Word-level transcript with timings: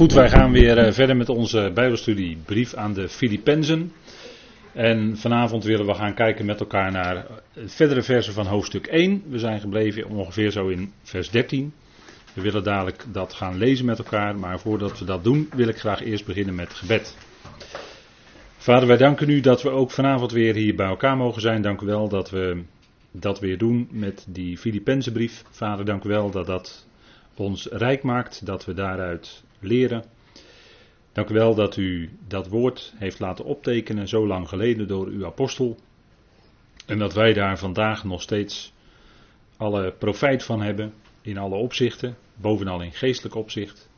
Goed, 0.00 0.12
wij 0.12 0.30
gaan 0.30 0.52
weer 0.52 0.78
eh, 0.78 0.92
verder 0.92 1.16
met 1.16 1.28
onze 1.28 1.70
Bijbelstudie 1.74 2.36
Brief 2.44 2.74
aan 2.74 2.92
de 2.92 3.08
Filippenzen. 3.08 3.92
En 4.72 5.16
vanavond 5.16 5.64
willen 5.64 5.86
we 5.86 5.94
gaan 5.94 6.14
kijken 6.14 6.46
met 6.46 6.60
elkaar 6.60 6.92
naar 6.92 7.26
verdere 7.66 8.02
versen 8.02 8.32
van 8.32 8.46
hoofdstuk 8.46 8.86
1. 8.86 9.22
We 9.28 9.38
zijn 9.38 9.60
gebleven 9.60 10.08
ongeveer 10.08 10.50
zo 10.50 10.68
in 10.68 10.92
vers 11.02 11.30
13. 11.30 11.72
We 12.34 12.40
willen 12.40 12.64
dadelijk 12.64 13.04
dat 13.12 13.32
gaan 13.32 13.58
lezen 13.58 13.84
met 13.84 13.98
elkaar, 13.98 14.38
maar 14.38 14.60
voordat 14.60 14.98
we 14.98 15.04
dat 15.04 15.24
doen 15.24 15.48
wil 15.54 15.68
ik 15.68 15.78
graag 15.78 16.02
eerst 16.02 16.26
beginnen 16.26 16.54
met 16.54 16.74
gebed. 16.74 17.16
Vader, 18.56 18.88
wij 18.88 18.96
danken 18.96 19.28
u 19.30 19.40
dat 19.40 19.62
we 19.62 19.70
ook 19.70 19.90
vanavond 19.90 20.32
weer 20.32 20.54
hier 20.54 20.74
bij 20.74 20.88
elkaar 20.88 21.16
mogen 21.16 21.40
zijn. 21.40 21.62
Dank 21.62 21.80
u 21.80 21.86
wel 21.86 22.08
dat 22.08 22.30
we 22.30 22.62
dat 23.12 23.40
weer 23.40 23.58
doen 23.58 23.88
met 23.90 24.26
die 24.28 24.58
Filippenzenbrief. 24.58 25.42
Vader, 25.50 25.84
dank 25.84 26.04
u 26.04 26.08
wel 26.08 26.30
dat 26.30 26.46
dat 26.46 26.86
ons 27.36 27.66
rijk 27.66 28.02
maakt, 28.02 28.46
dat 28.46 28.64
we 28.64 28.74
daaruit 28.74 29.42
leren. 29.60 30.04
Dank 31.12 31.30
u 31.30 31.34
wel 31.34 31.54
dat 31.54 31.76
u 31.76 32.10
dat 32.28 32.48
woord 32.48 32.92
heeft 32.96 33.18
laten 33.18 33.44
optekenen 33.44 34.08
zo 34.08 34.26
lang 34.26 34.48
geleden 34.48 34.88
door 34.88 35.06
uw 35.06 35.26
apostel. 35.26 35.76
En 36.86 36.98
dat 36.98 37.14
wij 37.14 37.32
daar 37.32 37.58
vandaag 37.58 38.04
nog 38.04 38.22
steeds 38.22 38.72
alle 39.56 39.92
profijt 39.98 40.44
van 40.44 40.62
hebben 40.62 40.94
in 41.22 41.38
alle 41.38 41.54
opzichten, 41.54 42.16
bovenal 42.34 42.82
in 42.82 42.92
geestelijk 42.92 43.34
opzicht. 43.34 43.90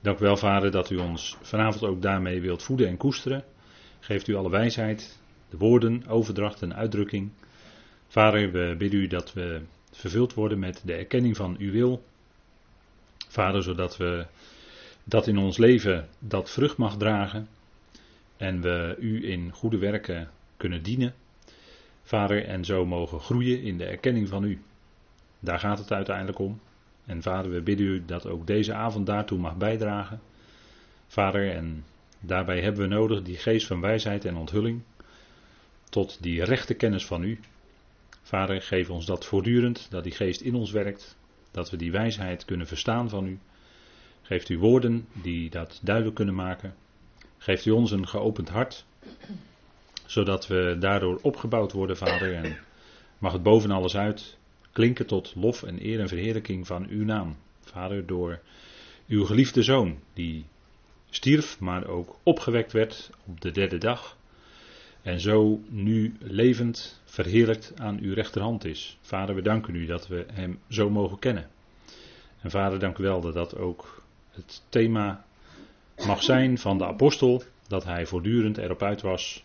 Dank 0.00 0.18
u 0.18 0.24
wel, 0.24 0.36
Vader, 0.36 0.70
dat 0.70 0.90
u 0.90 0.96
ons 0.96 1.36
vanavond 1.42 1.84
ook 1.84 2.02
daarmee 2.02 2.40
wilt 2.40 2.62
voeden 2.62 2.88
en 2.88 2.96
koesteren. 2.96 3.44
Geeft 4.00 4.28
u 4.28 4.34
alle 4.34 4.50
wijsheid, 4.50 5.18
de 5.50 5.56
woorden, 5.56 6.06
overdracht 6.08 6.62
en 6.62 6.74
uitdrukking. 6.74 7.30
Vader, 8.08 8.52
we 8.52 8.74
bidden 8.78 9.00
u 9.00 9.06
dat 9.06 9.32
we 9.32 9.62
vervuld 9.92 10.34
worden 10.34 10.58
met 10.58 10.82
de 10.84 10.94
erkenning 10.94 11.36
van 11.36 11.56
uw 11.58 11.72
wil. 11.72 12.04
Vader, 13.28 13.62
zodat 13.62 13.96
we 13.96 14.26
dat 15.08 15.26
in 15.26 15.38
ons 15.38 15.56
leven 15.56 16.08
dat 16.18 16.50
vrucht 16.50 16.76
mag 16.76 16.96
dragen 16.96 17.48
en 18.36 18.60
we 18.60 18.96
u 19.00 19.30
in 19.30 19.52
goede 19.52 19.78
werken 19.78 20.30
kunnen 20.56 20.82
dienen. 20.82 21.14
Vader, 22.02 22.44
en 22.44 22.64
zo 22.64 22.86
mogen 22.86 23.20
groeien 23.20 23.62
in 23.62 23.78
de 23.78 23.84
erkenning 23.84 24.28
van 24.28 24.44
u. 24.44 24.62
Daar 25.40 25.58
gaat 25.58 25.78
het 25.78 25.92
uiteindelijk 25.92 26.38
om. 26.38 26.60
En 27.04 27.22
vader, 27.22 27.50
we 27.50 27.60
bidden 27.60 27.86
u 27.86 28.04
dat 28.04 28.26
ook 28.26 28.46
deze 28.46 28.74
avond 28.74 29.06
daartoe 29.06 29.38
mag 29.38 29.56
bijdragen. 29.56 30.20
Vader, 31.06 31.50
en 31.50 31.84
daarbij 32.20 32.60
hebben 32.60 32.88
we 32.88 32.94
nodig 32.94 33.22
die 33.22 33.36
geest 33.36 33.66
van 33.66 33.80
wijsheid 33.80 34.24
en 34.24 34.36
onthulling. 34.36 34.82
Tot 35.90 36.22
die 36.22 36.44
rechte 36.44 36.74
kennis 36.74 37.06
van 37.06 37.22
u. 37.22 37.40
Vader, 38.22 38.62
geef 38.62 38.90
ons 38.90 39.06
dat 39.06 39.24
voortdurend, 39.24 39.86
dat 39.90 40.02
die 40.02 40.12
geest 40.12 40.40
in 40.40 40.54
ons 40.54 40.70
werkt. 40.70 41.16
Dat 41.50 41.70
we 41.70 41.76
die 41.76 41.92
wijsheid 41.92 42.44
kunnen 42.44 42.66
verstaan 42.66 43.08
van 43.08 43.26
u. 43.26 43.38
Geeft 44.26 44.48
u 44.48 44.58
woorden 44.58 45.06
die 45.12 45.50
dat 45.50 45.80
duidelijk 45.82 46.16
kunnen 46.16 46.34
maken. 46.34 46.74
Geeft 47.38 47.66
u 47.66 47.70
ons 47.70 47.90
een 47.90 48.08
geopend 48.08 48.48
hart, 48.48 48.84
zodat 50.06 50.46
we 50.46 50.76
daardoor 50.78 51.18
opgebouwd 51.22 51.72
worden, 51.72 51.96
Vader. 51.96 52.34
En 52.34 52.56
mag 53.18 53.32
het 53.32 53.42
boven 53.42 53.70
alles 53.70 53.96
uit 53.96 54.36
klinken 54.72 55.06
tot 55.06 55.32
lof 55.34 55.62
en 55.62 55.86
eer 55.86 56.00
en 56.00 56.08
verheerlijking 56.08 56.66
van 56.66 56.86
uw 56.88 57.04
naam. 57.04 57.36
Vader, 57.60 58.06
door 58.06 58.40
uw 59.08 59.24
geliefde 59.24 59.62
zoon, 59.62 59.98
die 60.12 60.44
stierf, 61.10 61.60
maar 61.60 61.86
ook 61.86 62.18
opgewekt 62.22 62.72
werd 62.72 63.10
op 63.26 63.40
de 63.40 63.50
derde 63.50 63.78
dag. 63.78 64.16
En 65.02 65.20
zo 65.20 65.60
nu 65.68 66.16
levend 66.20 67.02
verheerlijkt 67.04 67.72
aan 67.76 67.98
uw 68.00 68.14
rechterhand 68.14 68.64
is. 68.64 68.98
Vader, 69.00 69.34
we 69.34 69.42
danken 69.42 69.74
u 69.74 69.86
dat 69.86 70.08
we 70.08 70.26
hem 70.32 70.58
zo 70.68 70.90
mogen 70.90 71.18
kennen. 71.18 71.48
En 72.40 72.50
vader, 72.50 72.78
dank 72.78 72.98
u 72.98 73.02
wel 73.02 73.20
dat 73.20 73.34
dat 73.34 73.56
ook 73.56 73.95
het 74.36 74.62
thema 74.68 75.24
mag 76.06 76.22
zijn 76.22 76.58
van 76.58 76.78
de 76.78 76.86
apostel, 76.86 77.42
dat 77.68 77.84
hij 77.84 78.06
voortdurend 78.06 78.58
erop 78.58 78.82
uit 78.82 79.02
was 79.02 79.44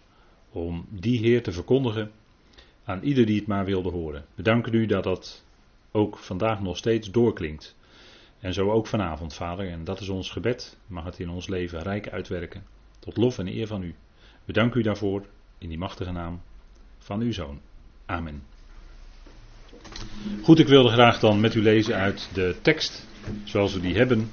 om 0.50 0.86
die 0.90 1.20
Heer 1.20 1.44
te 1.44 1.52
verkondigen 1.52 2.12
aan 2.84 3.04
ieder 3.04 3.26
die 3.26 3.40
het 3.40 3.48
maar 3.48 3.66
wilde 3.66 3.90
horen. 3.90 4.26
We 4.36 4.44
danken 4.44 4.74
u 4.74 4.86
dat 4.86 5.04
dat 5.04 5.44
ook 5.92 6.18
vandaag 6.18 6.62
nog 6.62 6.78
steeds 6.78 7.12
doorklinkt. 7.12 7.76
En 8.40 8.54
zo 8.54 8.72
ook 8.72 8.88
vanavond, 8.88 9.34
Vader, 9.34 9.70
en 9.70 9.84
dat 9.84 10.00
is 10.00 10.10
ons 10.10 10.30
gebed. 10.30 10.78
Mag 10.88 11.04
het 11.04 11.20
in 11.20 11.30
ons 11.30 11.48
leven 11.48 11.82
rijk 11.82 12.10
uitwerken. 12.10 12.64
Tot 13.00 13.18
lof 13.18 13.38
en 13.38 13.48
eer 13.48 13.68
van 13.68 13.84
u. 13.84 13.96
We 14.46 14.54
danken 14.54 14.80
u 14.80 14.84
daarvoor 14.84 15.26
in 15.58 15.70
die 15.70 15.78
machtige 15.78 16.12
naam 16.12 16.42
van 16.98 17.22
uw 17.22 17.32
Zoon. 17.32 17.60
Amen. 18.06 18.44
Goed, 20.44 20.60
ik 20.60 20.68
wilde 20.68 20.90
graag 20.90 21.20
dan 21.20 21.40
met 21.40 21.56
u 21.56 21.62
lezen 21.62 21.96
uit 21.96 22.30
de 22.34 22.56
tekst, 22.62 23.08
zoals 23.44 23.74
we 23.74 23.80
die 23.80 23.96
hebben, 23.96 24.32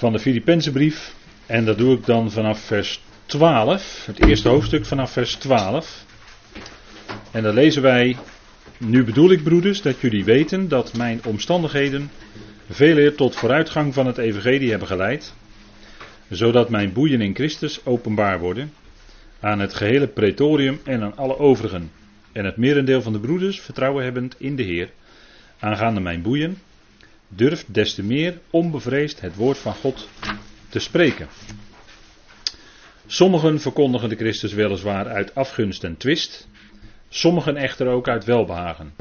van 0.00 0.12
de 0.12 0.18
Filipense 0.18 0.70
brief. 0.72 1.14
En 1.46 1.64
dat 1.64 1.78
doe 1.78 1.96
ik 1.96 2.06
dan 2.06 2.30
vanaf 2.30 2.60
vers 2.60 3.00
12, 3.26 4.06
het 4.06 4.26
eerste 4.26 4.48
hoofdstuk 4.48 4.86
vanaf 4.86 5.12
vers 5.12 5.34
12. 5.34 6.04
En 7.30 7.42
dan 7.42 7.54
lezen 7.54 7.82
wij, 7.82 8.16
nu 8.78 9.04
bedoel 9.04 9.30
ik 9.30 9.42
broeders 9.42 9.82
dat 9.82 10.00
jullie 10.00 10.24
weten 10.24 10.68
dat 10.68 10.96
mijn 10.96 11.20
omstandigheden 11.24 12.10
veel 12.70 12.96
eer 12.96 13.14
tot 13.14 13.36
vooruitgang 13.36 13.94
van 13.94 14.06
het 14.06 14.18
evangelie 14.18 14.70
hebben 14.70 14.88
geleid, 14.88 15.34
zodat 16.28 16.70
mijn 16.70 16.92
boeien 16.92 17.20
in 17.20 17.34
Christus 17.34 17.84
openbaar 17.84 18.38
worden 18.38 18.72
aan 19.40 19.58
het 19.58 19.74
gehele 19.74 20.06
pretorium 20.06 20.80
en 20.84 21.02
aan 21.02 21.16
alle 21.16 21.38
overigen. 21.38 21.90
En 22.32 22.44
het 22.44 22.56
merendeel 22.56 23.02
van 23.02 23.12
de 23.12 23.20
broeders 23.20 23.60
vertrouwen 23.60 24.04
hebbend 24.04 24.34
in 24.38 24.56
de 24.56 24.62
Heer, 24.62 24.90
aangaande 25.58 26.00
mijn 26.00 26.22
boeien, 26.22 26.58
durft 27.30 27.74
des 27.74 27.94
te 27.94 28.02
meer 28.02 28.40
onbevreesd 28.50 29.20
het 29.20 29.34
woord 29.34 29.58
van 29.58 29.74
God 29.74 30.08
te 30.68 30.78
spreken. 30.78 31.28
Sommigen 33.06 33.60
verkondigen 33.60 34.08
de 34.08 34.16
Christus 34.16 34.52
weliswaar 34.52 35.08
uit 35.08 35.34
afgunst 35.34 35.84
en 35.84 35.96
twist, 35.96 36.48
sommigen 37.08 37.56
echter 37.56 37.86
ook 37.86 38.08
uit 38.08 38.24
welbehagen. 38.24 38.92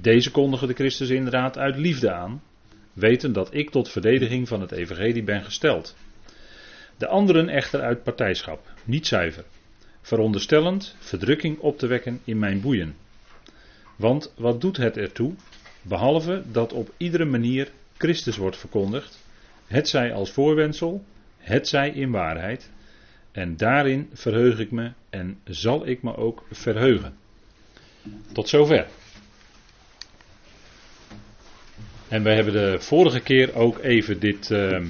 Deze 0.00 0.30
kondigen 0.30 0.68
de 0.68 0.74
Christus 0.74 1.08
inderdaad 1.08 1.58
uit 1.58 1.76
liefde 1.76 2.12
aan, 2.12 2.42
weten 2.92 3.32
dat 3.32 3.54
ik 3.54 3.70
tot 3.70 3.88
verdediging 3.88 4.48
van 4.48 4.60
het 4.60 4.72
evangelie 4.72 5.22
ben 5.22 5.44
gesteld. 5.44 5.96
De 6.96 7.08
anderen 7.08 7.48
echter 7.48 7.80
uit 7.80 8.02
partijschap, 8.02 8.66
niet 8.84 9.06
zuiver, 9.06 9.44
veronderstellend 10.02 10.96
verdrukking 10.98 11.58
op 11.58 11.78
te 11.78 11.86
wekken 11.86 12.20
in 12.24 12.38
mijn 12.38 12.60
boeien. 12.60 12.96
Want 13.96 14.32
wat 14.36 14.60
doet 14.60 14.76
het 14.76 14.96
ertoe 14.96 15.34
Behalve 15.88 16.42
dat 16.52 16.72
op 16.72 16.94
iedere 16.96 17.24
manier 17.24 17.70
Christus 17.96 18.36
wordt 18.36 18.56
verkondigd, 18.56 19.18
het 19.66 19.88
zij 19.88 20.12
als 20.12 20.30
voorwendsel, 20.30 21.04
het 21.38 21.68
zij 21.68 21.90
in 21.90 22.10
waarheid. 22.10 22.70
En 23.32 23.56
daarin 23.56 24.10
verheug 24.12 24.58
ik 24.58 24.70
me 24.70 24.92
en 25.10 25.38
zal 25.44 25.86
ik 25.86 26.02
me 26.02 26.16
ook 26.16 26.44
verheugen. 26.50 27.14
Tot 28.32 28.48
zover. 28.48 28.86
En 32.08 32.22
we 32.22 32.30
hebben 32.30 32.52
de 32.52 32.80
vorige 32.80 33.20
keer 33.20 33.54
ook 33.54 33.78
even 33.78 34.20
dit 34.20 34.50
uh, 34.50 34.80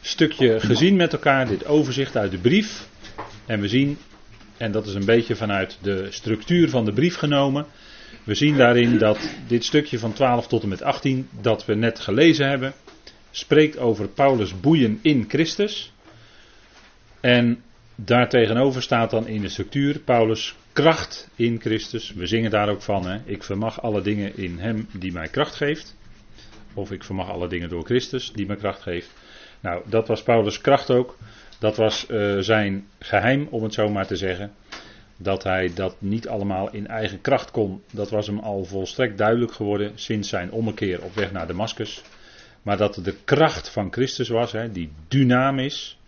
stukje 0.00 0.60
gezien 0.60 0.96
met 0.96 1.12
elkaar, 1.12 1.48
dit 1.48 1.66
overzicht 1.66 2.16
uit 2.16 2.30
de 2.30 2.38
brief. 2.38 2.88
En 3.46 3.60
we 3.60 3.68
zien, 3.68 3.98
en 4.56 4.72
dat 4.72 4.86
is 4.86 4.94
een 4.94 5.04
beetje 5.04 5.36
vanuit 5.36 5.78
de 5.82 6.06
structuur 6.10 6.68
van 6.68 6.84
de 6.84 6.92
brief 6.92 7.16
genomen, 7.16 7.66
we 8.24 8.34
zien 8.34 8.56
daarin 8.56 8.98
dat 8.98 9.30
dit 9.46 9.64
stukje 9.64 9.98
van 9.98 10.12
12 10.12 10.46
tot 10.46 10.62
en 10.62 10.68
met 10.68 10.82
18, 10.82 11.28
dat 11.40 11.64
we 11.64 11.74
net 11.74 12.00
gelezen 12.00 12.48
hebben, 12.48 12.72
spreekt 13.30 13.78
over 13.78 14.08
Paulus' 14.08 14.60
boeien 14.60 14.98
in 15.02 15.24
Christus. 15.28 15.92
En 17.20 17.62
daartegenover 17.94 18.82
staat 18.82 19.10
dan 19.10 19.26
in 19.26 19.40
de 19.40 19.48
structuur 19.48 19.98
Paulus' 19.98 20.56
kracht 20.72 21.28
in 21.36 21.60
Christus. 21.60 22.12
We 22.12 22.26
zingen 22.26 22.50
daar 22.50 22.68
ook 22.68 22.82
van, 22.82 23.06
hè? 23.06 23.18
ik 23.24 23.42
vermag 23.42 23.82
alle 23.82 24.02
dingen 24.02 24.36
in 24.36 24.58
Hem 24.58 24.88
die 24.92 25.12
mij 25.12 25.28
kracht 25.28 25.54
geeft. 25.54 25.96
Of 26.74 26.92
ik 26.92 27.04
vermag 27.04 27.30
alle 27.30 27.48
dingen 27.48 27.68
door 27.68 27.84
Christus 27.84 28.32
die 28.32 28.46
mij 28.46 28.56
kracht 28.56 28.82
geeft. 28.82 29.10
Nou, 29.60 29.82
dat 29.86 30.08
was 30.08 30.22
Paulus' 30.22 30.60
kracht 30.60 30.90
ook. 30.90 31.18
Dat 31.58 31.76
was 31.76 32.06
uh, 32.10 32.38
zijn 32.38 32.86
geheim, 32.98 33.46
om 33.50 33.62
het 33.62 33.74
zo 33.74 33.88
maar 33.88 34.06
te 34.06 34.16
zeggen. 34.16 34.52
Dat 35.22 35.42
hij 35.42 35.70
dat 35.74 35.96
niet 35.98 36.28
allemaal 36.28 36.70
in 36.72 36.86
eigen 36.86 37.20
kracht 37.20 37.50
kon, 37.50 37.82
dat 37.92 38.10
was 38.10 38.26
hem 38.26 38.38
al 38.38 38.64
volstrekt 38.64 39.18
duidelijk 39.18 39.52
geworden 39.52 39.92
sinds 39.94 40.28
zijn 40.28 40.50
ommekeer 40.50 41.02
op 41.02 41.14
weg 41.14 41.32
naar 41.32 41.46
Damascus. 41.46 42.02
Maar 42.62 42.76
dat 42.76 42.94
de 42.94 43.14
kracht 43.24 43.68
van 43.68 43.92
Christus 43.92 44.28
was, 44.28 44.52
hè, 44.52 44.72
die 44.72 44.92
dynamis, 45.08 45.98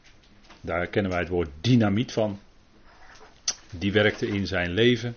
daar 0.60 0.86
kennen 0.86 1.10
wij 1.10 1.20
het 1.20 1.28
woord 1.28 1.50
dynamiet 1.60 2.12
van, 2.12 2.38
die 3.70 3.92
werkte 3.92 4.26
in 4.26 4.46
zijn 4.46 4.70
leven 4.70 5.16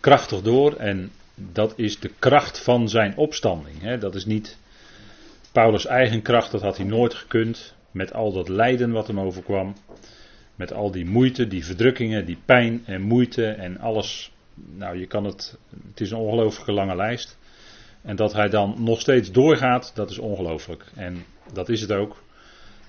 krachtig 0.00 0.42
door 0.42 0.76
en 0.76 1.10
dat 1.34 1.72
is 1.76 2.00
de 2.00 2.10
kracht 2.18 2.60
van 2.60 2.88
zijn 2.88 3.16
opstanding. 3.16 3.80
Hè. 3.80 3.98
Dat 3.98 4.14
is 4.14 4.24
niet 4.24 4.58
Paulus' 5.52 5.86
eigen 5.86 6.22
kracht, 6.22 6.50
dat 6.50 6.60
had 6.60 6.76
hij 6.76 6.86
nooit 6.86 7.14
gekund 7.14 7.74
met 7.90 8.12
al 8.12 8.32
dat 8.32 8.48
lijden 8.48 8.90
wat 8.90 9.06
hem 9.06 9.20
overkwam. 9.20 9.74
Met 10.54 10.72
al 10.72 10.90
die 10.90 11.06
moeite, 11.06 11.46
die 11.46 11.64
verdrukkingen, 11.64 12.26
die 12.26 12.38
pijn 12.44 12.82
en 12.86 13.02
moeite 13.02 13.46
en 13.46 13.78
alles. 13.78 14.32
Nou, 14.54 14.98
je 14.98 15.06
kan 15.06 15.24
het. 15.24 15.58
Het 15.88 16.00
is 16.00 16.10
een 16.10 16.18
ongelooflijke 16.18 16.72
lange 16.72 16.96
lijst. 16.96 17.38
En 18.02 18.16
dat 18.16 18.32
hij 18.32 18.48
dan 18.48 18.74
nog 18.78 19.00
steeds 19.00 19.32
doorgaat, 19.32 19.92
dat 19.94 20.10
is 20.10 20.18
ongelooflijk. 20.18 20.84
En 20.94 21.24
dat 21.52 21.68
is 21.68 21.80
het 21.80 21.92
ook. 21.92 22.22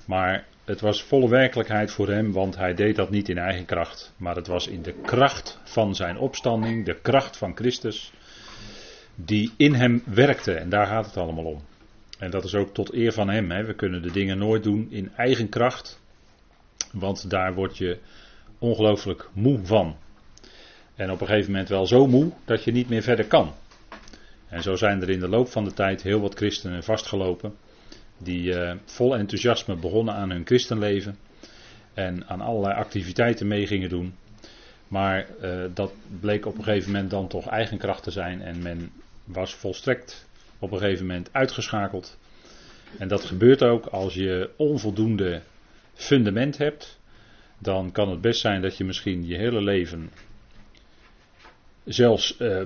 Maar 0.05 0.45
het 0.65 0.81
was 0.81 1.03
volle 1.03 1.29
werkelijkheid 1.29 1.91
voor 1.91 2.09
hem, 2.09 2.31
want 2.31 2.55
hij 2.55 2.73
deed 2.73 2.95
dat 2.95 3.09
niet 3.09 3.29
in 3.29 3.37
eigen 3.37 3.65
kracht. 3.65 4.13
Maar 4.17 4.35
het 4.35 4.47
was 4.47 4.67
in 4.67 4.81
de 4.81 4.93
kracht 5.01 5.59
van 5.63 5.95
zijn 5.95 6.17
opstanding, 6.17 6.85
de 6.85 6.99
kracht 7.01 7.37
van 7.37 7.55
Christus, 7.55 8.11
die 9.15 9.51
in 9.57 9.73
hem 9.73 10.03
werkte. 10.05 10.53
En 10.53 10.69
daar 10.69 10.87
gaat 10.87 11.05
het 11.05 11.17
allemaal 11.17 11.45
om. 11.45 11.61
En 12.19 12.31
dat 12.31 12.43
is 12.43 12.55
ook 12.55 12.73
tot 12.73 12.93
eer 12.93 13.11
van 13.11 13.29
hem. 13.29 13.51
Hè. 13.51 13.63
We 13.63 13.73
kunnen 13.73 14.01
de 14.01 14.11
dingen 14.11 14.37
nooit 14.37 14.63
doen 14.63 14.87
in 14.89 15.11
eigen 15.15 15.49
kracht, 15.49 16.01
want 16.99 17.29
daar 17.29 17.53
word 17.53 17.77
je 17.77 17.97
ongelooflijk 18.59 19.29
moe 19.33 19.59
van. 19.63 19.95
En 20.95 21.11
op 21.11 21.21
een 21.21 21.27
gegeven 21.27 21.51
moment 21.51 21.69
wel 21.69 21.87
zo 21.87 22.07
moe 22.07 22.31
dat 22.45 22.63
je 22.63 22.71
niet 22.71 22.89
meer 22.89 23.01
verder 23.01 23.25
kan. 23.25 23.53
En 24.47 24.61
zo 24.61 24.75
zijn 24.75 25.01
er 25.01 25.09
in 25.09 25.19
de 25.19 25.27
loop 25.27 25.47
van 25.47 25.63
de 25.63 25.73
tijd 25.73 26.01
heel 26.01 26.19
wat 26.19 26.35
christenen 26.35 26.83
vastgelopen. 26.83 27.55
Die 28.17 28.53
uh, 28.53 28.73
vol 28.85 29.17
enthousiasme 29.17 29.75
begonnen 29.75 30.13
aan 30.13 30.29
hun 30.29 30.45
christenleven. 30.45 31.17
En 31.93 32.27
aan 32.27 32.41
allerlei 32.41 32.73
activiteiten 32.73 33.47
mee 33.47 33.67
gingen 33.67 33.89
doen. 33.89 34.15
Maar 34.87 35.27
uh, 35.41 35.63
dat 35.73 35.91
bleek 36.19 36.45
op 36.45 36.57
een 36.57 36.63
gegeven 36.63 36.91
moment 36.91 37.09
dan 37.09 37.27
toch 37.27 37.47
eigenkracht 37.47 38.03
te 38.03 38.11
zijn. 38.11 38.41
En 38.41 38.61
men 38.61 38.91
was 39.23 39.55
volstrekt 39.55 40.27
op 40.59 40.71
een 40.71 40.79
gegeven 40.79 41.05
moment 41.05 41.29
uitgeschakeld. 41.31 42.17
En 42.97 43.07
dat 43.07 43.25
gebeurt 43.25 43.63
ook 43.63 43.85
als 43.85 44.13
je 44.13 44.49
onvoldoende 44.55 45.41
fundament 45.95 46.57
hebt. 46.57 46.99
Dan 47.59 47.91
kan 47.91 48.09
het 48.09 48.21
best 48.21 48.39
zijn 48.39 48.61
dat 48.61 48.77
je 48.77 48.83
misschien 48.83 49.27
je 49.27 49.35
hele 49.35 49.61
leven 49.61 50.09
zelfs 51.85 52.35
uh, 52.39 52.61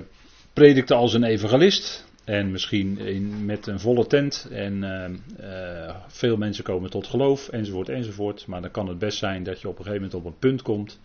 predikte 0.52 0.94
als 0.94 1.14
een 1.14 1.24
evangelist. 1.24 2.08
En 2.24 2.50
misschien 2.50 2.98
in, 2.98 3.44
met 3.44 3.66
een 3.66 3.80
volle 3.80 4.06
tent. 4.06 4.48
En 4.50 4.82
uh, 4.82 5.48
uh, 5.50 5.96
veel 6.06 6.36
mensen 6.36 6.64
komen 6.64 6.90
tot 6.90 7.06
geloof, 7.06 7.48
enzovoort, 7.48 7.88
enzovoort. 7.88 8.46
Maar 8.46 8.60
dan 8.60 8.70
kan 8.70 8.88
het 8.88 8.98
best 8.98 9.18
zijn 9.18 9.42
dat 9.42 9.60
je 9.60 9.68
op 9.68 9.78
een 9.78 9.84
gegeven 9.84 10.04
moment 10.06 10.26
op 10.26 10.32
een 10.32 10.38
punt 10.38 10.62
komt. 10.62 11.00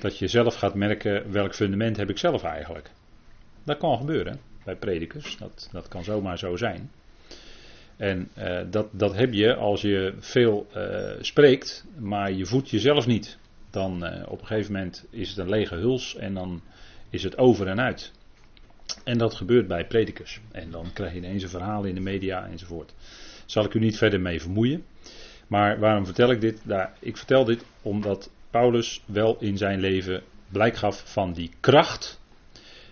Dat 0.00 0.18
je 0.18 0.28
zelf 0.28 0.54
gaat 0.54 0.74
merken 0.74 1.32
welk 1.32 1.54
fundament 1.54 1.96
heb 1.96 2.10
ik 2.10 2.18
zelf 2.18 2.42
eigenlijk. 2.42 2.90
Dat 3.64 3.78
kan 3.78 3.98
gebeuren 3.98 4.40
bij 4.64 4.76
predikers. 4.76 5.36
Dat, 5.36 5.68
dat 5.72 5.88
kan 5.88 6.04
zomaar 6.04 6.38
zo 6.38 6.56
zijn. 6.56 6.90
En 8.00 8.28
uh, 8.38 8.60
dat, 8.70 8.88
dat 8.92 9.14
heb 9.14 9.32
je 9.32 9.54
als 9.54 9.80
je 9.80 10.14
veel 10.18 10.66
spreekt, 11.20 11.84
maar 11.98 12.32
je 12.32 12.46
voedt 12.46 12.70
jezelf 12.70 13.06
niet. 13.06 13.38
Dan 13.70 14.24
op 14.26 14.40
een 14.40 14.46
gegeven 14.46 14.72
moment 14.72 15.06
is 15.10 15.28
het 15.28 15.38
een 15.38 15.48
lege 15.48 15.74
huls 15.74 16.16
en 16.16 16.34
dan 16.34 16.62
is 17.10 17.22
het 17.22 17.38
over 17.38 17.66
en 17.66 17.80
uit. 17.80 18.12
En 19.04 19.18
dat 19.18 19.34
gebeurt 19.34 19.66
bij 19.66 19.86
predikers. 19.86 20.40
En 20.52 20.70
dan 20.70 20.92
krijg 20.92 21.12
je 21.12 21.18
ineens 21.18 21.42
een 21.42 21.48
verhaal 21.48 21.84
in 21.84 21.94
de 21.94 22.00
media 22.00 22.46
enzovoort. 22.46 22.94
Zal 23.46 23.64
ik 23.64 23.74
u 23.74 23.78
niet 23.78 23.98
verder 23.98 24.20
mee 24.20 24.40
vermoeien. 24.40 24.84
Maar 25.46 25.78
waarom 25.78 26.04
vertel 26.04 26.30
ik 26.30 26.40
dit? 26.40 26.66
Nou, 26.66 26.88
ik 26.98 27.16
vertel 27.16 27.44
dit 27.44 27.64
omdat 27.82 28.30
Paulus 28.50 29.02
wel 29.06 29.36
in 29.40 29.56
zijn 29.56 29.80
leven 29.80 30.22
blijk 30.48 30.76
gaf 30.76 31.02
van 31.12 31.32
die 31.32 31.50
kracht. 31.60 32.20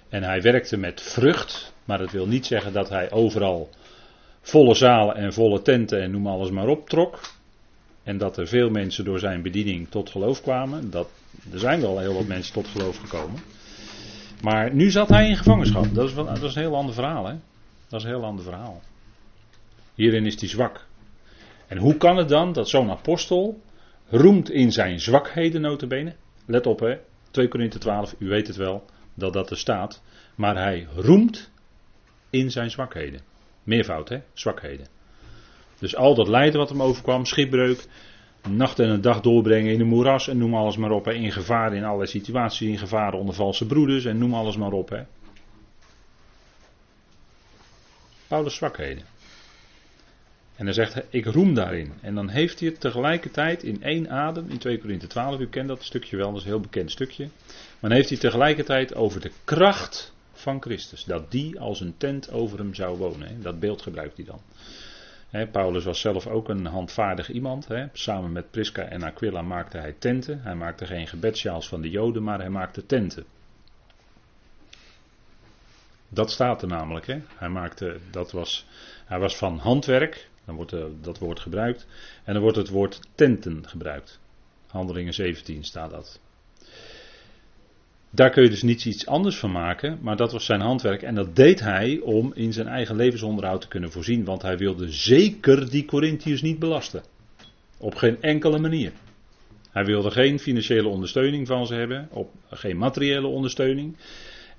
En 0.08 0.22
hij 0.22 0.42
werkte 0.42 0.76
met 0.76 1.00
vrucht. 1.02 1.74
Maar 1.84 1.98
dat 1.98 2.10
wil 2.10 2.26
niet 2.26 2.46
zeggen 2.46 2.72
dat 2.72 2.88
hij 2.88 3.10
overal 3.10 3.70
volle 4.48 4.74
zalen 4.74 5.14
en 5.14 5.32
volle 5.32 5.62
tenten 5.62 6.02
en 6.02 6.10
noem 6.10 6.26
alles 6.26 6.50
maar 6.50 6.68
op 6.68 6.88
trok. 6.88 7.20
En 8.02 8.18
dat 8.18 8.36
er 8.36 8.46
veel 8.46 8.70
mensen 8.70 9.04
door 9.04 9.18
zijn 9.18 9.42
bediening 9.42 9.88
tot 9.88 10.10
geloof 10.10 10.42
kwamen. 10.42 10.90
Dat, 10.90 11.08
er 11.52 11.58
zijn 11.58 11.80
wel 11.80 11.98
heel 11.98 12.14
wat 12.14 12.26
mensen 12.26 12.52
tot 12.52 12.66
geloof 12.66 12.96
gekomen. 12.96 13.40
Maar 14.42 14.74
nu 14.74 14.90
zat 14.90 15.08
hij 15.08 15.28
in 15.28 15.36
gevangenschap. 15.36 15.94
Dat 15.94 16.08
is, 16.08 16.14
wel, 16.14 16.24
dat 16.24 16.42
is 16.42 16.54
een 16.54 16.62
heel 16.62 16.76
ander 16.76 16.94
verhaal, 16.94 17.26
hè? 17.26 17.34
Dat 17.88 18.00
is 18.00 18.06
een 18.06 18.14
heel 18.14 18.24
ander 18.24 18.44
verhaal. 18.44 18.82
Hierin 19.94 20.26
is 20.26 20.40
hij 20.40 20.48
zwak. 20.48 20.86
En 21.66 21.78
hoe 21.78 21.96
kan 21.96 22.16
het 22.16 22.28
dan 22.28 22.52
dat 22.52 22.68
zo'n 22.68 22.90
apostel 22.90 23.60
roemt 24.08 24.50
in 24.50 24.72
zijn 24.72 25.00
zwakheden 25.00 25.60
notabene? 25.60 26.14
Let 26.46 26.66
op, 26.66 26.80
hè? 26.80 26.96
2 27.30 27.48
Korinthe 27.48 27.78
12, 27.78 28.14
u 28.18 28.28
weet 28.28 28.46
het 28.46 28.56
wel, 28.56 28.84
dat 29.14 29.32
dat 29.32 29.50
er 29.50 29.58
staat. 29.58 30.02
Maar 30.34 30.56
hij 30.56 30.86
roemt 30.94 31.50
in 32.30 32.50
zijn 32.50 32.70
zwakheden. 32.70 33.27
Meervoud, 33.68 34.08
hè? 34.08 34.18
Zwakheden. 34.32 34.86
Dus 35.78 35.96
al 35.96 36.14
dat 36.14 36.28
lijden 36.28 36.58
wat 36.58 36.68
hem 36.68 36.82
overkwam, 36.82 37.24
schipbreuk, 37.24 37.84
nacht 38.48 38.78
en 38.78 38.88
een 38.88 39.00
dag 39.00 39.20
doorbrengen 39.20 39.72
in 39.72 39.80
een 39.80 39.86
moeras 39.86 40.28
en 40.28 40.38
noem 40.38 40.54
alles 40.54 40.76
maar 40.76 40.90
op. 40.90 41.04
Hè. 41.04 41.12
In 41.12 41.32
gevaar 41.32 41.74
in 41.74 41.84
allerlei 41.84 42.08
situaties, 42.08 42.68
in 42.68 42.78
gevaar 42.78 43.12
onder 43.12 43.34
valse 43.34 43.66
broeders 43.66 44.04
en 44.04 44.18
noem 44.18 44.34
alles 44.34 44.56
maar 44.56 44.72
op. 44.72 44.88
Hè. 44.88 45.02
Paulus 48.28 48.54
zwakheden. 48.54 49.04
En 50.56 50.64
dan 50.64 50.74
zegt 50.74 50.94
hij, 50.94 51.04
ik 51.10 51.26
roem 51.26 51.54
daarin. 51.54 51.92
En 52.00 52.14
dan 52.14 52.28
heeft 52.28 52.60
hij 52.60 52.68
het 52.68 52.80
tegelijkertijd 52.80 53.62
in 53.62 53.82
één 53.82 54.10
adem, 54.10 54.48
in 54.48 54.58
2 54.58 54.78
Korinthe 54.78 55.06
12, 55.06 55.40
u 55.40 55.48
kent 55.48 55.68
dat 55.68 55.82
stukje 55.82 56.16
wel, 56.16 56.28
dat 56.28 56.36
is 56.36 56.42
een 56.42 56.50
heel 56.50 56.60
bekend 56.60 56.90
stukje. 56.90 57.24
Maar 57.46 57.90
dan 57.90 57.92
heeft 57.92 58.08
hij 58.08 58.18
tegelijkertijd 58.18 58.94
over 58.94 59.20
de 59.20 59.30
kracht 59.44 60.16
van 60.38 60.62
Christus. 60.62 61.04
Dat 61.04 61.30
die 61.30 61.60
als 61.60 61.80
een 61.80 61.96
tent 61.96 62.30
over 62.30 62.58
hem 62.58 62.74
zou 62.74 62.98
wonen. 62.98 63.28
Hè. 63.28 63.38
Dat 63.38 63.60
beeld 63.60 63.82
gebruikt 63.82 64.16
hij 64.16 64.24
dan. 64.24 64.40
Paulus 65.50 65.84
was 65.84 66.00
zelf 66.00 66.26
ook 66.26 66.48
een 66.48 66.66
handvaardig 66.66 67.30
iemand. 67.30 67.68
Samen 67.92 68.32
met 68.32 68.50
Prisca 68.50 68.82
en 68.82 69.02
Aquila 69.02 69.42
maakte 69.42 69.78
hij 69.78 69.92
tenten. 69.98 70.40
Hij 70.42 70.54
maakte 70.54 70.86
geen 70.86 71.06
gebedsjaals 71.06 71.68
van 71.68 71.80
de 71.80 71.90
Joden, 71.90 72.22
maar 72.22 72.38
hij 72.38 72.50
maakte 72.50 72.86
tenten. 72.86 73.24
Dat 76.08 76.30
staat 76.30 76.62
er 76.62 76.68
namelijk. 76.68 77.06
Hij, 77.36 77.48
maakte, 77.48 77.98
dat 78.10 78.32
was, 78.32 78.66
hij 79.04 79.18
was 79.18 79.36
van 79.36 79.58
handwerk, 79.58 80.28
dan 80.44 80.54
wordt 80.54 80.74
dat 81.00 81.18
woord 81.18 81.40
gebruikt. 81.40 81.86
En 82.24 82.32
dan 82.32 82.42
wordt 82.42 82.56
het 82.56 82.68
woord 82.68 83.00
tenten 83.14 83.68
gebruikt. 83.68 84.20
Handelingen 84.66 85.14
17 85.14 85.64
staat 85.64 85.90
dat. 85.90 86.20
Daar 88.10 88.30
kun 88.30 88.42
je 88.42 88.48
dus 88.48 88.62
niet 88.62 88.84
iets 88.84 89.06
anders 89.06 89.36
van 89.36 89.50
maken, 89.52 89.98
maar 90.02 90.16
dat 90.16 90.32
was 90.32 90.44
zijn 90.44 90.60
handwerk. 90.60 91.02
En 91.02 91.14
dat 91.14 91.36
deed 91.36 91.60
hij 91.60 92.00
om 92.02 92.32
in 92.34 92.52
zijn 92.52 92.66
eigen 92.66 92.96
levensonderhoud 92.96 93.60
te 93.60 93.68
kunnen 93.68 93.92
voorzien, 93.92 94.24
want 94.24 94.42
hij 94.42 94.56
wilde 94.56 94.92
zeker 94.92 95.70
die 95.70 95.84
Corinthiërs 95.84 96.42
niet 96.42 96.58
belasten. 96.58 97.02
Op 97.78 97.94
geen 97.94 98.22
enkele 98.22 98.58
manier. 98.58 98.92
Hij 99.70 99.84
wilde 99.84 100.10
geen 100.10 100.38
financiële 100.38 100.88
ondersteuning 100.88 101.46
van 101.46 101.66
ze 101.66 101.74
hebben, 101.74 102.08
op, 102.10 102.30
geen 102.50 102.76
materiële 102.76 103.26
ondersteuning. 103.26 103.96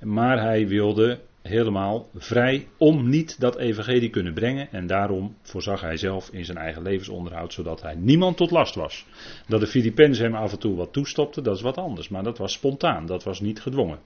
Maar 0.01 0.41
hij 0.41 0.67
wilde 0.67 1.19
helemaal 1.41 2.09
vrij 2.15 2.67
om 2.77 3.09
niet 3.09 3.39
dat 3.39 3.57
evangelie 3.57 4.09
kunnen 4.09 4.33
brengen. 4.33 4.71
En 4.71 4.87
daarom 4.87 5.35
voorzag 5.41 5.81
hij 5.81 5.97
zelf 5.97 6.29
in 6.29 6.45
zijn 6.45 6.57
eigen 6.57 6.81
levensonderhoud, 6.81 7.53
zodat 7.53 7.81
hij 7.81 7.95
niemand 7.95 8.37
tot 8.37 8.51
last 8.51 8.75
was. 8.75 9.05
Dat 9.47 9.59
de 9.59 9.67
Filippenzen 9.67 10.25
hem 10.25 10.35
af 10.35 10.51
en 10.51 10.59
toe 10.59 10.75
wat 10.75 10.93
toestopten, 10.93 11.43
dat 11.43 11.55
is 11.55 11.61
wat 11.61 11.77
anders. 11.77 12.09
Maar 12.09 12.23
dat 12.23 12.37
was 12.37 12.53
spontaan, 12.53 13.05
dat 13.05 13.23
was 13.23 13.39
niet 13.39 13.61
gedwongen. 13.61 13.99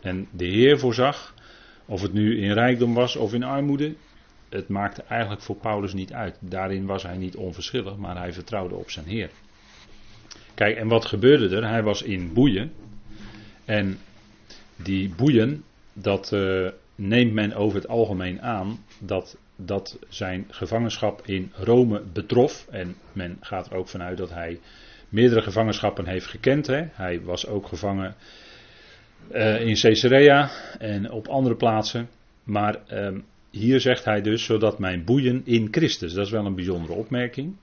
En 0.00 0.28
de 0.30 0.46
Heer 0.46 0.78
voorzag, 0.78 1.34
of 1.86 2.02
het 2.02 2.12
nu 2.12 2.40
in 2.40 2.52
rijkdom 2.52 2.94
was 2.94 3.16
of 3.16 3.34
in 3.34 3.42
armoede, 3.42 3.94
het 4.48 4.68
maakte 4.68 5.02
eigenlijk 5.02 5.42
voor 5.42 5.56
Paulus 5.56 5.92
niet 5.92 6.12
uit. 6.12 6.36
Daarin 6.40 6.86
was 6.86 7.02
hij 7.02 7.16
niet 7.16 7.36
onverschillig, 7.36 7.96
maar 7.96 8.16
hij 8.16 8.32
vertrouwde 8.32 8.74
op 8.74 8.90
zijn 8.90 9.06
Heer. 9.06 9.30
Kijk, 10.54 10.76
en 10.76 10.88
wat 10.88 11.04
gebeurde 11.04 11.56
er? 11.56 11.68
Hij 11.68 11.82
was 11.82 12.02
in 12.02 12.32
boeien. 12.32 12.72
En 13.64 13.98
die 14.82 15.08
boeien, 15.16 15.64
dat 15.92 16.30
uh, 16.34 16.68
neemt 16.94 17.32
men 17.32 17.54
over 17.54 17.76
het 17.76 17.88
algemeen 17.88 18.42
aan 18.42 18.84
dat 18.98 19.36
dat 19.56 19.98
zijn 20.08 20.46
gevangenschap 20.50 21.22
in 21.26 21.52
Rome 21.54 22.02
betrof. 22.12 22.66
En 22.70 22.96
men 23.12 23.36
gaat 23.40 23.66
er 23.70 23.76
ook 23.76 23.88
vanuit 23.88 24.16
dat 24.16 24.30
hij 24.30 24.60
meerdere 25.08 25.42
gevangenschappen 25.42 26.06
heeft 26.06 26.26
gekend. 26.26 26.66
Hè. 26.66 26.84
Hij 26.92 27.20
was 27.20 27.46
ook 27.46 27.66
gevangen 27.66 28.14
uh, 29.32 29.60
in 29.60 29.74
Caesarea 29.74 30.50
en 30.78 31.10
op 31.10 31.28
andere 31.28 31.56
plaatsen. 31.56 32.08
Maar 32.44 32.78
uh, 32.92 33.18
hier 33.50 33.80
zegt 33.80 34.04
hij 34.04 34.22
dus, 34.22 34.44
zodat 34.44 34.78
mijn 34.78 35.04
boeien 35.04 35.42
in 35.44 35.68
Christus. 35.70 36.12
Dat 36.12 36.26
is 36.26 36.32
wel 36.32 36.46
een 36.46 36.54
bijzondere 36.54 36.92
opmerking. 36.92 37.56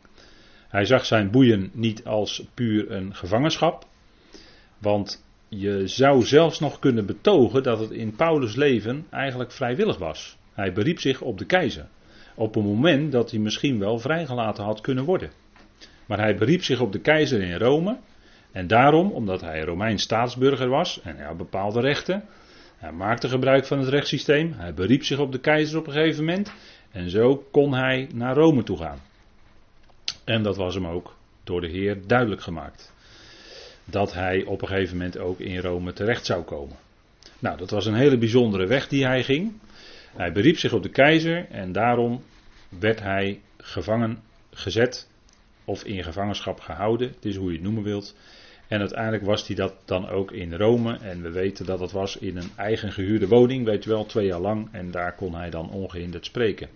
Hij 0.68 0.86
zag 0.86 1.06
zijn 1.06 1.32
boeien 1.32 1.70
niet 1.74 2.06
als 2.06 2.44
puur 2.54 2.92
een 2.92 3.16
gevangenschap. 3.16 3.88
Want 4.78 5.24
je 5.50 5.88
zou 5.88 6.24
zelfs 6.24 6.60
nog 6.60 6.80
kunnen 6.80 7.06
betogen 7.06 7.64
dat 7.64 7.80
het 7.80 7.92
in 7.92 8.16
Paulus' 8.16 8.56
leven 8.56 9.06
eigenlijk 9.10 9.52
vrijwillig 9.52 9.98
was. 9.98 10.38
Hij 10.54 10.74
beriep 10.74 11.00
zich 11.00 11.22
op 11.22 11.38
de 11.38 11.46
keizer. 11.46 11.88
Op 12.36 12.56
een 12.56 12.64
moment 12.64 13.12
dat 13.12 13.32
hij 13.32 13.40
misschien 13.40 13.80
wel 13.80 14.00
vrijgelaten 14.00 14.64
had 14.64 14.82
kunnen 14.82 15.04
worden. 15.04 15.32
Maar 16.06 16.20
hij 16.20 16.36
beriep 16.36 16.64
zich 16.64 16.82
op 16.82 16.92
de 16.92 17.00
keizer 17.00 17.42
in 17.42 17.58
Rome. 17.58 17.98
En 18.52 18.68
daarom, 18.68 19.12
omdat 19.12 19.42
hij 19.42 19.62
Romeins 19.62 20.04
staatsburger 20.04 20.70
was 20.70 21.02
en 21.02 21.16
hij 21.16 21.26
had 21.26 21.38
bepaalde 21.38 21.80
rechten. 21.80 22.24
Hij 22.78 22.92
maakte 22.92 23.30
gebruik 23.30 23.66
van 23.66 23.80
het 23.80 23.88
rechtssysteem. 23.88 24.54
Hij 24.58 24.74
beriep 24.74 25.04
zich 25.04 25.20
op 25.20 25.32
de 25.32 25.40
keizer 25.40 25.80
op 25.80 25.88
een 25.88 25.94
gegeven 25.94 26.26
moment. 26.26 26.54
En 26.92 27.10
zo 27.10 27.46
kon 27.52 27.74
hij 27.74 28.10
naar 28.14 28.36
Rome 28.36 28.64
toe 28.64 28.78
gaan. 28.78 29.00
En 30.26 30.44
dat 30.44 30.58
was 30.58 30.74
hem 30.74 30.88
ook 30.88 31.16
door 31.44 31.62
de 31.62 31.70
Heer 31.70 32.08
duidelijk 32.08 32.42
gemaakt 32.42 32.94
dat 33.90 34.14
hij 34.14 34.44
op 34.44 34.62
een 34.62 34.68
gegeven 34.68 34.98
moment 34.98 35.18
ook 35.18 35.40
in 35.40 35.60
Rome 35.60 35.94
terecht 35.94 36.26
zou 36.26 36.44
komen. 36.44 36.76
Nou, 37.40 37.58
dat 37.58 37.70
was 37.70 37.86
een 37.86 37.94
hele 37.94 38.18
bijzondere 38.18 38.66
weg 38.66 38.88
die 38.88 39.06
hij 39.06 39.24
ging. 39.24 39.54
Hij 40.16 40.32
beriep 40.32 40.58
zich 40.58 40.74
op 40.74 40.84
de 40.84 40.90
keizer 40.90 41.48
en 41.50 41.72
daarom 41.72 42.24
werd 42.80 43.00
hij 43.00 43.42
gevangen 43.58 44.22
gezet 44.52 45.10
of 45.66 45.84
in 45.84 46.04
gevangenschap 46.04 46.60
gehouden. 46.60 47.08
Het 47.08 47.26
is 47.26 47.36
hoe 47.36 47.48
je 47.48 47.54
het 47.54 47.64
noemen 47.64 47.84
wilt. 47.84 48.16
En 48.68 48.80
uiteindelijk 48.80 49.24
was 49.24 49.48
hij 49.48 49.56
dat 49.56 49.74
dan 49.86 50.10
ook 50.10 50.32
in 50.32 50.54
Rome. 50.54 50.98
En 50.98 51.22
we 51.22 51.32
weten 51.32 51.66
dat 51.66 51.80
het 51.80 51.92
was 51.92 52.18
in 52.18 52.38
een 52.38 52.50
eigen 52.56 52.92
gehuurde 52.92 53.28
woning, 53.28 53.66
weet 53.66 53.86
u 53.86 53.90
wel, 53.90 54.06
twee 54.06 54.26
jaar 54.26 54.40
lang. 54.40 54.68
En 54.72 54.92
daar 54.92 55.16
kon 55.16 55.36
hij 55.36 55.50
dan 55.50 55.70
ongehinderd 55.70 56.26
spreken. 56.26 56.70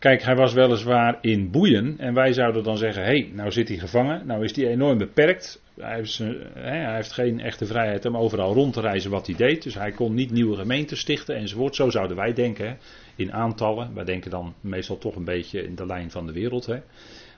Kijk, 0.00 0.22
hij 0.22 0.34
was 0.34 0.52
weliswaar 0.52 1.18
in 1.20 1.50
boeien. 1.50 1.94
En 1.98 2.14
wij 2.14 2.32
zouden 2.32 2.62
dan 2.62 2.76
zeggen: 2.76 3.02
hé, 3.02 3.08
hey, 3.08 3.30
nou 3.34 3.50
zit 3.50 3.68
hij 3.68 3.78
gevangen. 3.78 4.26
Nou 4.26 4.44
is 4.44 4.56
hij 4.56 4.66
enorm 4.66 4.98
beperkt. 4.98 5.62
Hij 5.80 5.94
heeft, 5.94 6.18
hij 6.54 6.94
heeft, 6.94 7.12
geen 7.12 7.40
echte 7.40 7.66
vrijheid 7.66 8.04
om 8.04 8.16
overal 8.16 8.54
rond 8.54 8.72
te 8.72 8.80
reizen 8.80 9.10
wat 9.10 9.26
hij 9.26 9.36
deed. 9.36 9.62
Dus 9.62 9.74
hij 9.74 9.90
kon 9.90 10.14
niet 10.14 10.30
nieuwe 10.30 10.56
gemeenten 10.56 10.96
stichten 10.96 11.36
enzovoort. 11.36 11.74
Zo 11.74 11.90
zouden 11.90 12.16
wij 12.16 12.32
denken. 12.32 12.78
In 13.16 13.32
aantallen. 13.32 13.94
Wij 13.94 14.04
denken 14.04 14.30
dan 14.30 14.54
meestal 14.60 14.98
toch 14.98 15.16
een 15.16 15.24
beetje 15.24 15.62
in 15.62 15.74
de 15.74 15.86
lijn 15.86 16.10
van 16.10 16.26
de 16.26 16.32
wereld. 16.32 16.66
Hè. 16.66 16.78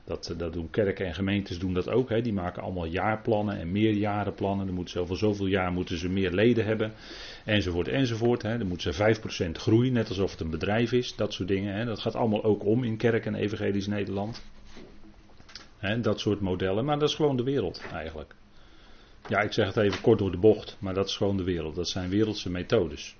Dat, 0.04 0.28
eh, 0.28 0.38
dat 0.38 0.52
doen 0.52 0.70
kerken 0.70 1.06
en 1.06 1.14
gemeentes 1.14 1.58
doen 1.58 1.74
dat 1.74 1.88
ook. 1.88 2.08
Hè. 2.08 2.22
Die 2.22 2.32
maken 2.32 2.62
allemaal 2.62 2.86
jaarplannen 2.86 3.58
en 3.58 3.72
meerjarenplannen. 3.72 4.66
Dan 4.66 4.74
moeten 4.74 4.92
ze 4.92 5.00
over 5.00 5.16
zoveel 5.16 5.46
jaar 5.46 5.72
moeten 5.72 5.98
ze 5.98 6.08
meer 6.08 6.32
leden 6.32 6.64
hebben. 6.64 6.92
Enzovoort, 7.44 7.88
enzovoort. 7.88 8.42
Hè. 8.42 8.58
Dan 8.58 8.66
moeten 8.66 8.94
ze 8.94 8.98
5% 8.98 9.58
groeien, 9.58 9.92
net 9.92 10.08
alsof 10.08 10.30
het 10.30 10.40
een 10.40 10.50
bedrijf 10.50 10.92
is. 10.92 11.16
Dat 11.16 11.32
soort 11.32 11.48
dingen. 11.48 11.74
Hè. 11.74 11.84
Dat 11.84 12.00
gaat 12.00 12.14
allemaal 12.14 12.44
ook 12.44 12.64
om 12.64 12.84
in 12.84 12.96
kerk 12.96 13.26
en 13.26 13.34
evangelisch 13.34 13.86
Nederland. 13.86 14.42
Hè, 15.78 16.00
dat 16.00 16.20
soort 16.20 16.40
modellen. 16.40 16.84
Maar 16.84 16.98
dat 16.98 17.08
is 17.08 17.14
gewoon 17.14 17.36
de 17.36 17.42
wereld 17.42 17.82
eigenlijk. 17.92 18.34
Ja, 19.28 19.40
ik 19.40 19.52
zeg 19.52 19.66
het 19.66 19.76
even 19.76 20.00
kort 20.00 20.18
door 20.18 20.30
de 20.30 20.36
bocht. 20.36 20.76
Maar 20.78 20.94
dat 20.94 21.08
is 21.08 21.16
gewoon 21.16 21.36
de 21.36 21.44
wereld. 21.44 21.74
Dat 21.74 21.88
zijn 21.88 22.10
wereldse 22.10 22.50
methodes. 22.50 23.16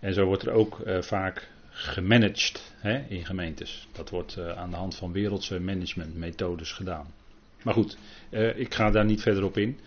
En 0.00 0.14
zo 0.14 0.24
wordt 0.24 0.42
er 0.42 0.52
ook 0.52 0.78
uh, 0.86 1.02
vaak 1.02 1.51
gemanaged 1.72 2.74
hè, 2.78 2.98
in 3.08 3.24
gemeentes. 3.24 3.88
Dat 3.92 4.10
wordt 4.10 4.36
uh, 4.38 4.48
aan 4.58 4.70
de 4.70 4.76
hand 4.76 4.96
van 4.96 5.12
wereldse 5.12 5.60
managementmethodes 5.60 6.72
gedaan. 6.72 7.06
Maar 7.62 7.74
goed, 7.74 7.96
uh, 8.30 8.58
ik 8.58 8.74
ga 8.74 8.90
daar 8.90 9.04
niet 9.04 9.22
verder 9.22 9.44
op 9.44 9.56
in. 9.56 9.78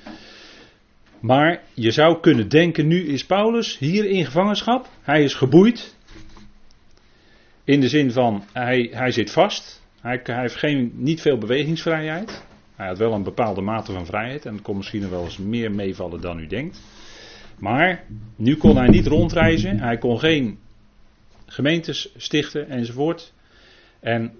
Maar 1.19 1.63
je 1.73 1.91
zou 1.91 2.19
kunnen 2.19 2.49
denken, 2.49 2.87
nu 2.87 3.07
is 3.07 3.25
Paulus 3.25 3.77
hier 3.77 4.05
in 4.05 4.25
gevangenschap. 4.25 4.89
Hij 5.01 5.23
is 5.23 5.33
geboeid. 5.33 5.95
In 7.63 7.79
de 7.79 7.89
zin 7.89 8.11
van, 8.11 8.43
hij, 8.53 8.89
hij 8.91 9.11
zit 9.11 9.31
vast. 9.31 9.83
Hij, 10.01 10.19
hij 10.23 10.41
heeft 10.41 10.55
geen, 10.55 10.91
niet 10.95 11.21
veel 11.21 11.37
bewegingsvrijheid. 11.37 12.43
Hij 12.75 12.87
had 12.87 12.97
wel 12.97 13.13
een 13.13 13.23
bepaalde 13.23 13.61
mate 13.61 13.91
van 13.91 14.05
vrijheid. 14.05 14.45
En 14.45 14.53
dat 14.53 14.61
kon 14.61 14.77
misschien 14.77 15.09
wel 15.09 15.23
eens 15.23 15.37
meer 15.37 15.71
meevallen 15.71 16.21
dan 16.21 16.39
u 16.39 16.47
denkt. 16.47 16.81
Maar 17.59 18.03
nu 18.35 18.55
kon 18.55 18.77
hij 18.77 18.87
niet 18.87 19.07
rondreizen. 19.07 19.79
Hij 19.79 19.97
kon 19.97 20.19
geen 20.19 20.59
gemeentes 21.55 22.09
stichten 22.15 22.69
enzovoort. 22.69 23.33
En 23.99 24.37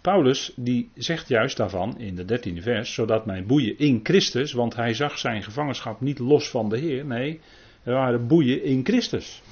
Paulus 0.00 0.52
die 0.56 0.90
zegt 0.94 1.28
juist 1.28 1.56
daarvan 1.56 1.98
in 1.98 2.14
de 2.14 2.24
dertiende 2.24 2.62
vers, 2.62 2.94
zodat 2.94 3.26
mijn 3.26 3.46
boeien 3.46 3.78
in 3.78 4.00
Christus, 4.02 4.52
want 4.52 4.76
hij 4.76 4.94
zag 4.94 5.18
zijn 5.18 5.42
gevangenschap 5.42 6.00
niet 6.00 6.18
los 6.18 6.48
van 6.48 6.68
de 6.68 6.78
Heer, 6.78 7.04
nee, 7.04 7.40
er 7.82 7.92
waren 7.92 8.26
boeien 8.26 8.62
in 8.62 8.84
Christus. 8.84 9.42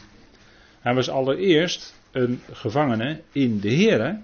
Hij 0.80 0.94
was 0.94 1.08
allereerst 1.08 2.00
een 2.10 2.40
gevangene 2.52 3.20
in 3.32 3.60
de 3.60 3.68
Heer, 3.68 4.20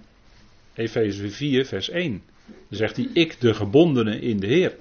Efeze 0.74 1.30
4 1.30 1.66
vers 1.66 1.90
1. 1.90 2.22
Dan 2.46 2.78
zegt 2.78 2.96
hij, 2.96 3.08
ik 3.12 3.40
de 3.40 3.54
gebondene 3.54 4.20
in 4.20 4.40
de 4.40 4.46
Heer. 4.46 4.76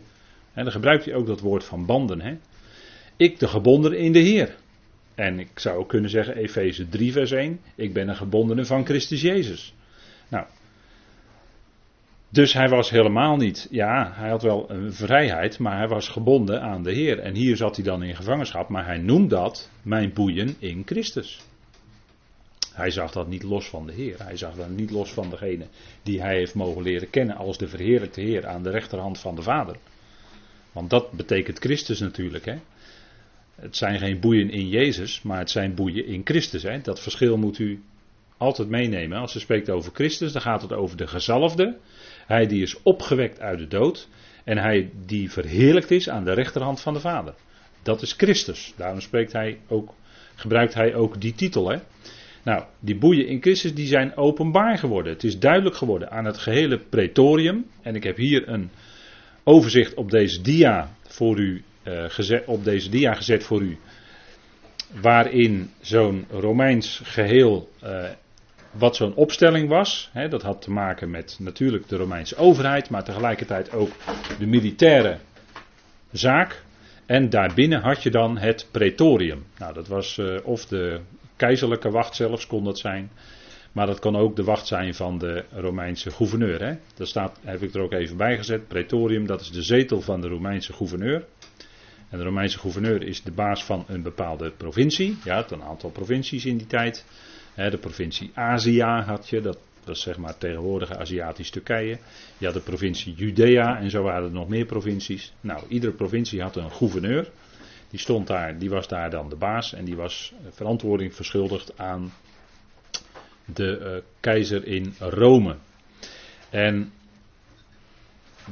En 0.53 0.63
dan 0.63 0.71
gebruikt 0.71 1.05
hij 1.05 1.13
ook 1.13 1.27
dat 1.27 1.39
woord 1.39 1.63
van 1.63 1.85
banden. 1.85 2.21
Hè? 2.21 2.37
Ik 3.17 3.39
de 3.39 3.47
gebondene 3.47 3.97
in 3.97 4.11
de 4.11 4.19
Heer. 4.19 4.55
En 5.15 5.39
ik 5.39 5.59
zou 5.59 5.77
ook 5.77 5.89
kunnen 5.89 6.09
zeggen, 6.09 6.35
Efeze 6.35 6.89
3 6.89 7.11
vers 7.11 7.31
1, 7.31 7.59
ik 7.75 7.93
ben 7.93 8.07
een 8.07 8.15
gebondene 8.15 8.65
van 8.65 8.85
Christus 8.85 9.21
Jezus. 9.21 9.73
Nou, 10.27 10.45
dus 12.35 12.53
hij 12.53 12.69
was 12.69 12.89
helemaal 12.89 13.37
niet, 13.37 13.67
ja, 13.71 14.11
hij 14.15 14.29
had 14.29 14.41
wel 14.41 14.69
een 14.69 14.93
vrijheid, 14.93 15.59
maar 15.59 15.77
hij 15.77 15.87
was 15.87 16.09
gebonden 16.09 16.61
aan 16.61 16.83
de 16.83 16.91
Heer. 16.91 17.19
En 17.19 17.35
hier 17.35 17.57
zat 17.57 17.75
hij 17.75 17.85
dan 17.85 18.03
in 18.03 18.15
gevangenschap, 18.15 18.69
maar 18.69 18.85
hij 18.85 18.97
noemt 18.97 19.29
dat 19.29 19.69
mijn 19.81 20.13
boeien 20.13 20.55
in 20.59 20.81
Christus. 20.85 21.41
Hij 22.73 22.91
zag 22.91 23.11
dat 23.11 23.27
niet 23.27 23.43
los 23.43 23.69
van 23.69 23.85
de 23.85 23.93
Heer. 23.93 24.15
Hij 24.23 24.37
zag 24.37 24.55
dat 24.55 24.69
niet 24.69 24.91
los 24.91 25.13
van 25.13 25.29
degene 25.29 25.65
die 26.03 26.21
hij 26.21 26.35
heeft 26.35 26.55
mogen 26.55 26.81
leren 26.81 27.09
kennen 27.09 27.35
als 27.35 27.57
de 27.57 27.67
verheerlijkte 27.67 28.21
Heer 28.21 28.47
aan 28.47 28.63
de 28.63 28.69
rechterhand 28.69 29.19
van 29.19 29.35
de 29.35 29.41
Vader. 29.41 29.77
Want 30.71 30.89
dat 30.89 31.11
betekent 31.11 31.59
Christus 31.59 31.99
natuurlijk. 31.99 32.45
Hè? 32.45 32.55
Het 33.55 33.75
zijn 33.75 33.99
geen 33.99 34.19
boeien 34.19 34.49
in 34.49 34.69
Jezus, 34.69 35.21
maar 35.21 35.39
het 35.39 35.49
zijn 35.49 35.75
boeien 35.75 36.05
in 36.05 36.21
Christus. 36.23 36.63
Hè? 36.63 36.81
Dat 36.81 36.99
verschil 36.99 37.37
moet 37.37 37.59
u 37.59 37.83
altijd 38.37 38.69
meenemen. 38.69 39.17
Als 39.17 39.31
ze 39.31 39.39
spreekt 39.39 39.69
over 39.69 39.91
Christus, 39.93 40.31
dan 40.31 40.41
gaat 40.41 40.61
het 40.61 40.73
over 40.73 40.97
de 40.97 41.07
gezalfde. 41.07 41.77
Hij 42.27 42.47
die 42.47 42.61
is 42.61 42.81
opgewekt 42.83 43.39
uit 43.39 43.59
de 43.59 43.67
dood. 43.67 44.07
En 44.43 44.57
hij 44.57 44.91
die 45.05 45.31
verheerlijkt 45.31 45.91
is 45.91 46.09
aan 46.09 46.23
de 46.23 46.33
rechterhand 46.33 46.81
van 46.81 46.93
de 46.93 46.99
Vader. 46.99 47.33
Dat 47.83 48.01
is 48.01 48.13
Christus. 48.13 48.73
Daarom 48.77 49.01
spreekt 49.01 49.31
hij 49.31 49.59
ook, 49.67 49.93
gebruikt 50.35 50.73
hij 50.73 50.95
ook 50.95 51.21
die 51.21 51.33
titel. 51.33 51.69
Hè? 51.69 51.77
Nou, 52.43 52.63
die 52.79 52.97
boeien 52.97 53.27
in 53.27 53.41
Christus 53.41 53.73
die 53.73 53.87
zijn 53.87 54.17
openbaar 54.17 54.77
geworden. 54.77 55.13
Het 55.13 55.23
is 55.23 55.39
duidelijk 55.39 55.75
geworden 55.75 56.11
aan 56.11 56.25
het 56.25 56.37
gehele 56.37 56.79
pretorium. 56.79 57.65
En 57.81 57.95
ik 57.95 58.03
heb 58.03 58.17
hier 58.17 58.47
een 58.47 58.69
overzicht 59.43 59.93
op 59.93 60.11
deze 60.11 60.41
dia 60.41 60.95
voor 61.07 61.39
u 61.39 61.63
gezet, 62.07 62.45
op 62.45 62.63
deze 62.63 62.89
dia 62.89 63.13
gezet 63.13 63.43
voor 63.43 63.61
u. 63.61 63.77
Waarin 65.01 65.71
zo'n 65.81 66.25
Romeins 66.29 67.01
geheel, 67.03 67.69
uh, 67.83 68.09
wat 68.71 68.95
zo'n 68.95 69.15
opstelling 69.15 69.69
was. 69.69 70.09
Hè, 70.13 70.27
dat 70.27 70.41
had 70.41 70.61
te 70.61 70.71
maken 70.71 71.09
met 71.09 71.37
natuurlijk 71.39 71.87
de 71.87 71.95
Romeinse 71.95 72.35
overheid, 72.35 72.89
maar 72.89 73.03
tegelijkertijd 73.03 73.73
ook 73.73 73.91
de 74.39 74.47
militaire 74.47 75.17
zaak. 76.11 76.63
En 77.05 77.29
daarbinnen 77.29 77.81
had 77.81 78.03
je 78.03 78.11
dan 78.11 78.37
het 78.37 78.67
pretorium. 78.71 79.45
Nou, 79.57 79.73
dat 79.73 79.87
was 79.87 80.17
uh, 80.17 80.37
of 80.43 80.65
de 80.65 80.99
keizerlijke 81.35 81.89
wacht 81.89 82.15
zelfs 82.15 82.47
kon 82.47 82.63
dat 82.63 82.79
zijn. 82.79 83.11
Maar 83.71 83.85
dat 83.85 83.99
kan 83.99 84.15
ook 84.15 84.35
de 84.35 84.43
wacht 84.43 84.67
zijn 84.67 84.93
van 84.93 85.17
de 85.17 85.43
Romeinse 85.51 86.11
gouverneur. 86.11 86.63
Hè? 86.63 86.73
Dat 86.95 87.07
staat, 87.07 87.39
heb 87.43 87.61
ik 87.61 87.73
er 87.73 87.81
ook 87.81 87.93
even 87.93 88.17
bij 88.17 88.37
gezet. 88.37 88.67
Pretorium, 88.67 89.27
dat 89.27 89.41
is 89.41 89.51
de 89.51 89.61
zetel 89.61 90.01
van 90.01 90.21
de 90.21 90.27
Romeinse 90.27 90.73
gouverneur. 90.73 91.25
En 92.09 92.17
de 92.17 92.23
Romeinse 92.23 92.59
gouverneur 92.59 93.03
is 93.03 93.23
de 93.23 93.31
baas 93.31 93.63
van 93.63 93.85
een 93.87 94.01
bepaalde 94.01 94.51
provincie. 94.51 95.17
Ja, 95.23 95.37
het 95.37 95.51
een 95.51 95.63
aantal 95.63 95.89
provincies 95.89 96.45
in 96.45 96.57
die 96.57 96.67
tijd. 96.67 97.05
De 97.55 97.77
provincie 97.77 98.31
Azië 98.33 98.81
had 98.81 99.29
je, 99.29 99.41
dat 99.41 99.57
was 99.85 100.01
zeg 100.01 100.17
maar 100.17 100.37
tegenwoordige 100.37 100.97
Aziatisch 100.97 101.49
Turkije. 101.49 101.97
Je 102.37 102.45
had 102.45 102.53
de 102.53 102.61
provincie 102.61 103.13
Judea 103.13 103.79
en 103.79 103.89
zo 103.89 104.03
waren 104.03 104.23
er 104.23 104.31
nog 104.31 104.47
meer 104.47 104.65
provincies. 104.65 105.33
Nou, 105.41 105.63
iedere 105.67 105.93
provincie 105.93 106.41
had 106.41 106.55
een 106.55 106.71
gouverneur. 106.71 107.31
Die 107.89 107.99
stond 107.99 108.27
daar, 108.27 108.57
die 108.59 108.69
was 108.69 108.87
daar 108.87 109.09
dan 109.09 109.29
de 109.29 109.35
baas 109.35 109.73
en 109.73 109.85
die 109.85 109.95
was 109.95 110.33
verantwoording 110.49 111.15
verschuldigd 111.15 111.77
aan 111.77 112.13
de 113.45 113.79
uh, 113.79 114.01
keizer 114.19 114.67
in 114.67 114.93
Rome. 114.99 115.55
En 116.49 116.91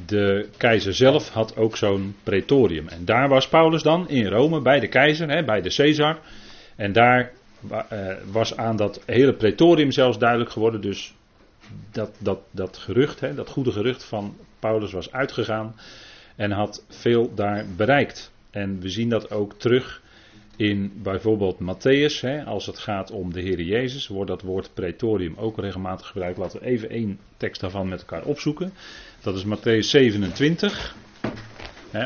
de 0.06 0.50
keizer 0.58 0.94
zelf 0.94 1.30
had 1.30 1.58
ook 1.58 1.78
zo'n 1.78 2.16
pretorium. 2.24 2.88
En 2.88 3.06
daar 3.06 3.30
was 3.30 3.48
Paulus 3.48 3.84
dan 3.84 4.10
in 4.10 4.28
Rome 4.28 4.62
bij 4.62 4.80
de 4.80 4.88
keizer, 4.88 5.30
hè, 5.30 5.44
bij 5.44 5.62
de 5.62 5.74
Caesar. 5.76 6.20
En 6.76 6.94
daar 6.94 7.32
uh, 7.72 8.14
was 8.32 8.58
aan 8.58 8.76
dat 8.76 9.02
hele 9.06 9.34
pretorium 9.34 9.92
zelfs 9.92 10.18
duidelijk 10.18 10.52
geworden. 10.52 10.82
Dus 10.82 11.14
dat, 11.92 12.16
dat, 12.20 12.40
dat 12.52 12.78
gerucht, 12.78 13.20
hè, 13.20 13.34
dat 13.34 13.50
goede 13.50 13.72
gerucht 13.72 14.04
van 14.04 14.36
Paulus 14.60 14.92
was 14.92 15.12
uitgegaan. 15.12 15.76
En 16.36 16.52
had 16.52 16.86
veel 16.90 17.34
daar 17.36 17.66
bereikt. 17.76 18.32
En 18.52 18.80
we 18.80 18.90
zien 18.90 19.10
dat 19.10 19.32
ook 19.32 19.54
terug 19.54 20.02
in 20.56 20.92
bijvoorbeeld 20.96 21.60
Matthäus, 21.60 22.20
hè, 22.22 22.44
als 22.44 22.66
het 22.66 22.80
gaat 22.80 23.12
om 23.12 23.34
de 23.34 23.42
Heer 23.42 23.62
Jezus, 23.62 24.08
wordt 24.08 24.30
dat 24.30 24.42
woord 24.42 24.74
pretorium 24.74 25.36
ook 25.38 25.58
regelmatig 25.58 26.08
gebruikt. 26.08 26.38
Laten 26.38 26.60
we 26.60 26.66
even 26.66 26.90
één 26.90 27.20
tekst 27.38 27.62
daarvan 27.62 27.88
met 27.88 28.00
elkaar 28.00 28.24
opzoeken. 28.24 28.74
Dat 29.24 29.36
is 29.36 29.44
Matthäus 29.46 29.90
27. 29.90 30.96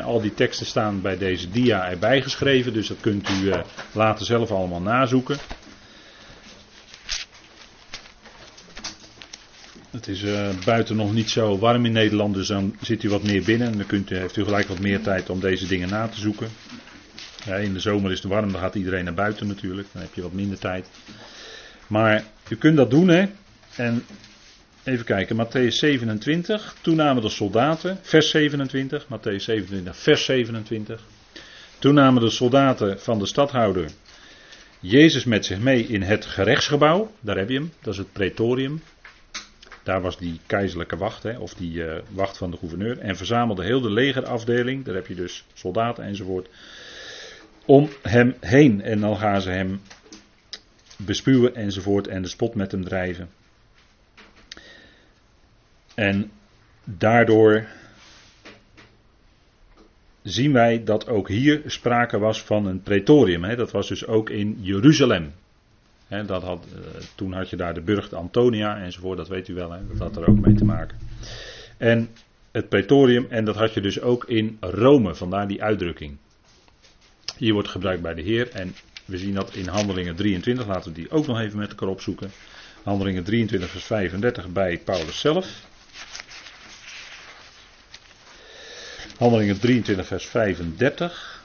al 0.04 0.20
die 0.20 0.34
teksten 0.34 0.66
staan 0.66 1.00
bij 1.00 1.18
deze 1.18 1.50
dia 1.50 1.88
erbij 1.90 2.22
geschreven, 2.22 2.72
dus 2.72 2.88
dat 2.88 2.96
kunt 3.00 3.28
u 3.28 3.32
uh, 3.34 3.60
later 3.92 4.26
zelf 4.26 4.50
allemaal 4.50 4.80
nazoeken. 4.80 5.36
Het 9.90 10.08
is 10.08 10.22
uh, 10.22 10.48
buiten 10.64 10.96
nog 10.96 11.12
niet 11.12 11.30
zo 11.30 11.58
warm 11.58 11.84
in 11.84 11.92
Nederland, 11.92 12.34
dus 12.34 12.46
dan 12.46 12.76
zit 12.80 13.02
u 13.02 13.08
wat 13.08 13.22
meer 13.22 13.42
binnen 13.44 13.68
en 13.68 13.76
dan 13.76 13.86
kunt 13.86 14.10
u, 14.10 14.16
heeft 14.16 14.36
u 14.36 14.44
gelijk 14.44 14.68
wat 14.68 14.78
meer 14.78 15.00
tijd 15.02 15.30
om 15.30 15.40
deze 15.40 15.66
dingen 15.66 15.88
na 15.88 16.08
te 16.08 16.20
zoeken. 16.20 16.48
In 17.60 17.72
de 17.72 17.80
zomer 17.80 18.10
is 18.12 18.22
het 18.22 18.32
warm, 18.32 18.52
dan 18.52 18.60
gaat 18.60 18.74
iedereen 18.74 19.04
naar 19.04 19.14
buiten 19.14 19.46
natuurlijk, 19.46 19.88
dan 19.92 20.02
heb 20.02 20.14
je 20.14 20.22
wat 20.22 20.32
minder 20.32 20.58
tijd. 20.58 20.86
Maar 21.86 22.24
u 22.48 22.56
kunt 22.56 22.76
dat 22.76 22.90
doen, 22.90 23.08
hè. 23.08 23.26
En 23.76 24.04
even 24.88 25.04
kijken, 25.04 25.36
Matthäus 25.36 25.74
27, 25.74 26.74
toen 26.80 26.96
namen 26.96 27.22
de 27.22 27.28
soldaten, 27.28 27.98
vers 28.02 28.30
27, 28.30 29.04
Matthäus 29.04 29.44
27, 29.44 29.96
vers 29.96 30.24
27. 30.24 31.02
Toen 31.78 31.94
namen 31.94 32.22
de 32.22 32.30
soldaten 32.30 33.00
van 33.00 33.18
de 33.18 33.26
stadhouder 33.26 33.90
Jezus 34.80 35.24
met 35.24 35.44
zich 35.44 35.58
mee 35.58 35.86
in 35.86 36.02
het 36.02 36.26
gerechtsgebouw, 36.26 37.10
daar 37.20 37.36
heb 37.36 37.48
je 37.48 37.54
hem, 37.54 37.72
dat 37.82 37.92
is 37.92 37.98
het 37.98 38.12
pretorium. 38.12 38.82
Daar 39.82 40.00
was 40.00 40.18
die 40.18 40.40
keizerlijke 40.46 40.96
wacht, 40.96 41.22
hè, 41.22 41.38
of 41.38 41.54
die 41.54 41.72
uh, 41.72 41.98
wacht 42.10 42.36
van 42.36 42.50
de 42.50 42.56
gouverneur. 42.56 42.98
En 42.98 43.16
verzamelde 43.16 43.64
heel 43.64 43.80
de 43.80 43.90
legerafdeling, 43.90 44.84
daar 44.84 44.94
heb 44.94 45.06
je 45.06 45.14
dus 45.14 45.44
soldaten 45.54 46.04
enzovoort, 46.04 46.48
om 47.64 47.88
hem 48.02 48.34
heen. 48.40 48.82
En 48.82 49.00
dan 49.00 49.16
gaan 49.16 49.40
ze 49.40 49.50
hem 49.50 49.80
bespuwen 50.96 51.54
enzovoort 51.54 52.06
en 52.08 52.22
de 52.22 52.28
spot 52.28 52.54
met 52.54 52.72
hem 52.72 52.84
drijven. 52.84 53.28
En 55.98 56.30
daardoor 56.84 57.66
zien 60.22 60.52
wij 60.52 60.84
dat 60.84 61.08
ook 61.08 61.28
hier 61.28 61.62
sprake 61.66 62.18
was 62.18 62.42
van 62.42 62.66
een 62.66 62.82
pretorium. 62.82 63.44
Hè. 63.44 63.56
Dat 63.56 63.70
was 63.70 63.88
dus 63.88 64.06
ook 64.06 64.30
in 64.30 64.58
Jeruzalem. 64.60 65.32
Hè, 66.06 66.24
dat 66.24 66.42
had, 66.42 66.66
uh, 66.72 66.80
toen 67.14 67.32
had 67.32 67.50
je 67.50 67.56
daar 67.56 67.74
de 67.74 67.80
burcht 67.80 68.14
Antonia 68.14 68.80
enzovoort, 68.80 69.16
dat 69.16 69.28
weet 69.28 69.48
u 69.48 69.54
wel, 69.54 69.72
hè, 69.72 69.86
dat 69.86 69.98
had 69.98 70.16
er 70.16 70.28
ook 70.28 70.38
mee 70.46 70.54
te 70.54 70.64
maken. 70.64 70.98
En 71.76 72.08
het 72.50 72.68
pretorium, 72.68 73.26
en 73.28 73.44
dat 73.44 73.56
had 73.56 73.74
je 73.74 73.80
dus 73.80 74.00
ook 74.00 74.24
in 74.24 74.56
Rome, 74.60 75.14
vandaar 75.14 75.48
die 75.48 75.62
uitdrukking. 75.62 76.16
Hier 77.36 77.52
wordt 77.52 77.68
gebruikt 77.68 78.02
bij 78.02 78.14
de 78.14 78.22
Heer 78.22 78.50
en 78.50 78.74
we 79.04 79.18
zien 79.18 79.34
dat 79.34 79.54
in 79.54 79.66
Handelingen 79.66 80.16
23, 80.16 80.66
laten 80.66 80.92
we 80.92 81.00
die 81.00 81.10
ook 81.10 81.26
nog 81.26 81.40
even 81.40 81.58
met 81.58 81.70
elkaar 81.70 81.88
opzoeken. 81.88 82.30
Handelingen 82.82 83.24
23 83.24 83.70
vers 83.70 83.84
35 83.84 84.48
bij 84.52 84.78
Paulus 84.84 85.20
zelf. 85.20 85.66
Handelingen 89.18 89.58
23, 89.60 90.06
vers 90.06 90.26
35. 90.26 91.42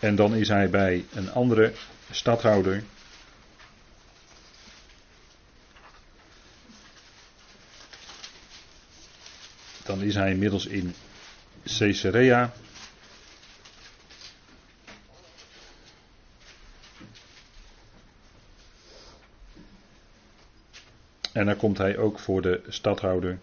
En 0.00 0.16
dan 0.16 0.34
is 0.34 0.48
hij 0.48 0.70
bij 0.70 1.04
een 1.14 1.32
andere 1.32 1.72
stadhouder. 2.10 2.84
Dan 9.82 10.02
is 10.02 10.14
hij 10.14 10.30
inmiddels 10.30 10.66
in 10.66 10.94
Caesarea. 11.78 12.52
En 21.34 21.46
dan 21.46 21.56
komt 21.56 21.78
hij 21.78 21.96
ook 21.96 22.18
voor 22.18 22.42
de 22.42 22.60
stadhouder. 22.68 23.38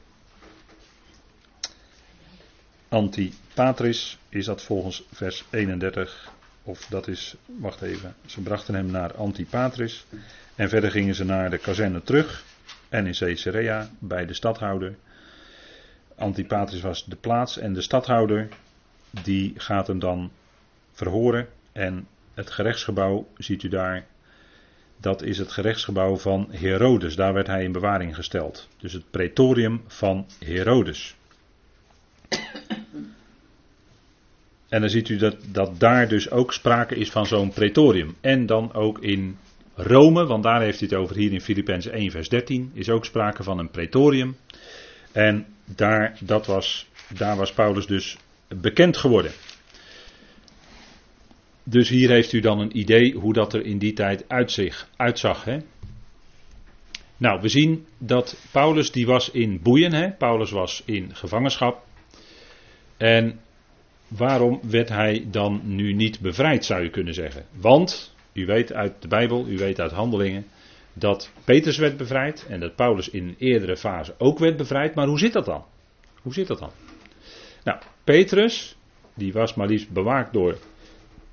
Antipatris 2.89 4.17
is 4.29 4.45
dat 4.45 4.61
volgens 4.61 5.03
vers 5.11 5.43
31. 5.49 6.31
Of 6.63 6.85
dat 6.85 7.07
is, 7.07 7.35
wacht 7.45 7.81
even, 7.81 8.15
ze 8.25 8.41
brachten 8.41 8.73
hem 8.73 8.91
naar 8.91 9.15
Antipatris. 9.15 10.05
En 10.55 10.69
verder 10.69 10.91
gingen 10.91 11.15
ze 11.15 11.23
naar 11.23 11.49
de 11.49 11.57
kazerne 11.57 12.03
terug. 12.03 12.43
En 12.89 13.07
in 13.07 13.13
Caesarea 13.13 13.89
bij 13.99 14.25
de 14.25 14.33
stadhouder. 14.33 14.95
Antipatris 16.15 16.81
was 16.81 17.05
de 17.05 17.15
plaats 17.15 17.57
en 17.57 17.73
de 17.73 17.81
stadhouder 17.81 18.47
die 19.09 19.53
gaat 19.57 19.87
hem 19.87 19.99
dan 19.99 20.31
verhoren. 20.91 21.47
En 21.71 22.07
het 22.33 22.49
gerechtsgebouw 22.49 23.27
ziet 23.37 23.63
u 23.63 23.69
daar 23.69 24.05
dat 25.01 25.21
is 25.21 25.37
het 25.37 25.51
gerechtsgebouw 25.51 26.17
van 26.17 26.47
Herodes. 26.51 27.15
Daar 27.15 27.33
werd 27.33 27.47
hij 27.47 27.63
in 27.63 27.71
bewaring 27.71 28.15
gesteld. 28.15 28.67
Dus 28.77 28.93
het 28.93 29.11
pretorium 29.11 29.81
van 29.87 30.25
Herodes. 30.45 31.15
En 34.69 34.81
dan 34.81 34.89
ziet 34.89 35.09
u 35.09 35.17
dat, 35.17 35.35
dat 35.51 35.79
daar 35.79 36.07
dus 36.07 36.29
ook 36.29 36.53
sprake 36.53 36.95
is 36.95 37.11
van 37.11 37.25
zo'n 37.25 37.53
pretorium. 37.53 38.15
En 38.21 38.45
dan 38.45 38.73
ook 38.73 38.99
in 38.99 39.37
Rome, 39.73 40.25
want 40.25 40.43
daar 40.43 40.61
heeft 40.61 40.79
hij 40.79 40.87
het 40.91 40.97
over 40.97 41.15
hier 41.15 41.31
in 41.31 41.41
Filippenzen 41.41 41.91
1 41.91 42.11
vers 42.11 42.29
13, 42.29 42.71
is 42.73 42.89
ook 42.89 43.05
sprake 43.05 43.43
van 43.43 43.59
een 43.59 43.69
pretorium. 43.69 44.35
En 45.11 45.45
daar, 45.65 46.17
dat 46.19 46.45
was, 46.45 46.87
daar 47.17 47.35
was 47.35 47.53
Paulus 47.53 47.85
dus 47.85 48.17
bekend 48.47 48.97
geworden. 48.97 49.31
Dus 51.63 51.89
hier 51.89 52.09
heeft 52.09 52.33
u 52.33 52.39
dan 52.39 52.59
een 52.59 52.77
idee 52.77 53.13
hoe 53.13 53.33
dat 53.33 53.53
er 53.53 53.65
in 53.65 53.77
die 53.77 53.93
tijd 53.93 54.25
uitzag. 54.97 55.43
hè? 55.43 55.57
Nou, 57.17 57.41
we 57.41 57.47
zien 57.47 57.85
dat 57.97 58.47
Paulus 58.51 58.91
die 58.91 59.05
was 59.05 59.31
in 59.31 59.59
boeien. 59.61 59.93
Hè? 59.93 60.11
Paulus 60.11 60.51
was 60.51 60.83
in 60.85 61.15
gevangenschap. 61.15 61.83
En 62.97 63.39
waarom 64.07 64.59
werd 64.63 64.89
hij 64.89 65.27
dan 65.31 65.61
nu 65.63 65.93
niet 65.93 66.19
bevrijd, 66.19 66.65
zou 66.65 66.83
je 66.83 66.89
kunnen 66.89 67.13
zeggen? 67.13 67.45
Want, 67.51 68.15
u 68.33 68.45
weet 68.45 68.73
uit 68.73 69.01
de 69.01 69.07
Bijbel, 69.07 69.47
u 69.47 69.57
weet 69.57 69.79
uit 69.79 69.91
handelingen, 69.91 70.45
dat 70.93 71.31
Petrus 71.43 71.77
werd 71.77 71.97
bevrijd 71.97 72.45
en 72.49 72.59
dat 72.59 72.75
Paulus 72.75 73.09
in 73.09 73.27
een 73.27 73.35
eerdere 73.37 73.77
fase 73.77 74.15
ook 74.17 74.39
werd 74.39 74.57
bevrijd. 74.57 74.95
Maar 74.95 75.07
hoe 75.07 75.19
zit 75.19 75.33
dat 75.33 75.45
dan? 75.45 75.65
Hoe 76.21 76.33
zit 76.33 76.47
dat 76.47 76.59
dan? 76.59 76.71
Nou, 77.63 77.79
Petrus, 78.03 78.75
die 79.13 79.33
was 79.33 79.53
maar 79.53 79.67
liefst 79.67 79.89
bewaakt 79.89 80.33
door 80.33 80.57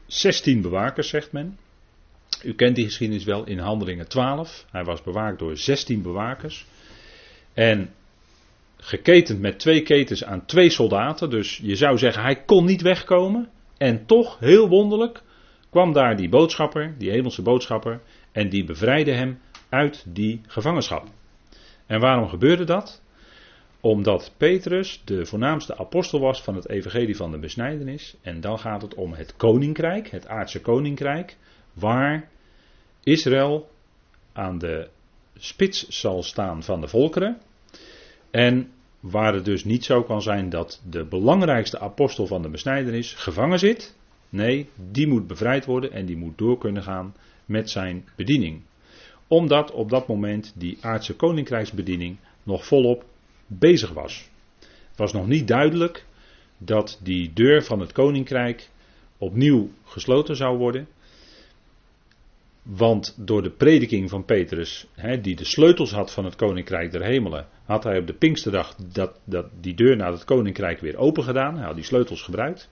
16 0.09 0.61
bewakers, 0.61 1.09
zegt 1.09 1.33
men. 1.33 1.59
U 2.44 2.55
kent 2.55 2.77
die 2.77 2.85
geschiedenis 2.85 3.25
wel 3.25 3.44
in 3.44 3.59
Handelingen 3.59 4.09
12. 4.09 4.64
Hij 4.71 4.85
was 4.85 5.03
bewaakt 5.03 5.38
door 5.38 5.57
16 5.57 6.03
bewakers. 6.03 6.66
En 7.55 7.90
geketend 8.77 9.40
met 9.40 9.59
twee 9.59 9.83
ketens 9.83 10.25
aan 10.25 10.47
twee 10.47 10.71
soldaten. 10.71 11.31
Dus 11.31 11.61
je 11.62 11.77
zou 11.77 11.99
zeggen, 11.99 12.23
hij 12.23 12.44
kon 12.44 12.64
niet 12.64 12.83
wegkomen. 12.83 13.49
En 13.77 14.07
toch, 14.07 14.38
heel 14.38 14.68
wonderlijk, 14.68 15.23
kwam 15.71 15.92
daar 15.92 16.16
die 16.16 16.29
boodschapper, 16.29 16.94
die 16.99 17.11
hemelse 17.11 17.42
boodschapper. 17.42 18.01
En 18.33 18.49
die 18.49 18.64
bevrijdde 18.64 19.12
hem 19.12 19.40
uit 19.68 20.05
die 20.07 20.40
gevangenschap. 20.47 21.07
En 21.87 22.01
waarom 22.01 22.29
gebeurde 22.29 22.64
dat? 22.64 23.03
Omdat 23.88 24.33
Petrus 24.37 25.03
de 25.05 25.27
voornaamste 25.27 25.77
apostel 25.77 26.20
was 26.20 26.42
van 26.42 26.55
het 26.55 26.68
evangelie 26.68 27.16
van 27.16 27.31
de 27.31 27.38
besnijdenis. 27.38 28.16
En 28.22 28.40
dan 28.40 28.59
gaat 28.59 28.83
het 28.83 28.94
om 28.94 29.12
het 29.12 29.37
koninkrijk, 29.37 30.11
het 30.11 30.27
aardse 30.27 30.61
koninkrijk, 30.61 31.37
waar 31.72 32.29
Israël 33.03 33.70
aan 34.33 34.59
de 34.59 34.88
spits 35.37 35.88
zal 35.88 36.22
staan 36.22 36.62
van 36.62 36.81
de 36.81 36.88
volkeren. 36.88 37.38
En 38.31 38.70
waar 39.01 39.35
het 39.35 39.44
dus 39.44 39.64
niet 39.64 39.85
zo 39.85 40.03
kan 40.03 40.22
zijn 40.22 40.48
dat 40.48 40.83
de 40.90 41.05
belangrijkste 41.05 41.79
apostel 41.79 42.27
van 42.27 42.42
de 42.42 42.48
besnijdenis 42.51 43.14
gevangen 43.14 43.59
zit. 43.59 43.96
Nee, 44.29 44.68
die 44.90 45.07
moet 45.07 45.27
bevrijd 45.27 45.64
worden 45.64 45.92
en 45.92 46.07
die 46.07 46.16
moet 46.16 46.38
door 46.38 46.59
kunnen 46.59 46.83
gaan 46.83 47.14
met 47.44 47.70
zijn 47.70 48.09
bediening. 48.16 48.62
Omdat 49.29 49.70
op 49.70 49.90
dat 49.90 50.09
moment 50.09 50.53
die 50.57 50.79
aardse 50.81 51.16
koninkrijksbediening 51.16 52.16
nog 52.42 52.66
volop 52.66 53.05
bezig 53.48 53.92
was. 53.92 54.28
Het 54.61 54.98
was 54.98 55.12
nog 55.12 55.26
niet 55.26 55.48
duidelijk 55.48 56.04
dat 56.58 57.00
die 57.02 57.32
deur 57.32 57.62
van 57.64 57.80
het 57.80 57.92
koninkrijk 57.92 58.68
opnieuw 59.18 59.70
gesloten 59.84 60.37
zou 60.37 60.58
worden. 60.58 60.88
Want 62.62 63.14
door 63.16 63.42
de 63.42 63.50
prediking 63.50 64.11
van 64.11 64.24
Petrus, 64.24 64.87
die 65.20 65.37
de 65.37 65.44
sleutels 65.44 65.92
had 65.92 66.12
van 66.12 66.24
het 66.24 66.37
koninkrijk 66.37 66.92
der 66.92 67.02
hemelen, 67.02 67.46
had 67.64 67.84
hij 67.84 67.98
op 67.98 68.06
de 68.06 68.12
Pinksterdag 68.12 68.74
dat, 68.74 69.20
dat 69.24 69.46
die 69.61 69.74
deur 69.74 69.96
naar 69.96 70.12
het 70.12 70.24
koninkrijk 70.24 70.80
weer 70.80 70.96
open 70.96 71.22
gedaan. 71.22 71.56
Hij 71.56 71.66
had 71.66 71.74
die 71.74 71.84
sleutels 71.84 72.22
gebruikt. 72.22 72.70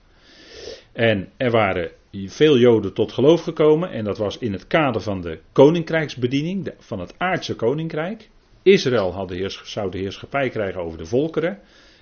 En 0.91 1.29
er 1.37 1.51
waren 1.51 1.91
veel 2.25 2.57
Joden 2.57 2.93
tot 2.93 3.11
geloof 3.11 3.41
gekomen. 3.41 3.91
En 3.91 4.03
dat 4.03 4.17
was 4.17 4.37
in 4.37 4.53
het 4.53 4.67
kader 4.67 5.01
van 5.01 5.21
de 5.21 5.39
koninkrijksbediening, 5.51 6.73
van 6.79 6.99
het 6.99 7.13
aardse 7.17 7.55
koninkrijk. 7.55 8.29
Israël 8.67 9.13
had 9.13 9.27
de 9.27 9.35
heers, 9.35 9.61
zou 9.63 9.91
de 9.91 9.97
heerschappij 9.97 10.49
krijgen 10.49 10.81
over 10.81 10.97
de 10.97 11.05
volkeren. 11.05 11.59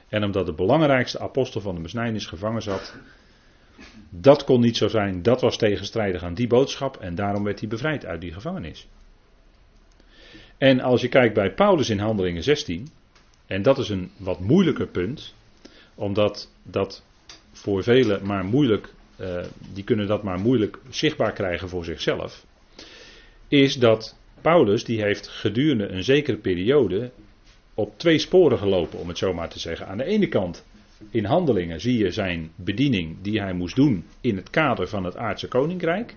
En 0.10 0.23
omdat 0.23 0.45
de 0.45 0.54
belangrijkste 0.54 1.19
apostel 1.19 1.62
van 1.62 1.75
de 1.75 1.82
besnijdenis 1.82 2.25
gevangen 2.25 2.62
zat, 2.62 2.95
dat 4.10 4.43
kon 4.43 4.62
niet 4.62 4.78
zo 4.78 4.88
zijn, 4.88 5.21
dat 5.21 5.41
was 5.41 5.58
tegenstrijdig 5.58 6.23
aan 6.23 6.34
die 6.34 6.47
boodschap 6.47 6.97
en 6.97 7.15
daarom 7.15 7.43
werd 7.43 7.60
hij 7.60 7.69
bevrijd 7.69 8.06
uit 8.06 8.21
die 8.21 8.34
gevangenis. 8.34 8.88
En 10.58 10.80
als 10.80 11.01
je 11.01 11.10
kijkt 11.10 11.34
bij 11.34 11.54
Paulus 11.54 11.89
in 11.89 11.99
Handelingen 11.99 12.43
16, 12.43 12.88
en 13.45 13.62
dat 13.62 13.78
is 13.78 13.89
een 13.89 14.12
wat 14.17 14.39
moeilijker 14.39 14.88
punt, 14.88 15.34
omdat 15.95 16.51
dat 16.63 17.04
voor 17.51 17.84
velen 17.84 18.25
maar 18.25 18.45
moeilijk, 18.45 18.93
uh, 19.19 19.43
die 19.73 19.84
kunnen 19.84 20.08
dat 20.08 20.23
maar 20.23 20.39
moeilijk 20.39 20.80
zichtbaar 20.89 21.32
krijgen 21.32 21.69
voor 21.69 21.86
zichzelf, 21.86 22.45
is 23.47 23.75
dat 23.75 24.15
Paulus 24.51 24.84
die 24.84 25.01
heeft 25.01 25.27
gedurende 25.27 25.88
een 25.88 26.03
zekere 26.03 26.38
periode 26.38 27.12
op 27.73 27.99
twee 27.99 28.17
sporen 28.17 28.58
gelopen, 28.58 28.99
om 28.99 29.08
het 29.08 29.17
zo 29.17 29.34
maar 29.34 29.49
te 29.49 29.60
zeggen. 29.60 29.88
Aan 29.88 29.97
de 29.97 30.03
ene 30.03 30.27
kant 30.27 30.65
in 31.12 31.25
handelingen 31.25 31.81
zie 31.81 31.97
je 31.97 32.12
zijn 32.12 32.51
bediening 32.55 33.15
die 33.21 33.41
hij 33.41 33.53
moest 33.53 33.75
doen 33.75 34.05
in 34.21 34.36
het 34.36 34.49
kader 34.49 34.88
van 34.88 35.03
het 35.03 35.17
aardse 35.17 35.47
koninkrijk. 35.47 36.15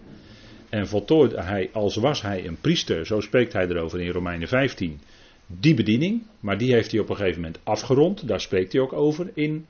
En 0.68 0.88
voltooide 0.88 1.42
hij 1.42 1.70
als 1.72 1.96
was 1.96 2.22
hij 2.22 2.46
een 2.46 2.60
priester, 2.60 3.06
zo 3.06 3.20
spreekt 3.20 3.52
hij 3.52 3.68
erover 3.68 4.00
in 4.00 4.10
Romeinen 4.10 4.48
15, 4.48 5.00
die 5.46 5.74
bediening. 5.74 6.22
Maar 6.40 6.58
die 6.58 6.72
heeft 6.72 6.90
hij 6.90 7.00
op 7.00 7.08
een 7.08 7.16
gegeven 7.16 7.40
moment 7.40 7.60
afgerond, 7.62 8.28
daar 8.28 8.40
spreekt 8.40 8.72
hij 8.72 8.80
ook 8.80 8.92
over 8.92 9.30
in 9.34 9.66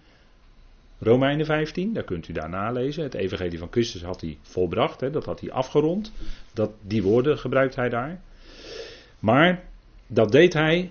Romeinen 0.99 1.47
15, 1.47 1.93
daar 1.93 2.05
kunt 2.05 2.29
u 2.29 2.33
daar 2.33 2.51
nalezen. 2.51 3.03
Het 3.03 3.15
evangelie 3.15 3.59
van 3.59 3.69
Christus 3.71 4.03
had 4.03 4.21
hij 4.21 4.39
volbracht, 4.43 5.01
hè, 5.01 5.11
dat 5.11 5.25
had 5.25 5.41
hij 5.41 5.51
afgerond. 5.51 6.13
Dat, 6.55 6.71
die 6.83 7.03
woorden 7.03 7.39
gebruikt 7.39 7.77
hij 7.77 7.89
daar. 7.89 8.21
Maar 9.19 9.65
dat 10.07 10.33
deed 10.33 10.53
hij, 10.53 10.91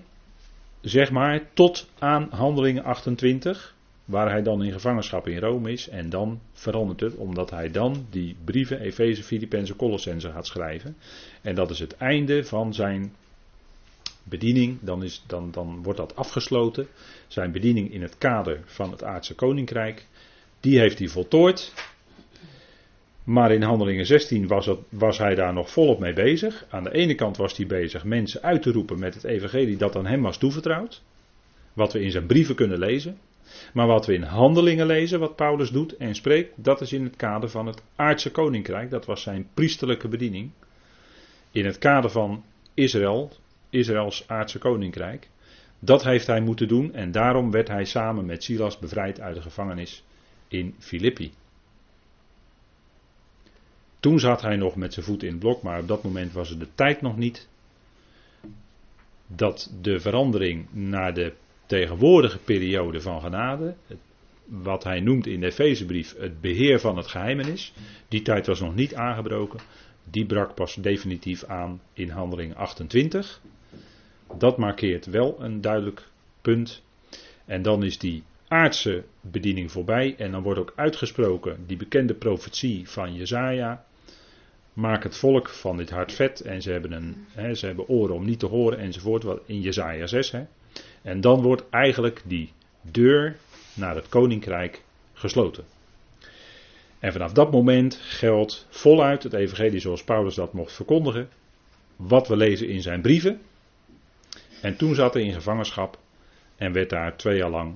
zeg 0.80 1.10
maar, 1.10 1.42
tot 1.52 1.88
aan 1.98 2.28
handelingen 2.30 2.84
28, 2.84 3.74
waar 4.04 4.30
hij 4.30 4.42
dan 4.42 4.62
in 4.62 4.72
gevangenschap 4.72 5.26
in 5.26 5.38
Rome 5.38 5.72
is. 5.72 5.88
En 5.88 6.10
dan 6.10 6.40
verandert 6.52 7.00
het, 7.00 7.14
omdat 7.14 7.50
hij 7.50 7.70
dan 7.70 8.06
die 8.10 8.36
brieven, 8.44 8.80
Efeze, 8.80 9.22
Filippenzen, 9.22 9.76
Colossense 9.76 10.30
gaat 10.30 10.46
schrijven. 10.46 10.96
En 11.42 11.54
dat 11.54 11.70
is 11.70 11.78
het 11.78 11.96
einde 11.96 12.44
van 12.44 12.74
zijn 12.74 13.12
bediening, 14.22 14.78
dan, 14.80 15.02
is, 15.02 15.22
dan, 15.26 15.50
dan 15.50 15.82
wordt 15.82 15.98
dat 15.98 16.16
afgesloten. 16.16 16.86
Zijn 17.26 17.52
bediening 17.52 17.92
in 17.92 18.02
het 18.02 18.18
kader 18.18 18.60
van 18.64 18.90
het 18.90 19.04
aardse 19.04 19.34
koninkrijk, 19.34 20.06
die 20.60 20.78
heeft 20.78 20.98
hij 20.98 21.08
voltooid. 21.08 21.72
Maar 23.28 23.52
in 23.52 23.62
Handelingen 23.62 24.06
16 24.06 24.46
was, 24.46 24.66
het, 24.66 24.78
was 24.88 25.18
hij 25.18 25.34
daar 25.34 25.52
nog 25.52 25.70
volop 25.70 25.98
mee 25.98 26.12
bezig. 26.12 26.66
Aan 26.70 26.84
de 26.84 26.92
ene 26.92 27.14
kant 27.14 27.36
was 27.36 27.56
hij 27.56 27.66
bezig 27.66 28.04
mensen 28.04 28.42
uit 28.42 28.62
te 28.62 28.72
roepen 28.72 28.98
met 28.98 29.14
het 29.14 29.24
evangelie 29.24 29.76
dat 29.76 29.96
aan 29.96 30.06
hem 30.06 30.22
was 30.22 30.38
toevertrouwd. 30.38 31.02
Wat 31.72 31.92
we 31.92 32.00
in 32.00 32.10
zijn 32.10 32.26
brieven 32.26 32.54
kunnen 32.54 32.78
lezen. 32.78 33.18
Maar 33.72 33.86
wat 33.86 34.06
we 34.06 34.14
in 34.14 34.22
handelingen 34.22 34.86
lezen, 34.86 35.20
wat 35.20 35.36
Paulus 35.36 35.70
doet 35.70 35.96
en 35.96 36.14
spreekt, 36.14 36.52
dat 36.56 36.80
is 36.80 36.92
in 36.92 37.04
het 37.04 37.16
kader 37.16 37.48
van 37.48 37.66
het 37.66 37.82
aardse 37.96 38.30
koninkrijk. 38.30 38.90
Dat 38.90 39.06
was 39.06 39.22
zijn 39.22 39.48
priesterlijke 39.54 40.08
bediening. 40.08 40.50
In 41.50 41.64
het 41.64 41.78
kader 41.78 42.10
van 42.10 42.44
Israël, 42.74 43.30
Israëls 43.70 44.24
aardse 44.26 44.58
koninkrijk. 44.58 45.28
Dat 45.78 46.04
heeft 46.04 46.26
hij 46.26 46.40
moeten 46.40 46.68
doen 46.68 46.94
en 46.94 47.12
daarom 47.12 47.50
werd 47.50 47.68
hij 47.68 47.84
samen 47.84 48.26
met 48.26 48.44
Silas 48.44 48.78
bevrijd 48.78 49.20
uit 49.20 49.34
de 49.34 49.42
gevangenis 49.42 50.04
in 50.48 50.74
Filippi. 50.78 51.32
Toen 54.00 54.20
zat 54.20 54.42
hij 54.42 54.56
nog 54.56 54.76
met 54.76 54.92
zijn 54.92 55.06
voet 55.06 55.22
in 55.22 55.30
het 55.30 55.38
blok, 55.38 55.62
maar 55.62 55.80
op 55.80 55.88
dat 55.88 56.02
moment 56.02 56.32
was 56.32 56.48
het 56.48 56.60
de 56.60 56.68
tijd 56.74 57.00
nog 57.00 57.16
niet 57.16 57.48
dat 59.26 59.72
de 59.80 60.00
verandering 60.00 60.66
naar 60.72 61.14
de 61.14 61.32
tegenwoordige 61.66 62.38
periode 62.38 63.00
van 63.00 63.20
genade, 63.20 63.74
wat 64.44 64.84
hij 64.84 65.00
noemt 65.00 65.26
in 65.26 65.40
de 65.40 65.46
Efezebrief 65.46 66.14
het 66.18 66.40
beheer 66.40 66.80
van 66.80 66.96
het 66.96 67.06
geheimenis, 67.06 67.72
die 68.08 68.22
tijd 68.22 68.46
was 68.46 68.60
nog 68.60 68.74
niet 68.74 68.94
aangebroken, 68.94 69.60
die 70.04 70.26
brak 70.26 70.54
pas 70.54 70.74
definitief 70.74 71.44
aan 71.44 71.80
in 71.92 72.08
handeling 72.08 72.54
28. 72.54 73.40
Dat 74.38 74.56
markeert 74.58 75.06
wel 75.06 75.36
een 75.38 75.60
duidelijk 75.60 76.08
punt. 76.42 76.82
En 77.44 77.62
dan 77.62 77.82
is 77.82 77.98
die 77.98 78.22
aardse 78.48 79.04
bediening 79.20 79.72
voorbij. 79.72 80.14
En 80.18 80.30
dan 80.30 80.42
wordt 80.42 80.60
ook 80.60 80.72
uitgesproken 80.76 81.64
die 81.66 81.76
bekende 81.76 82.14
profetie 82.14 82.88
van 82.88 83.14
Jezaja. 83.14 83.84
Maak 84.78 85.02
het 85.02 85.16
volk 85.16 85.48
van 85.48 85.76
dit 85.76 85.90
hart 85.90 86.12
vet. 86.12 86.40
En 86.40 86.62
ze 86.62 86.70
hebben, 86.70 86.92
een, 86.92 87.56
ze 87.56 87.66
hebben 87.66 87.88
oren 87.88 88.14
om 88.14 88.24
niet 88.24 88.38
te 88.38 88.46
horen 88.46 88.78
enzovoort. 88.78 89.22
Wat 89.22 89.40
in 89.46 89.60
Jezaja 89.60 90.06
6. 90.06 90.30
Hè. 90.30 90.44
En 91.02 91.20
dan 91.20 91.42
wordt 91.42 91.62
eigenlijk 91.70 92.22
die 92.24 92.52
deur 92.82 93.36
naar 93.74 93.94
het 93.94 94.08
koninkrijk 94.08 94.82
gesloten. 95.12 95.64
En 96.98 97.12
vanaf 97.12 97.32
dat 97.32 97.52
moment 97.52 98.00
geldt 98.02 98.66
voluit 98.70 99.22
het 99.22 99.32
evangelie 99.32 99.80
zoals 99.80 100.04
Paulus 100.04 100.34
dat 100.34 100.52
mocht 100.52 100.72
verkondigen. 100.72 101.28
Wat 101.96 102.28
we 102.28 102.36
lezen 102.36 102.68
in 102.68 102.82
zijn 102.82 103.00
brieven. 103.00 103.40
En 104.62 104.76
toen 104.76 104.94
zat 104.94 105.14
hij 105.14 105.22
in 105.22 105.32
gevangenschap 105.32 105.98
en 106.56 106.72
werd 106.72 106.90
daar 106.90 107.16
twee 107.16 107.36
jaar 107.36 107.50
lang 107.50 107.74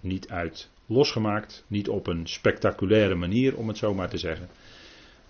niet 0.00 0.28
uit 0.28 0.70
losgemaakt. 0.86 1.64
Niet 1.66 1.88
op 1.88 2.06
een 2.06 2.26
spectaculaire 2.26 3.14
manier, 3.14 3.56
om 3.56 3.68
het 3.68 3.78
zo 3.78 3.94
maar 3.94 4.08
te 4.08 4.18
zeggen. 4.18 4.48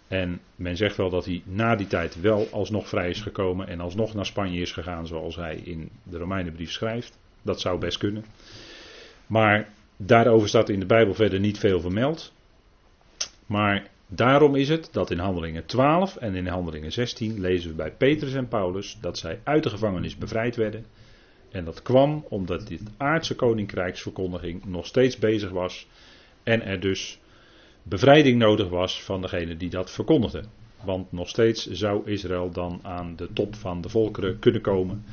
En 0.09 0.40
men 0.57 0.77
zegt 0.77 0.97
wel 0.97 1.11
dat 1.11 1.25
hij 1.25 1.43
na 1.45 1.77
die 1.77 1.87
tijd 1.87 2.21
wel 2.21 2.49
alsnog 2.51 2.88
vrij 2.88 3.11
is 3.11 3.21
gekomen 3.21 3.69
en 3.69 3.81
alsnog 3.81 4.14
naar 4.14 4.27
Spanje 4.27 4.61
is 4.61 4.73
gegaan, 4.73 5.07
zoals 5.07 5.37
hij 5.37 5.57
in 5.57 5.90
de 6.03 6.19
Romeinenbrief 6.19 6.71
schrijft. 6.71 7.19
Dat 7.43 7.61
zou 7.61 7.79
best 7.79 7.99
kunnen. 7.99 8.25
Maar 9.27 9.69
daarover 9.97 10.49
staat 10.49 10.69
in 10.69 10.81
de 10.81 10.87
Bijbel 10.87 11.14
verder 11.14 11.40
niet 11.40 11.59
veel 11.59 11.81
vermeld. 11.81 12.33
Maar 13.47 13.87
daarom 14.07 14.55
is 14.55 14.69
het 14.69 14.88
dat 14.93 15.11
in 15.11 15.19
Handelingen 15.19 15.67
12 15.67 16.17
en 16.17 16.35
in 16.35 16.47
Handelingen 16.47 16.93
16 16.93 17.40
lezen 17.40 17.71
we 17.71 17.77
bij 17.77 17.93
Petrus 17.93 18.35
en 18.35 18.49
Paulus 18.49 18.99
dat 19.01 19.19
zij 19.19 19.40
uit 19.45 19.62
de 19.62 19.71
gevangenis 19.71 20.17
bevrijd 20.17 20.57
werden. 20.57 20.87
En 21.51 21.64
dat 21.64 21.83
kwam 21.83 22.25
omdat 22.29 22.67
dit 22.67 22.83
aardse 22.97 23.35
koninkrijksverkondiging 23.35 24.64
nog 24.64 24.87
steeds 24.87 25.19
bezig 25.19 25.51
was. 25.51 25.87
En 26.43 26.62
er 26.62 26.81
dus 26.81 27.19
bevrijding 27.85 28.38
nodig 28.38 28.68
was 28.68 29.03
van 29.03 29.20
degene 29.20 29.57
die 29.57 29.70
dat 29.70 29.90
verkondigde. 29.90 30.44
Want 30.85 31.12
nog 31.12 31.29
steeds 31.29 31.66
zou 31.70 32.11
Israël 32.11 32.51
dan 32.51 32.81
aan 32.83 33.16
de 33.16 33.33
top 33.33 33.55
van 33.55 33.81
de 33.81 33.88
volkeren 33.88 34.38
kunnen 34.38 34.61
komen. 34.61 35.05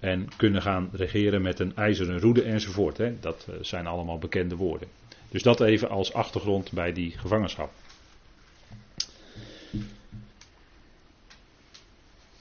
En 0.00 0.28
kunnen 0.36 0.62
gaan 0.62 0.88
regeren 0.92 1.42
met 1.42 1.58
een 1.58 1.76
ijzeren 1.76 2.20
roede 2.20 2.42
enzovoort. 2.42 2.96
Hè. 2.96 3.14
Dat 3.20 3.46
eh, 3.48 3.54
zijn 3.60 3.86
allemaal 3.86 4.18
bekende 4.18 4.56
woorden. 4.56 4.88
Dus 5.28 5.42
dat 5.42 5.60
even 5.60 5.88
als 5.88 6.12
achtergrond 6.12 6.72
bij 6.72 6.92
die 6.92 7.10
gevangenschap. 7.18 7.70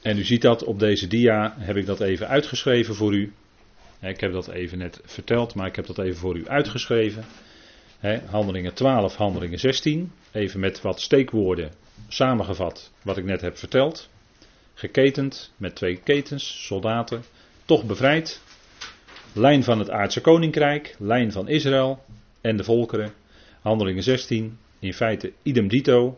En 0.02 0.18
u 0.18 0.24
ziet 0.24 0.42
dat 0.42 0.64
op 0.64 0.80
deze 0.80 1.08
dia, 1.08 1.56
heb 1.58 1.76
ik 1.76 1.86
dat 1.86 2.00
even 2.00 2.28
uitgeschreven 2.28 2.96
voor 2.96 3.14
u. 3.14 3.34
Ik 4.02 4.20
heb 4.20 4.32
dat 4.32 4.48
even 4.48 4.78
net 4.78 5.00
verteld, 5.04 5.56
maar 5.56 5.68
ik 5.68 5.76
heb 5.76 5.86
dat 5.86 5.98
even 5.98 6.18
voor 6.18 6.38
u 6.38 6.48
uitgeschreven. 6.48 7.26
Handelingen 8.04 8.74
12, 8.74 9.16
handelingen 9.16 9.60
16. 9.60 10.12
Even 10.32 10.60
met 10.60 10.82
wat 10.82 11.02
steekwoorden 11.02 11.72
samengevat 12.08 12.92
wat 13.02 13.18
ik 13.18 13.24
net 13.24 13.42
heb 13.42 13.58
verteld. 13.58 14.10
Geketend 14.74 15.54
met 15.58 15.76
twee 15.76 15.98
ketens, 15.98 16.66
soldaten. 16.66 17.24
Toch 17.66 17.86
bevrijd. 17.86 18.42
Lijn 19.34 19.64
van 19.64 19.80
het 19.80 19.90
aardse 19.90 20.22
koninkrijk, 20.22 20.96
lijn 21.00 21.32
van 21.32 21.48
Israël 21.48 22.04
en 22.42 22.58
de 22.58 22.64
volkeren. 22.64 23.14
Handelingen 23.62 24.04
16, 24.04 24.58
in 24.80 24.94
feite 24.94 25.32
idem 25.44 25.68
dito. 25.68 26.18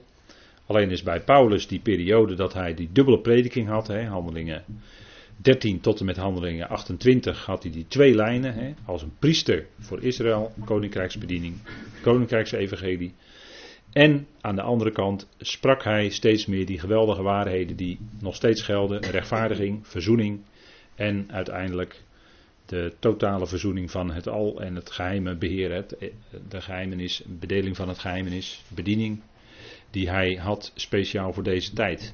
Alleen 0.65 0.91
is 0.91 1.03
bij 1.03 1.21
Paulus 1.21 1.67
die 1.67 1.79
periode 1.79 2.35
dat 2.35 2.53
hij 2.53 2.73
die 2.73 2.89
dubbele 2.91 3.19
prediking 3.19 3.67
had, 3.67 3.87
hè, 3.87 4.05
handelingen 4.05 4.63
13 5.35 5.79
tot 5.79 5.99
en 5.99 6.05
met 6.05 6.17
handelingen 6.17 6.69
28 6.69 7.45
had 7.45 7.63
hij 7.63 7.71
die 7.71 7.87
twee 7.87 8.15
lijnen. 8.15 8.53
Hè, 8.53 8.73
als 8.85 9.01
een 9.01 9.15
priester 9.19 9.65
voor 9.79 10.03
Israël, 10.03 10.53
koninkrijksbediening, 10.65 11.55
koninkrijksevangelie. 12.01 13.13
En 13.91 14.27
aan 14.41 14.55
de 14.55 14.61
andere 14.61 14.91
kant 14.91 15.27
sprak 15.37 15.83
hij 15.83 16.09
steeds 16.09 16.45
meer 16.45 16.65
die 16.65 16.79
geweldige 16.79 17.21
waarheden 17.21 17.75
die 17.75 17.99
nog 18.19 18.35
steeds 18.35 18.61
gelden. 18.61 19.01
Rechtvaardiging, 19.01 19.87
verzoening 19.87 20.39
en 20.95 21.25
uiteindelijk 21.31 22.03
de 22.65 22.93
totale 22.99 23.47
verzoening 23.47 23.91
van 23.91 24.11
het 24.11 24.27
al 24.27 24.61
en 24.61 24.75
het 24.75 24.91
geheime 24.91 25.35
beheer. 25.35 25.73
Het, 25.73 25.95
de 26.49 26.61
geheimenis, 26.61 27.23
bedeling 27.27 27.75
van 27.75 27.87
het 27.87 27.99
geheimenis, 27.99 28.63
bediening 28.67 29.21
die 29.91 30.09
hij 30.09 30.35
had 30.35 30.71
speciaal 30.75 31.33
voor 31.33 31.43
deze 31.43 31.73
tijd. 31.73 32.13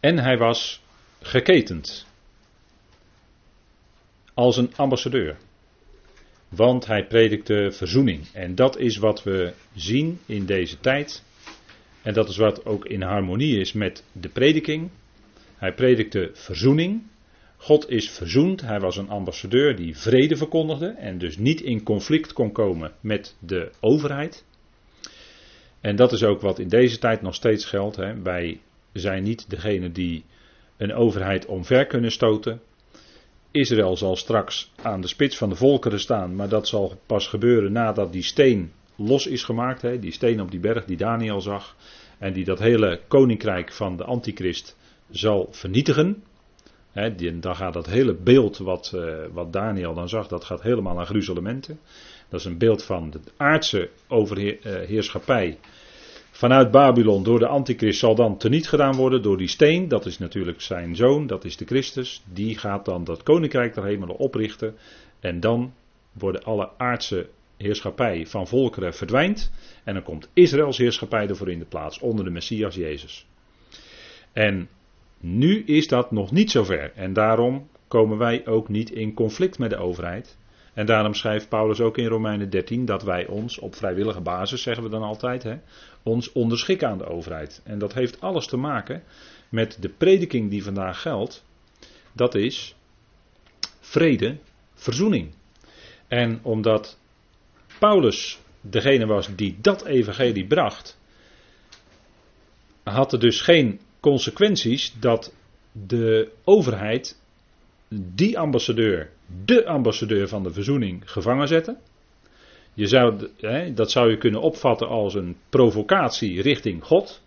En 0.00 0.18
hij 0.18 0.38
was 0.38 0.82
geketend. 1.20 2.06
Als 4.34 4.56
een 4.56 4.76
ambassadeur. 4.76 5.36
Want 6.48 6.86
hij 6.86 7.06
predikte 7.06 7.70
verzoening. 7.72 8.26
En 8.32 8.54
dat 8.54 8.78
is 8.78 8.96
wat 8.96 9.22
we 9.22 9.52
zien 9.74 10.20
in 10.26 10.46
deze 10.46 10.80
tijd. 10.80 11.24
En 12.02 12.14
dat 12.14 12.28
is 12.28 12.36
wat 12.36 12.64
ook 12.64 12.86
in 12.86 13.02
harmonie 13.02 13.60
is 13.60 13.72
met 13.72 14.04
de 14.12 14.28
prediking. 14.28 14.90
Hij 15.56 15.74
predikte 15.74 16.30
verzoening. 16.32 17.02
God 17.56 17.88
is 17.88 18.10
verzoend. 18.10 18.60
Hij 18.60 18.80
was 18.80 18.96
een 18.96 19.08
ambassadeur 19.08 19.76
die 19.76 19.96
vrede 19.96 20.36
verkondigde. 20.36 20.88
En 20.88 21.18
dus 21.18 21.36
niet 21.36 21.60
in 21.60 21.82
conflict 21.82 22.32
kon 22.32 22.52
komen 22.52 22.92
met 23.00 23.36
de 23.38 23.70
overheid. 23.80 24.44
En 25.80 25.96
dat 25.96 26.12
is 26.12 26.22
ook 26.22 26.40
wat 26.40 26.58
in 26.58 26.68
deze 26.68 26.98
tijd 26.98 27.22
nog 27.22 27.34
steeds 27.34 27.64
geldt. 27.64 27.96
Hè. 27.96 28.22
Wij 28.22 28.60
zijn 28.92 29.22
niet 29.22 29.50
degene 29.50 29.92
die 29.92 30.24
een 30.76 30.94
overheid 30.94 31.46
omver 31.46 31.86
kunnen 31.86 32.12
stoten. 32.12 32.60
Israël 33.50 33.96
zal 33.96 34.16
straks 34.16 34.72
aan 34.82 35.00
de 35.00 35.08
spits 35.08 35.36
van 35.36 35.48
de 35.48 35.54
volkeren 35.54 36.00
staan, 36.00 36.34
maar 36.34 36.48
dat 36.48 36.68
zal 36.68 37.00
pas 37.06 37.26
gebeuren 37.26 37.72
nadat 37.72 38.12
die 38.12 38.22
steen 38.22 38.72
los 38.96 39.26
is 39.26 39.44
gemaakt. 39.44 39.82
Hè, 39.82 39.98
die 39.98 40.12
steen 40.12 40.40
op 40.40 40.50
die 40.50 40.60
berg 40.60 40.84
die 40.84 40.96
Daniel 40.96 41.40
zag. 41.40 41.76
En 42.18 42.32
die 42.32 42.44
dat 42.44 42.58
hele 42.58 43.00
koninkrijk 43.08 43.72
van 43.72 43.96
de 43.96 44.04
antichrist 44.04 44.76
zal 45.10 45.48
vernietigen. 45.50 46.22
Hè, 46.92 47.38
dan 47.38 47.56
gaat 47.56 47.72
dat 47.72 47.86
hele 47.86 48.14
beeld 48.14 48.58
wat, 48.58 48.92
uh, 48.94 49.14
wat 49.32 49.52
Daniel 49.52 49.94
dan 49.94 50.08
zag, 50.08 50.28
dat 50.28 50.44
gaat 50.44 50.62
helemaal 50.62 50.94
naar 50.94 51.06
gruzelementen. 51.06 51.78
Dat 52.28 52.40
is 52.40 52.46
een 52.46 52.58
beeld 52.58 52.84
van 52.84 53.10
de 53.10 53.20
aardse 53.36 53.90
overheerschappij 54.08 55.58
vanuit 56.40 56.70
Babylon 56.70 57.22
door 57.22 57.38
de 57.38 57.46
antichrist 57.46 57.98
zal 57.98 58.14
dan 58.14 58.36
teniet 58.36 58.68
gedaan 58.68 58.96
worden 58.96 59.22
door 59.22 59.36
die 59.36 59.48
steen. 59.48 59.88
Dat 59.88 60.06
is 60.06 60.18
natuurlijk 60.18 60.60
zijn 60.60 60.96
zoon, 60.96 61.26
dat 61.26 61.44
is 61.44 61.56
de 61.56 61.64
Christus. 61.64 62.22
Die 62.32 62.58
gaat 62.58 62.84
dan 62.84 63.04
dat 63.04 63.22
koninkrijk 63.22 63.74
der 63.74 63.84
hemelen 63.84 64.16
oprichten. 64.16 64.76
En 65.20 65.40
dan 65.40 65.72
worden 66.12 66.42
alle 66.42 66.70
aardse 66.76 67.28
heerschappij 67.56 68.26
van 68.26 68.48
volkeren 68.48 68.94
verdwijnt. 68.94 69.52
En 69.84 69.94
dan 69.94 70.02
komt 70.02 70.30
Israëls 70.32 70.78
heerschappij 70.78 71.28
ervoor 71.28 71.50
in 71.50 71.58
de 71.58 71.64
plaats 71.64 71.98
onder 71.98 72.24
de 72.24 72.30
Messias 72.30 72.74
Jezus. 72.74 73.26
En 74.32 74.68
nu 75.18 75.62
is 75.64 75.88
dat 75.88 76.10
nog 76.10 76.32
niet 76.32 76.50
zover. 76.50 76.92
En 76.94 77.12
daarom 77.12 77.68
komen 77.88 78.18
wij 78.18 78.46
ook 78.46 78.68
niet 78.68 78.90
in 78.90 79.14
conflict 79.14 79.58
met 79.58 79.70
de 79.70 79.76
overheid. 79.76 80.38
En 80.74 80.86
daarom 80.86 81.14
schrijft 81.14 81.48
Paulus 81.48 81.80
ook 81.80 81.98
in 81.98 82.06
Romeinen 82.06 82.50
13 82.50 82.84
dat 82.84 83.02
wij 83.02 83.26
ons 83.26 83.58
op 83.58 83.74
vrijwillige 83.74 84.20
basis, 84.20 84.62
zeggen 84.62 84.82
we 84.82 84.90
dan 84.90 85.02
altijd, 85.02 85.42
hè, 85.42 85.56
ons 86.02 86.32
onderschikken 86.32 86.88
aan 86.88 86.98
de 86.98 87.06
overheid. 87.06 87.60
En 87.64 87.78
dat 87.78 87.94
heeft 87.94 88.20
alles 88.20 88.46
te 88.46 88.56
maken 88.56 89.02
met 89.48 89.76
de 89.80 89.88
prediking 89.88 90.50
die 90.50 90.64
vandaag 90.64 91.00
geldt. 91.00 91.44
Dat 92.12 92.34
is 92.34 92.74
vrede, 93.80 94.38
verzoening. 94.74 95.34
En 96.08 96.38
omdat 96.42 96.98
Paulus 97.78 98.40
degene 98.60 99.06
was 99.06 99.34
die 99.36 99.56
dat 99.60 99.84
evangelie 99.84 100.46
bracht, 100.46 100.98
had 102.82 103.12
er 103.12 103.20
dus 103.20 103.40
geen 103.40 103.80
consequenties 104.00 104.94
dat 105.00 105.34
de 105.72 106.32
overheid 106.44 107.20
die 107.88 108.38
ambassadeur, 108.38 109.10
de 109.44 109.66
ambassadeur 109.66 110.28
van 110.28 110.42
de 110.42 110.52
verzoening, 110.52 111.10
gevangen 111.10 111.48
zette. 111.48 111.76
Je 112.74 112.86
zou, 112.86 113.28
dat 113.74 113.90
zou 113.90 114.10
je 114.10 114.18
kunnen 114.18 114.40
opvatten 114.40 114.88
als 114.88 115.14
een 115.14 115.36
provocatie 115.48 116.42
richting 116.42 116.84
God. 116.84 117.22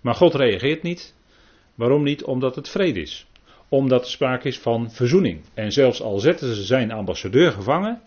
Maar 0.00 0.14
God 0.14 0.34
reageert 0.34 0.82
niet. 0.82 1.14
Waarom 1.74 2.02
niet? 2.02 2.24
Omdat 2.24 2.56
het 2.56 2.68
vrede 2.68 3.00
is. 3.00 3.26
Omdat 3.68 4.04
er 4.04 4.10
sprake 4.10 4.48
is 4.48 4.58
van 4.58 4.90
verzoening. 4.90 5.40
En 5.54 5.72
zelfs 5.72 6.02
al 6.02 6.18
zetten 6.18 6.54
ze 6.54 6.62
zijn 6.62 6.92
ambassadeur 6.92 7.52
gevangen, 7.52 8.02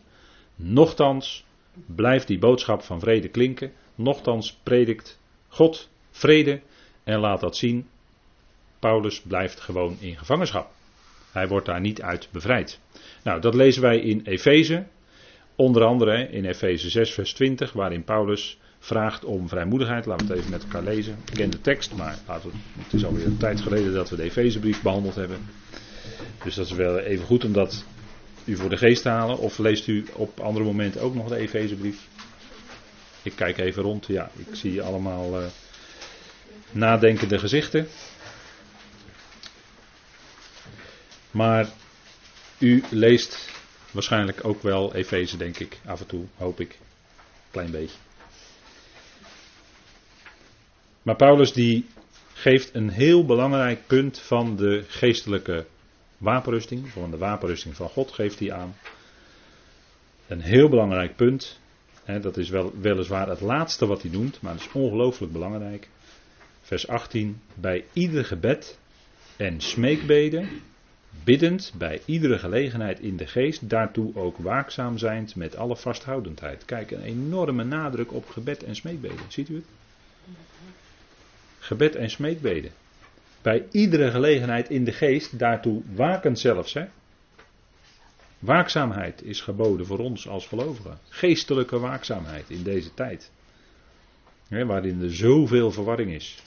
nochtans 0.55 1.45
blijft 1.85 2.27
die 2.27 2.39
boodschap 2.39 2.81
van 2.81 2.99
vrede 2.99 3.27
klinken. 3.27 3.71
Nochtans 3.95 4.59
predikt 4.63 5.19
God 5.47 5.89
vrede 6.11 6.61
en 7.03 7.19
laat 7.19 7.39
dat 7.39 7.57
zien. 7.57 7.87
Paulus 8.79 9.21
blijft 9.21 9.59
gewoon 9.59 9.97
in 9.99 10.17
gevangenschap. 10.17 10.71
Hij 11.33 11.47
wordt 11.47 11.65
daar 11.65 11.81
niet 11.81 12.01
uit 12.01 12.27
bevrijd. 12.31 12.79
Nou, 13.23 13.41
dat 13.41 13.53
lezen 13.55 13.81
wij 13.81 13.99
in 13.99 14.21
Efeze. 14.23 14.83
Onder 15.55 15.83
andere 15.83 16.27
in 16.31 16.45
Efeze 16.45 16.89
6, 16.89 17.11
vers 17.13 17.33
20, 17.33 17.73
waarin 17.73 18.03
Paulus 18.03 18.57
vraagt 18.79 19.25
om 19.25 19.49
vrijmoedigheid. 19.49 20.05
Laten 20.05 20.27
we 20.27 20.31
het 20.31 20.41
even 20.41 20.51
met 20.51 20.63
elkaar 20.63 20.83
lezen. 20.83 21.17
Ik 21.25 21.33
ken 21.33 21.49
de 21.49 21.61
tekst, 21.61 21.93
maar 21.95 22.17
het 22.77 22.93
is 22.93 23.05
alweer 23.05 23.25
een 23.25 23.37
tijd 23.37 23.61
geleden 23.61 23.93
dat 23.93 24.09
we 24.09 24.15
de 24.15 24.23
Efezebrief 24.23 24.81
behandeld 24.81 25.15
hebben. 25.15 25.37
Dus 26.43 26.55
dat 26.55 26.65
is 26.65 26.71
wel 26.71 26.99
even 26.99 27.25
goed 27.25 27.45
om 27.45 27.53
dat 27.53 27.85
u 28.45 28.55
voor 28.55 28.69
de 28.69 28.77
geest 28.77 29.01
te 29.01 29.09
halen. 29.09 29.37
Of 29.37 29.57
leest 29.57 29.87
u 29.87 30.05
op 30.13 30.39
andere 30.39 30.65
momenten 30.65 31.01
ook 31.01 31.15
nog 31.15 31.27
de 31.27 31.35
Efezebrief? 31.35 32.07
Ik 33.21 33.33
kijk 33.35 33.57
even 33.57 33.83
rond. 33.83 34.05
Ja, 34.07 34.29
ik 34.35 34.55
zie 34.55 34.81
allemaal 34.81 35.39
uh, 35.39 35.45
nadenkende 36.71 37.39
gezichten. 37.39 37.87
Maar 41.33 41.69
u 42.59 42.83
leest 42.89 43.49
waarschijnlijk 43.91 44.45
ook 44.45 44.61
wel 44.61 44.93
Efeze, 44.95 45.37
denk 45.37 45.57
ik, 45.57 45.79
af 45.85 45.99
en 45.99 46.07
toe, 46.07 46.25
hoop 46.37 46.59
ik. 46.59 46.79
Klein 47.51 47.71
beetje. 47.71 47.97
Maar 51.01 51.15
Paulus 51.15 51.53
die 51.53 51.85
geeft 52.33 52.75
een 52.75 52.89
heel 52.89 53.25
belangrijk 53.25 53.87
punt 53.87 54.19
van 54.19 54.55
de 54.55 54.83
geestelijke 54.87 55.65
wapenrusting, 56.17 56.89
van 56.89 57.11
de 57.11 57.17
wapenrusting 57.17 57.75
van 57.75 57.89
God 57.89 58.11
geeft 58.11 58.39
hij 58.39 58.53
aan. 58.53 58.75
Een 60.27 60.41
heel 60.41 60.69
belangrijk 60.69 61.15
punt. 61.15 61.59
Hè, 62.03 62.19
dat 62.19 62.37
is 62.37 62.49
wel, 62.49 62.73
weliswaar 62.81 63.27
het 63.27 63.41
laatste 63.41 63.85
wat 63.85 64.01
hij 64.01 64.11
noemt, 64.11 64.41
maar 64.41 64.53
het 64.53 64.61
is 64.61 64.71
ongelooflijk 64.71 65.31
belangrijk. 65.31 65.89
Vers 66.61 66.87
18. 66.87 67.41
Bij 67.53 67.85
ieder 67.93 68.25
gebed 68.25 68.79
en 69.37 69.61
smeekbeden 69.61 70.49
biddend 71.23 71.73
bij 71.77 72.01
iedere 72.05 72.39
gelegenheid 72.39 72.99
in 72.99 73.17
de 73.17 73.27
geest, 73.27 73.69
daartoe 73.69 74.15
ook 74.15 74.37
waakzaam 74.37 74.97
zijnd 74.97 75.35
met 75.35 75.55
alle 75.55 75.75
vasthoudendheid. 75.75 76.65
Kijk, 76.65 76.91
een 76.91 77.03
enorme 77.03 77.63
nadruk 77.63 78.13
op 78.13 78.29
gebed 78.29 78.63
en 78.63 78.75
smeekbeden. 78.75 79.25
Ziet 79.27 79.49
u 79.49 79.55
het? 79.55 79.65
Gebed 81.59 81.95
en 81.95 82.09
smeekbeden. 82.09 82.71
Bij 83.41 83.65
iedere 83.71 84.11
gelegenheid 84.11 84.69
in 84.69 84.83
de 84.83 84.91
geest, 84.91 85.39
daartoe 85.39 85.81
wakend 85.95 86.39
zelfs. 86.39 86.73
Hè? 86.73 86.85
Waakzaamheid 88.39 89.23
is 89.23 89.41
geboden 89.41 89.85
voor 89.85 89.99
ons 89.99 90.27
als 90.27 90.47
gelovigen. 90.47 90.99
Geestelijke 91.09 91.79
waakzaamheid 91.79 92.49
in 92.49 92.63
deze 92.63 92.93
tijd. 92.93 93.31
Hè, 94.47 94.65
waarin 94.65 95.01
er 95.01 95.15
zoveel 95.15 95.71
verwarring 95.71 96.11
is. 96.11 96.43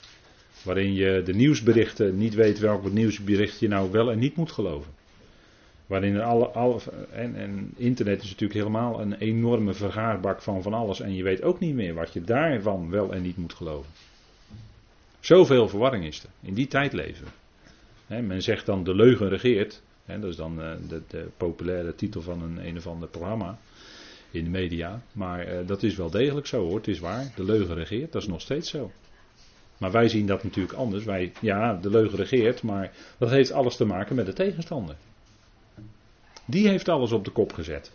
Waarin 0.63 0.93
je 0.93 1.21
de 1.25 1.33
nieuwsberichten 1.33 2.17
niet 2.17 2.33
weet 2.33 2.59
welk 2.59 2.91
nieuwsbericht 2.91 3.59
je 3.59 3.67
nou 3.67 3.91
wel 3.91 4.11
en 4.11 4.19
niet 4.19 4.35
moet 4.35 4.51
geloven. 4.51 4.91
Waarin 5.85 6.21
alle, 6.21 6.45
alle 6.47 6.79
en, 7.11 7.35
en, 7.35 7.73
internet 7.75 8.23
is 8.23 8.29
natuurlijk 8.29 8.59
helemaal 8.59 9.01
een 9.01 9.13
enorme 9.13 9.73
vergaarbak 9.73 10.41
van 10.41 10.61
van 10.61 10.73
alles. 10.73 10.99
En 10.99 11.15
je 11.15 11.23
weet 11.23 11.43
ook 11.43 11.59
niet 11.59 11.75
meer 11.75 11.93
wat 11.93 12.13
je 12.13 12.21
daarvan 12.21 12.89
wel 12.89 13.13
en 13.13 13.21
niet 13.21 13.37
moet 13.37 13.53
geloven. 13.53 13.91
Zoveel 15.19 15.69
verwarring 15.69 16.05
is 16.05 16.23
er. 16.23 16.29
In 16.41 16.53
die 16.53 16.67
tijd 16.67 16.93
leven 16.93 17.27
men 18.07 18.41
zegt 18.41 18.65
dan 18.65 18.83
de 18.83 18.95
leugen 18.95 19.29
regeert. 19.29 19.81
dat 20.05 20.23
is 20.23 20.35
dan 20.35 20.61
eh, 20.61 20.71
de, 20.87 21.01
de, 21.07 21.27
populaire 21.37 21.95
titel 21.95 22.21
van 22.21 22.41
een 22.41 22.67
een 22.67 22.77
of 22.77 22.87
ander 22.87 23.09
programma 23.09 23.57
in 24.31 24.43
de 24.43 24.49
media. 24.49 25.01
Maar 25.11 25.39
eh, 25.39 25.67
dat 25.67 25.83
is 25.83 25.95
wel 25.95 26.09
degelijk 26.09 26.47
zo 26.47 26.65
hoor. 26.65 26.75
Het 26.75 26.87
is 26.87 26.99
waar. 26.99 27.31
De 27.35 27.43
leugen 27.43 27.75
regeert. 27.75 28.11
Dat 28.11 28.21
is 28.21 28.27
nog 28.27 28.41
steeds 28.41 28.69
zo. 28.69 28.91
Maar 29.77 29.91
wij 29.91 30.09
zien 30.09 30.27
dat 30.27 30.43
natuurlijk 30.43 30.77
anders. 30.77 31.03
Wij, 31.03 31.31
ja, 31.41 31.73
de 31.73 31.89
leugen 31.89 32.17
regeert, 32.17 32.63
maar 32.63 32.91
dat 33.17 33.29
heeft 33.29 33.51
alles 33.51 33.75
te 33.75 33.85
maken 33.85 34.15
met 34.15 34.25
de 34.25 34.33
tegenstander. 34.33 34.95
Die 36.45 36.67
heeft 36.67 36.89
alles 36.89 37.11
op 37.11 37.25
de 37.25 37.31
kop 37.31 37.53
gezet. 37.53 37.91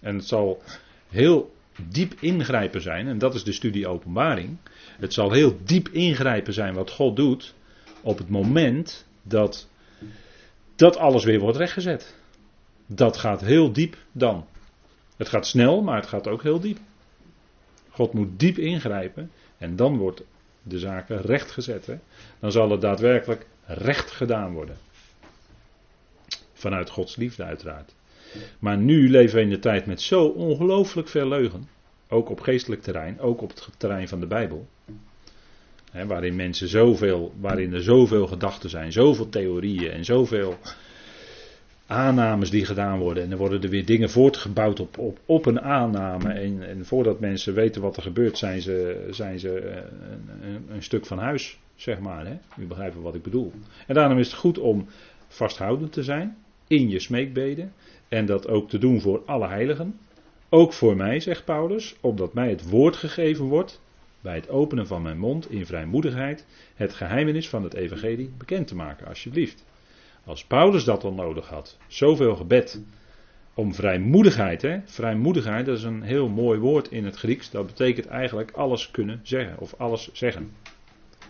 En 0.00 0.14
het 0.14 0.26
zal 0.26 0.62
heel 1.08 1.54
diep 1.88 2.14
ingrijpen 2.20 2.80
zijn, 2.80 3.06
en 3.06 3.18
dat 3.18 3.34
is 3.34 3.44
de 3.44 3.52
studie 3.52 3.88
openbaring. 3.88 4.56
Het 4.98 5.12
zal 5.12 5.32
heel 5.32 5.58
diep 5.64 5.88
ingrijpen 5.88 6.52
zijn 6.52 6.74
wat 6.74 6.90
God 6.90 7.16
doet 7.16 7.54
op 8.00 8.18
het 8.18 8.28
moment 8.28 9.06
dat 9.22 9.68
dat 10.76 10.96
alles 10.96 11.24
weer 11.24 11.40
wordt 11.40 11.56
rechtgezet. 11.56 12.14
Dat 12.86 13.16
gaat 13.16 13.40
heel 13.40 13.72
diep 13.72 13.96
dan. 14.12 14.46
Het 15.16 15.28
gaat 15.28 15.46
snel, 15.46 15.82
maar 15.82 15.96
het 15.96 16.06
gaat 16.06 16.28
ook 16.28 16.42
heel 16.42 16.60
diep. 16.60 16.78
God 17.90 18.12
moet 18.12 18.38
diep 18.38 18.58
ingrijpen 18.58 19.30
en 19.58 19.76
dan 19.76 19.96
wordt 19.96 20.22
de 20.62 20.78
zaken 20.78 21.20
rechtgezet. 21.20 21.88
Dan 22.38 22.52
zal 22.52 22.70
het 22.70 22.80
daadwerkelijk 22.80 23.46
recht 23.66 24.10
gedaan 24.10 24.52
worden. 24.52 24.76
Vanuit 26.52 26.90
Gods 26.90 27.16
liefde 27.16 27.44
uiteraard. 27.44 27.94
Maar 28.58 28.76
nu 28.76 29.10
leven 29.10 29.36
we 29.36 29.42
in 29.42 29.50
de 29.50 29.58
tijd 29.58 29.86
met 29.86 30.00
zo 30.00 30.24
ongelooflijk 30.24 31.08
veel 31.08 31.28
leugen. 31.28 31.68
Ook 32.08 32.30
op 32.30 32.40
geestelijk 32.40 32.82
terrein, 32.82 33.20
ook 33.20 33.42
op 33.42 33.48
het 33.48 33.68
terrein 33.76 34.08
van 34.08 34.20
de 34.20 34.26
Bijbel. 34.26 34.68
Hè, 35.90 36.06
waarin 36.06 36.36
mensen 36.36 36.68
zoveel, 36.68 37.34
waarin 37.40 37.72
er 37.72 37.82
zoveel 37.82 38.26
gedachten 38.26 38.70
zijn, 38.70 38.92
zoveel 38.92 39.28
theorieën 39.28 39.90
en 39.90 40.04
zoveel 40.04 40.58
aannames 41.92 42.50
die 42.50 42.64
gedaan 42.64 42.98
worden. 42.98 43.22
En 43.22 43.30
er 43.30 43.36
worden 43.36 43.62
er 43.62 43.68
weer 43.68 43.84
dingen 43.84 44.10
voortgebouwd 44.10 44.80
op, 44.80 44.98
op, 44.98 45.18
op 45.26 45.46
een 45.46 45.60
aanname. 45.60 46.32
En, 46.32 46.68
en 46.68 46.86
voordat 46.86 47.20
mensen 47.20 47.54
weten 47.54 47.82
wat 47.82 47.96
er 47.96 48.02
gebeurt, 48.02 48.38
zijn 48.38 48.60
ze, 48.60 49.06
zijn 49.10 49.38
ze 49.38 49.58
eh, 49.58 49.76
een, 50.42 50.66
een, 50.74 50.82
stuk 50.82 51.06
van 51.06 51.18
huis, 51.18 51.58
zeg 51.74 51.98
maar. 51.98 52.26
Hè? 52.26 52.38
U 52.62 52.66
begrijpt 52.66 52.96
wat 52.96 53.14
ik 53.14 53.22
bedoel. 53.22 53.52
En 53.86 53.94
daarom 53.94 54.18
is 54.18 54.26
het 54.26 54.36
goed 54.36 54.58
om 54.58 54.86
vasthoudend 55.28 55.92
te 55.92 56.02
zijn 56.02 56.36
in 56.66 56.88
je 56.88 56.98
smeekbeden. 56.98 57.72
En 58.08 58.26
dat 58.26 58.48
ook 58.48 58.68
te 58.68 58.78
doen 58.78 59.00
voor 59.00 59.22
alle 59.26 59.48
heiligen. 59.48 59.98
Ook 60.48 60.72
voor 60.72 60.96
mij, 60.96 61.20
zegt 61.20 61.44
Paulus, 61.44 61.96
opdat 62.00 62.34
mij 62.34 62.50
het 62.50 62.68
woord 62.68 62.96
gegeven 62.96 63.44
wordt, 63.44 63.80
bij 64.20 64.34
het 64.34 64.48
openen 64.48 64.86
van 64.86 65.02
mijn 65.02 65.18
mond 65.18 65.50
in 65.50 65.66
vrijmoedigheid, 65.66 66.46
het 66.74 66.94
geheimenis 66.94 67.48
van 67.48 67.62
het 67.62 67.74
evangelie 67.74 68.30
bekend 68.38 68.66
te 68.66 68.74
maken, 68.74 69.06
alsjeblieft. 69.06 69.64
Als 70.24 70.44
Paulus 70.44 70.84
dat 70.84 71.04
al 71.04 71.12
nodig 71.12 71.48
had, 71.48 71.78
zoveel 71.86 72.36
gebed 72.36 72.80
om 73.54 73.74
vrijmoedigheid. 73.74 74.62
Hè? 74.62 74.78
Vrijmoedigheid, 74.84 75.66
dat 75.66 75.78
is 75.78 75.84
een 75.84 76.02
heel 76.02 76.28
mooi 76.28 76.58
woord 76.58 76.88
in 76.90 77.04
het 77.04 77.16
Grieks. 77.16 77.50
Dat 77.50 77.66
betekent 77.66 78.06
eigenlijk 78.06 78.50
alles 78.50 78.90
kunnen 78.90 79.20
zeggen 79.22 79.58
of 79.58 79.74
alles 79.78 80.10
zeggen. 80.12 80.50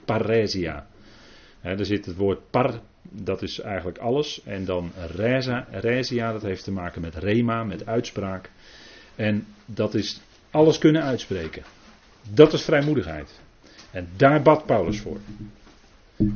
Paresia. 0.05 0.87
er 1.61 1.87
zit 1.87 2.07
het 2.07 2.17
woord 2.17 2.51
par, 2.51 2.81
dat 3.03 3.43
is 3.43 3.61
eigenlijk 3.61 3.99
alles. 3.99 4.43
En 4.45 4.65
dan 4.65 4.93
reza, 5.15 5.67
resia, 5.71 6.33
dat 6.33 6.43
heeft 6.43 6.65
te 6.65 6.73
maken 6.73 7.01
met 7.01 7.15
rema, 7.15 7.65
met 7.65 7.87
uitspraak. 7.87 8.51
En 9.17 9.47
dat 9.67 9.95
is 9.95 10.21
alles 10.51 10.79
kunnen 10.79 11.03
uitspreken. 11.03 11.63
Dat 12.31 12.53
is 12.53 12.63
vrijmoedigheid. 12.63 13.41
En 13.91 14.09
daar 14.17 14.43
bad 14.43 14.67
Paulus 14.67 15.01
voor. 15.01 15.19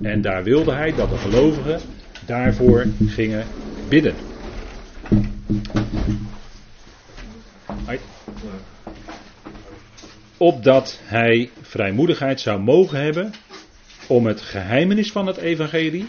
En 0.03 0.21
daar 0.21 0.43
wilde 0.43 0.73
hij 0.73 0.95
dat 0.95 1.11
de 1.11 1.17
gelovigen 1.17 1.81
daarvoor 2.27 2.87
gingen 3.07 3.47
bidden. 3.89 4.15
Opdat 10.37 11.01
hij 11.03 11.51
vrijmoedigheid 11.61 12.41
zou 12.41 12.61
mogen 12.61 13.01
hebben 13.01 13.33
om 14.09 14.27
het 14.27 14.41
geheimenis 14.41 15.13
van 15.13 15.27
het 15.27 15.37
evangelie. 15.37 16.09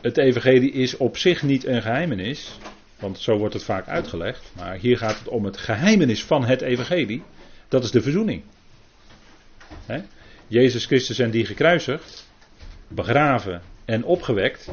Het 0.00 0.18
evangelie 0.18 0.72
is 0.72 0.96
op 0.96 1.16
zich 1.16 1.42
niet 1.42 1.66
een 1.66 1.82
geheimenis, 1.82 2.58
want 2.98 3.18
zo 3.18 3.36
wordt 3.36 3.54
het 3.54 3.64
vaak 3.64 3.88
uitgelegd. 3.88 4.52
Maar 4.56 4.76
hier 4.76 4.98
gaat 4.98 5.18
het 5.18 5.28
om 5.28 5.44
het 5.44 5.56
geheimenis 5.56 6.24
van 6.24 6.44
het 6.44 6.60
evangelie. 6.60 7.22
Dat 7.68 7.84
is 7.84 7.90
de 7.90 8.02
verzoening. 8.02 8.42
Jezus 10.46 10.86
Christus 10.86 11.18
en 11.18 11.30
die 11.30 11.46
gekruisigd, 11.46 12.26
begraven 12.94 13.62
en 13.84 14.04
opgewekt. 14.04 14.70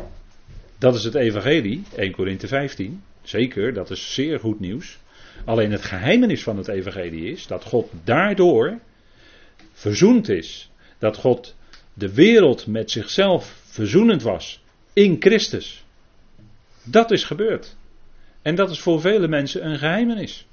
Dat 0.78 0.96
is 0.96 1.04
het 1.04 1.16
evangelie, 1.16 1.84
1 1.96 2.12
Korinthe 2.12 2.48
15. 2.48 3.04
Zeker, 3.22 3.74
dat 3.74 3.92
is 3.92 4.14
zeer 4.14 4.40
goed 4.40 4.60
nieuws. 4.60 4.98
Alleen 5.46 5.72
het 5.72 5.82
geheimenis 5.82 6.44
van 6.44 6.58
het 6.58 6.68
evangelie 6.68 7.32
is 7.32 7.48
dat 7.48 7.64
God 7.64 7.92
daardoor 8.04 8.80
verzoend 9.74 10.30
is. 10.30 10.70
Dat 10.98 11.18
God 11.18 11.56
de 11.94 12.14
wereld 12.14 12.68
met 12.68 12.92
zichzelf 12.92 13.62
verzoenend 13.66 14.22
was 14.22 14.64
in 14.94 15.16
Christus. 15.20 15.84
Dat 16.84 17.12
is 17.12 17.24
gebeurd. 17.24 17.76
En 18.42 18.56
dat 18.56 18.70
is 18.70 18.80
voor 18.80 19.02
vele 19.02 19.28
mensen 19.28 19.66
een 19.66 19.78
geheimenis. 19.78 20.46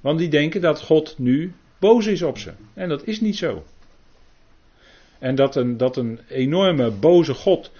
Want 0.00 0.18
die 0.18 0.28
denken 0.28 0.60
dat 0.60 0.80
God 0.80 1.14
nu 1.18 1.52
boos 1.78 2.06
is 2.06 2.22
op 2.22 2.38
ze. 2.38 2.52
En 2.74 2.88
dat 2.88 3.06
is 3.06 3.20
niet 3.20 3.36
zo. 3.36 3.64
En 5.18 5.34
dat 5.34 5.56
een, 5.56 5.76
dat 5.76 5.96
een 5.96 6.20
enorme 6.28 6.90
boze 6.90 7.34
God, 7.34 7.70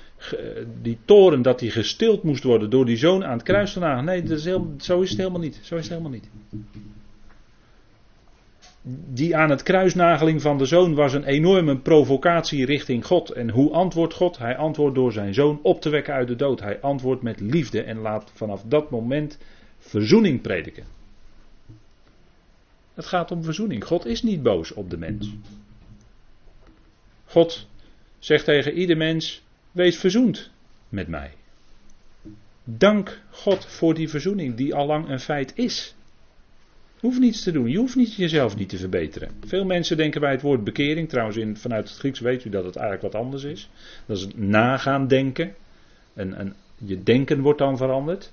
die 0.83 0.99
toren, 1.05 1.43
dat 1.43 1.59
die 1.59 1.71
gestild 1.71 2.23
moest 2.23 2.43
worden 2.43 2.71
door 2.71 2.85
die 2.85 2.97
zoon 2.97 3.25
aan 3.25 3.33
het 3.33 3.43
kruis 3.43 3.73
te 3.73 3.79
nagen. 3.79 4.05
Nee, 4.05 4.23
dat 4.23 4.39
is 4.39 4.43
zo 4.79 5.01
is 5.01 5.11
het 5.11 5.19
helemaal 5.19 5.41
niet. 5.41 5.61
Zo 5.63 5.77
is 5.77 5.89
helemaal 5.89 6.11
niet. 6.11 6.29
Die 9.13 9.37
aan 9.37 9.51
het 9.51 9.63
kruisnageling 9.63 10.43
van 10.43 10.59
de 10.59 10.65
zoon 10.65 10.95
was 10.95 11.13
een 11.13 11.25
enorme 11.25 11.79
provocatie 11.79 12.65
richting 12.65 13.07
God. 13.07 13.31
En 13.31 13.51
hoe 13.51 13.73
antwoordt 13.73 14.15
God? 14.15 14.39
Hij 14.39 14.57
antwoordt 14.57 14.95
door 14.95 15.13
zijn 15.13 15.35
zoon 15.35 15.59
op 15.63 15.81
te 15.81 15.91
wekken 15.91 16.15
uit 16.15 16.29
de 16.29 16.37
dood. 16.37 16.61
Hij 16.61 16.81
antwoordt 16.81 17.23
met 17.23 17.41
liefde 17.41 17.83
en 17.83 17.99
laat 17.99 18.31
vanaf 18.35 18.63
dat 18.63 18.91
moment 18.91 19.39
verzoening 19.79 20.41
prediken. 20.41 20.85
Het 22.95 23.07
gaat 23.07 23.31
om 23.31 23.43
verzoening. 23.43 23.85
God 23.85 24.07
is 24.07 24.23
niet 24.23 24.43
boos 24.43 24.75
op 24.75 24.91
de 24.91 24.99
mens. 24.99 25.35
God 27.27 27.67
zegt 28.19 28.45
tegen 28.45 28.73
ieder 28.73 28.97
mens: 28.97 29.43
wees 29.73 29.97
verzoend 29.97 30.51
met 30.89 31.09
mij. 31.09 31.31
Dank 32.65 33.21
God 33.31 33.67
voor 33.67 33.95
die 33.95 34.09
verzoening 34.09 34.55
die 34.55 34.75
al 34.75 34.87
lang 34.87 35.09
een 35.09 35.21
feit 35.21 35.53
is. 35.55 35.95
Je 37.01 37.07
hoeft 37.07 37.21
niets 37.21 37.43
te 37.43 37.53
doen, 37.53 37.69
je 37.69 37.79
hoeft 37.79 37.97
niet 37.97 38.15
jezelf 38.15 38.57
niet 38.57 38.69
te 38.69 38.77
verbeteren. 38.77 39.31
Veel 39.47 39.65
mensen 39.65 39.97
denken 39.97 40.21
bij 40.21 40.31
het 40.31 40.43
woord 40.43 40.65
bekering, 40.65 41.09
trouwens 41.09 41.37
in, 41.37 41.57
vanuit 41.57 41.89
het 41.89 41.99
Grieks 41.99 42.21
weet 42.21 42.45
u 42.45 42.51
dat 42.51 42.65
het 42.65 42.77
eigenlijk 42.77 43.13
wat 43.13 43.23
anders 43.23 43.45
is. 43.45 43.71
Dat 44.07 44.17
is 44.17 44.27
nagaan 44.35 45.09
denken. 45.09 45.55
En, 46.15 46.35
en 46.35 46.55
je 46.77 47.03
denken 47.03 47.41
wordt 47.41 47.59
dan 47.59 47.77
veranderd. 47.77 48.33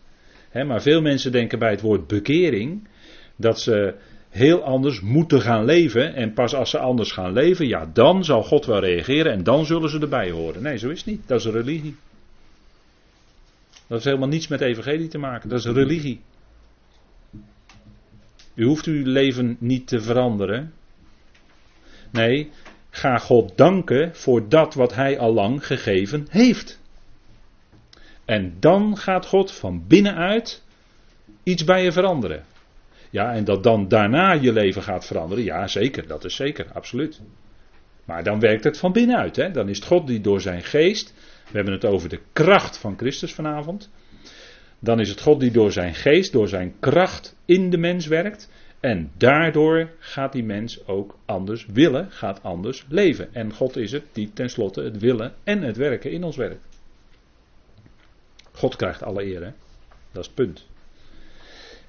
maar 0.54 0.82
veel 0.82 1.02
mensen 1.02 1.32
denken 1.32 1.60
bij 1.60 1.70
het 1.70 1.82
woord 1.82 2.08
bekering 2.08 2.88
dat 3.36 3.60
ze 3.60 3.96
heel 4.34 4.64
anders 4.64 5.02
moeten 5.02 5.42
gaan 5.42 5.66
leven. 5.66 6.16
En 6.16 6.34
pas 6.34 6.56
als 6.56 6.70
ze 6.70 6.78
anders 6.78 7.12
gaan 7.12 7.34
leven, 7.34 7.68
ja, 7.68 7.90
dan 7.94 8.26
zal 8.26 8.44
God 8.44 8.66
wel 8.66 8.80
reageren 8.80 9.32
en 9.32 9.44
dan 9.44 9.66
zullen 9.66 9.90
ze 9.90 10.00
erbij 10.00 10.32
horen. 10.32 10.64
Nee, 10.64 10.78
zo 10.78 10.90
is 10.90 10.98
het 10.98 11.08
niet. 11.08 11.28
Dat 11.28 11.40
is 11.40 11.46
religie. 11.46 11.96
Dat 13.72 13.88
heeft 13.88 14.04
helemaal 14.04 14.28
niets 14.28 14.48
met 14.48 14.62
evangelie 14.62 15.08
te 15.08 15.18
maken. 15.18 15.50
Dat 15.50 15.60
is 15.60 15.66
religie. 15.66 16.22
U 18.56 18.66
hoeft 18.66 18.86
uw 18.86 19.06
leven 19.06 19.56
niet 19.60 19.88
te 19.88 20.02
veranderen. 20.02 20.74
Nee, 22.12 22.50
ga 22.90 23.18
God 23.18 23.58
danken 23.58 24.16
voor 24.16 24.50
dat 24.50 24.74
wat 24.74 24.94
Hij 24.94 25.20
al 25.20 25.34
lang 25.34 25.66
gegeven 25.66 26.28
heeft. 26.30 26.80
En 28.26 28.56
dan 28.60 28.98
gaat 28.98 29.26
God 29.26 29.52
van 29.52 29.88
binnenuit 29.88 30.64
iets 31.44 31.64
bij 31.64 31.84
je 31.84 31.92
veranderen. 31.92 32.46
Ja, 33.14 33.34
en 33.34 33.44
dat 33.44 33.64
dan 33.64 33.88
daarna 33.88 34.32
je 34.32 34.54
leven 34.54 34.84
gaat 34.84 35.06
veranderen. 35.06 35.44
Ja, 35.44 35.68
zeker, 35.68 36.08
dat 36.08 36.24
is 36.26 36.36
zeker, 36.36 36.66
absoluut. 36.74 37.22
Maar 38.06 38.24
dan 38.24 38.40
werkt 38.40 38.64
het 38.64 38.78
van 38.78 38.92
binnenuit. 38.92 39.36
Hè? 39.36 39.52
Dan 39.52 39.70
is 39.70 39.78
het 39.78 39.86
God 39.86 40.08
die 40.08 40.22
door 40.22 40.42
zijn 40.42 40.64
geest. 40.64 41.14
We 41.50 41.56
hebben 41.56 41.74
het 41.74 41.86
over 41.86 42.10
de 42.10 42.20
kracht 42.34 42.78
van 42.78 42.98
Christus 42.98 43.34
vanavond. 43.34 43.92
Dan 44.80 45.00
is 45.00 45.10
het 45.10 45.22
God 45.22 45.40
die 45.40 45.52
door 45.52 45.72
zijn 45.72 45.96
geest, 45.96 46.32
door 46.32 46.48
zijn 46.48 46.76
kracht 46.80 47.36
in 47.46 47.70
de 47.70 47.78
mens 47.78 48.08
werkt. 48.08 48.52
En 48.80 49.12
daardoor 49.18 49.90
gaat 50.00 50.32
die 50.32 50.44
mens 50.44 50.88
ook 50.88 51.18
anders 51.26 51.66
willen, 51.66 52.12
gaat 52.12 52.44
anders 52.44 52.86
leven. 52.90 53.34
En 53.34 53.54
God 53.54 53.78
is 53.78 53.92
het 53.92 54.04
die 54.12 54.32
tenslotte 54.34 54.82
het 54.82 54.98
willen 54.98 55.34
en 55.44 55.62
het 55.62 55.78
werken 55.78 56.12
in 56.12 56.24
ons 56.24 56.36
werkt. 56.36 56.80
God 58.52 58.76
krijgt 58.76 59.04
alle 59.04 59.24
eer, 59.24 59.44
hè? 59.44 59.52
dat 60.12 60.22
is 60.22 60.26
het 60.26 60.36
punt. 60.36 60.72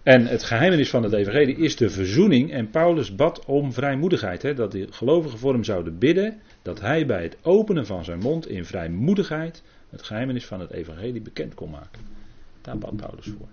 En 0.05 0.27
het 0.27 0.43
geheimenis 0.43 0.90
van 0.90 1.03
het 1.03 1.12
evangelie 1.12 1.57
is 1.57 1.77
de 1.77 1.90
verzoening. 1.90 2.53
En 2.53 2.71
Paulus 2.71 3.14
bad 3.14 3.45
om 3.45 3.73
vrijmoedigheid. 3.73 4.43
Hè, 4.43 4.55
dat 4.55 4.73
de 4.73 4.87
gelovigen 4.90 5.38
voor 5.38 5.53
hem 5.53 5.64
zouden 5.64 5.99
bidden. 5.99 6.40
Dat 6.62 6.81
hij 6.81 7.07
bij 7.07 7.23
het 7.23 7.37
openen 7.43 7.87
van 7.87 8.05
zijn 8.05 8.19
mond 8.19 8.49
in 8.49 8.64
vrijmoedigheid 8.64 9.62
het 9.90 10.03
geheimenis 10.03 10.47
van 10.47 10.61
het 10.61 10.71
evangelie 10.71 11.21
bekend 11.21 11.55
kon 11.55 11.71
maken. 11.71 12.01
Daar 12.61 12.79
bad 12.79 12.97
Paulus 12.97 13.27
voor. 13.27 13.49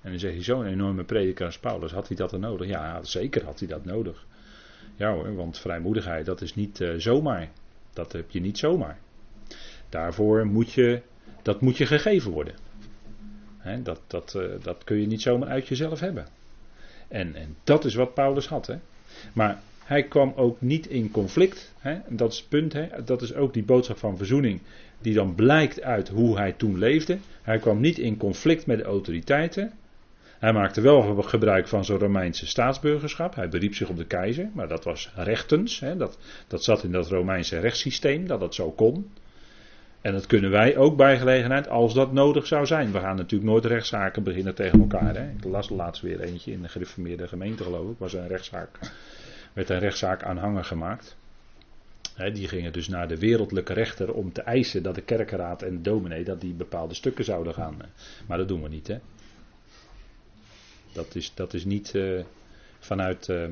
En 0.00 0.10
dan 0.10 0.18
zeg 0.18 0.34
je 0.34 0.42
zo'n 0.42 0.66
enorme 0.66 1.04
prediker 1.04 1.46
als 1.46 1.58
Paulus, 1.58 1.92
had 1.92 2.08
hij 2.08 2.16
dat 2.16 2.32
er 2.32 2.38
nodig? 2.38 2.68
Ja, 2.68 3.02
zeker 3.02 3.44
had 3.44 3.58
hij 3.58 3.68
dat 3.68 3.84
nodig. 3.84 4.26
Ja 4.96 5.12
hoor, 5.12 5.34
want 5.34 5.58
vrijmoedigheid 5.58 6.26
dat 6.26 6.40
is 6.40 6.54
niet 6.54 6.80
uh, 6.80 6.94
zomaar. 6.96 7.48
Dat 7.92 8.12
heb 8.12 8.30
je 8.30 8.40
niet 8.40 8.58
zomaar. 8.58 8.98
Daarvoor 9.88 10.46
moet 10.46 10.72
je, 10.72 11.00
dat 11.42 11.60
moet 11.60 11.76
je 11.76 11.86
gegeven 11.86 12.30
worden 12.30 12.54
dat, 13.82 14.00
dat, 14.06 14.34
eh, 14.34 14.42
dat 14.62 14.84
kun 14.84 15.00
je 15.00 15.06
niet 15.06 15.22
zomaar 15.22 15.48
uit 15.48 15.68
jezelf 15.68 16.00
hebben. 16.00 16.26
En, 17.08 17.34
en 17.34 17.56
dat 17.64 17.84
is 17.84 17.94
wat 17.94 18.14
Paulus 18.14 18.46
had. 18.46 18.76
Maar 19.32 19.60
hij 19.84 20.02
kwam 20.02 20.32
ook 20.36 20.60
niet 20.60 20.86
in 20.86 21.10
conflict. 21.10 21.72
Dat 22.08 22.32
is 22.32 22.38
het 22.38 22.48
punt. 22.48 22.74
Dat 23.04 23.22
is 23.22 23.34
ook 23.34 23.52
die 23.52 23.62
boodschap 23.62 23.98
van 23.98 24.16
verzoening. 24.16 24.60
Die 25.00 25.14
dan 25.14 25.34
blijkt 25.34 25.82
uit 25.82 26.08
hoe 26.08 26.36
hij 26.36 26.52
toen 26.52 26.78
leefde. 26.78 27.18
Hij 27.42 27.58
kwam 27.58 27.80
niet 27.80 27.98
in 27.98 28.16
conflict 28.16 28.66
met 28.66 28.78
de 28.78 28.84
autoriteiten. 28.84 29.72
Hij 30.38 30.52
maakte 30.52 30.80
wel 30.80 31.22
gebruik 31.22 31.68
van 31.68 31.84
zijn 31.84 31.98
Romeinse 31.98 32.46
staatsburgerschap. 32.46 33.34
Hij 33.34 33.48
beriep 33.48 33.74
zich 33.74 33.88
op 33.88 33.96
de 33.96 34.06
keizer. 34.06 34.50
Maar 34.52 34.68
dat 34.68 34.84
was 34.84 35.12
rechtens. 35.14 35.82
Dat, 35.96 36.18
dat 36.46 36.64
zat 36.64 36.84
in 36.84 36.92
dat 36.92 37.08
Romeinse 37.08 37.58
rechtssysteem. 37.58 38.26
Dat 38.26 38.40
dat 38.40 38.54
zo 38.54 38.70
kon. 38.70 39.10
En 40.08 40.14
dat 40.14 40.26
kunnen 40.26 40.50
wij 40.50 40.76
ook 40.76 40.96
bij 40.96 41.18
gelegenheid 41.18 41.68
als 41.68 41.94
dat 41.94 42.12
nodig 42.12 42.46
zou 42.46 42.66
zijn. 42.66 42.92
We 42.92 42.98
gaan 42.98 43.16
natuurlijk 43.16 43.50
nooit 43.50 43.64
rechtszaken 43.64 44.22
beginnen 44.22 44.54
tegen 44.54 44.80
elkaar. 44.80 45.14
Hè. 45.14 45.30
Ik 45.30 45.44
las 45.44 45.68
laatst 45.68 46.02
weer 46.02 46.20
eentje 46.20 46.52
in 46.52 46.62
de 46.62 46.68
gereformeerde 46.68 47.28
gemeente 47.28 47.62
geloof 47.62 47.90
ik. 47.90 47.98
Was 47.98 48.12
een 48.12 48.28
rechtszaak, 48.28 48.78
werd 49.52 49.68
een 49.68 49.78
rechtszaak 49.78 50.22
aanhanger 50.22 50.64
gemaakt. 50.64 51.16
die 52.32 52.48
gingen 52.48 52.72
dus 52.72 52.88
naar 52.88 53.08
de 53.08 53.18
wereldlijke 53.18 53.72
rechter 53.72 54.12
om 54.12 54.32
te 54.32 54.42
eisen 54.42 54.82
dat 54.82 54.94
de 54.94 55.02
kerkenraad 55.02 55.62
en 55.62 55.70
de 55.76 55.80
dominee 55.80 56.24
dat 56.24 56.40
die 56.40 56.54
bepaalde 56.54 56.94
stukken 56.94 57.24
zouden 57.24 57.54
gaan. 57.54 57.76
Maar 58.26 58.38
dat 58.38 58.48
doen 58.48 58.62
we 58.62 58.68
niet. 58.68 58.86
Hè. 58.86 58.98
Dat, 60.92 61.14
is, 61.14 61.32
dat 61.34 61.54
is 61.54 61.64
niet 61.64 61.94
uh, 61.94 62.24
vanuit, 62.78 63.28
uh, 63.28 63.44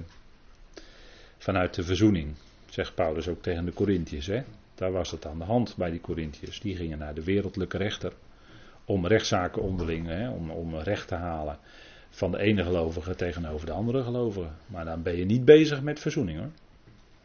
vanuit 1.39 1.75
de 1.75 1.83
verzoening, 1.83 2.35
zegt 2.69 2.95
Paulus 2.95 3.29
ook 3.29 3.43
tegen 3.43 3.65
de 3.65 3.73
Corinthiërs. 3.73 4.31
Daar 4.77 4.93
was 4.93 5.11
het 5.11 5.27
aan 5.27 5.39
de 5.39 5.45
hand 5.45 5.77
bij 5.77 5.91
die 5.91 6.01
Corinthiërs. 6.01 6.61
Die 6.61 6.77
gingen 6.77 6.99
naar 6.99 7.15
de 7.15 7.25
wereldlijke 7.25 7.77
rechter 7.77 8.13
om 8.85 9.07
rechtszaken 9.07 9.63
onderling, 9.63 10.07
hè, 10.07 10.31
om, 10.31 10.51
om 10.51 10.77
recht 10.77 11.09
te 11.09 11.15
halen 11.15 11.59
van 12.11 12.31
de 12.31 12.39
ene 12.39 12.63
gelovige 12.63 13.15
tegenover 13.15 13.67
de 13.67 13.73
andere 13.73 14.03
gelovige. 14.03 14.49
Maar 14.67 14.85
dan 14.85 15.03
ben 15.03 15.17
je 15.17 15.25
niet 15.25 15.45
bezig 15.45 15.83
met 15.83 16.01
verzoening 16.01 16.39
hoor. 16.39 16.51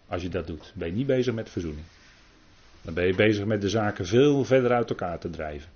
Als 0.07 0.21
je 0.21 0.29
dat 0.29 0.47
doet, 0.47 0.73
ben 0.75 0.87
je 0.87 0.93
niet 0.93 1.07
bezig 1.07 1.33
met 1.33 1.49
verzoening. 1.49 1.85
Dan 2.81 2.93
ben 2.93 3.05
je 3.05 3.15
bezig 3.15 3.45
met 3.45 3.61
de 3.61 3.69
zaken 3.69 4.05
veel 4.05 4.43
verder 4.43 4.71
uit 4.71 4.89
elkaar 4.89 5.19
te 5.19 5.29
drijven. 5.29 5.69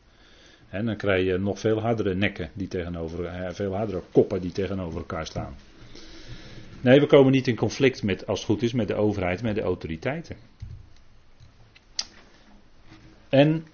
En 0.69 0.85
dan 0.85 0.95
krijg 0.95 1.25
je 1.25 1.37
nog 1.37 1.59
veel 1.59 1.79
hardere 1.79 2.15
nekken 2.15 2.49
die 2.53 2.67
tegenover, 2.67 3.53
veel 3.53 3.75
hardere 3.75 4.01
koppen 4.11 4.41
die 4.41 4.51
tegenover 4.51 4.99
elkaar 4.99 5.25
staan. 5.25 5.55
Nee, 6.81 6.99
we 6.99 7.05
komen 7.05 7.31
niet 7.31 7.47
in 7.47 7.55
conflict 7.55 8.03
met, 8.03 8.27
als 8.27 8.39
het 8.39 8.47
goed 8.47 8.61
is, 8.61 8.73
met 8.73 8.87
de 8.87 8.95
overheid, 8.95 9.41
met 9.41 9.55
de 9.55 9.61
autoriteiten. 9.61 10.35
En 13.35 13.67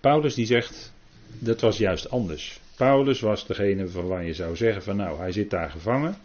Paulus 0.00 0.34
die 0.34 0.46
zegt, 0.46 0.92
dat 1.38 1.60
was 1.60 1.78
juist 1.78 2.10
anders. 2.10 2.60
Paulus 2.76 3.20
was 3.20 3.46
degene 3.46 3.90
waarvan 3.90 4.26
je 4.26 4.34
zou 4.34 4.56
zeggen 4.56 4.82
van 4.82 4.96
nou, 4.96 5.18
hij 5.18 5.32
zit 5.32 5.50
daar 5.50 5.70
gevangen. 5.70 6.16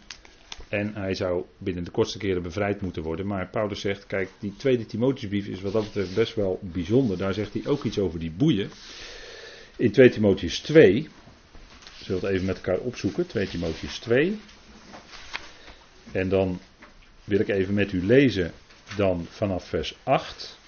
En 0.68 0.94
hij 0.94 1.14
zou 1.14 1.44
binnen 1.58 1.84
de 1.84 1.90
kortste 1.90 2.18
keren 2.18 2.42
bevrijd 2.42 2.80
moeten 2.80 3.02
worden. 3.02 3.26
Maar 3.26 3.48
Paulus 3.48 3.80
zegt, 3.80 4.06
kijk, 4.06 4.30
die 4.38 4.56
tweede 4.56 4.86
Timotheusbrief 4.86 5.46
is 5.46 5.60
wat 5.60 5.72
dat 5.72 5.84
betreft 5.84 6.14
best 6.14 6.34
wel 6.34 6.58
bijzonder. 6.62 7.18
Daar 7.18 7.34
zegt 7.34 7.52
hij 7.52 7.66
ook 7.66 7.84
iets 7.84 7.98
over 7.98 8.18
die 8.18 8.30
boeien. 8.30 8.70
In 9.76 9.90
2 9.90 10.08
Timotheus 10.10 10.58
2, 10.58 11.02
we 11.98 12.04
zullen 12.04 12.22
het 12.22 12.30
even 12.30 12.46
met 12.46 12.56
elkaar 12.56 12.78
opzoeken, 12.78 13.26
2 13.26 13.48
Timotheus 13.48 13.98
2. 13.98 14.38
En 16.12 16.28
dan 16.28 16.60
wil 17.24 17.40
ik 17.40 17.48
even 17.48 17.74
met 17.74 17.92
u 17.92 18.06
lezen 18.06 18.52
dan 18.96 19.26
vanaf 19.30 19.64
vers 19.68 19.96
8. 20.02 20.58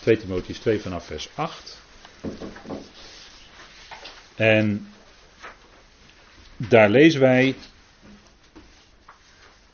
2 0.00 0.16
Timotheus 0.16 0.58
2 0.58 0.80
vanaf 0.80 1.06
vers 1.06 1.28
8. 1.34 1.78
En 4.34 4.88
daar 6.56 6.90
lezen 6.90 7.20
wij, 7.20 7.54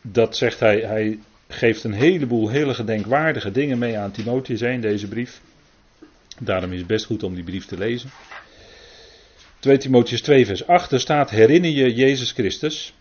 dat 0.03 0.37
zegt 0.37 0.61
hij, 0.61 0.81
hij 0.81 1.19
geeft 1.49 1.85
een 1.85 1.93
heleboel 1.93 2.49
hele 2.49 2.75
gedenkwaardige 2.75 3.51
dingen 3.51 3.79
mee 3.79 3.99
aan 3.99 4.11
Timotheus 4.11 4.61
in 4.61 4.81
deze 4.81 5.09
brief. 5.09 5.41
Daarom 6.39 6.73
is 6.73 6.79
het 6.79 6.87
best 6.87 7.05
goed 7.05 7.23
om 7.23 7.35
die 7.35 7.45
brief 7.45 7.67
te 7.67 7.79
lezen. 7.79 8.11
2 9.59 9.77
Timotheus 9.77 10.23
2 10.23 10.47
vers 10.47 10.67
8, 10.67 10.93
er 10.93 11.01
staat, 11.01 11.31
herinner 11.31 11.71
je 11.71 11.95
Jezus 11.95 12.33
Christus, 12.33 12.95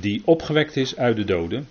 die 0.00 0.22
opgewekt 0.24 0.76
is 0.76 0.96
uit 0.96 1.16
de 1.16 1.24
doden, 1.24 1.68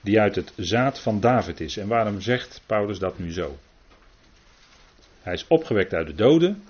die 0.00 0.20
uit 0.20 0.34
het 0.34 0.52
zaad 0.56 1.00
van 1.00 1.20
David 1.20 1.60
is. 1.60 1.76
En 1.76 1.88
waarom 1.88 2.20
zegt 2.20 2.60
Paulus 2.66 2.98
dat 2.98 3.18
nu 3.18 3.32
zo? 3.32 3.58
Hij 5.22 5.34
is 5.34 5.46
opgewekt 5.48 5.94
uit 5.94 6.06
de 6.06 6.14
doden. 6.14 6.62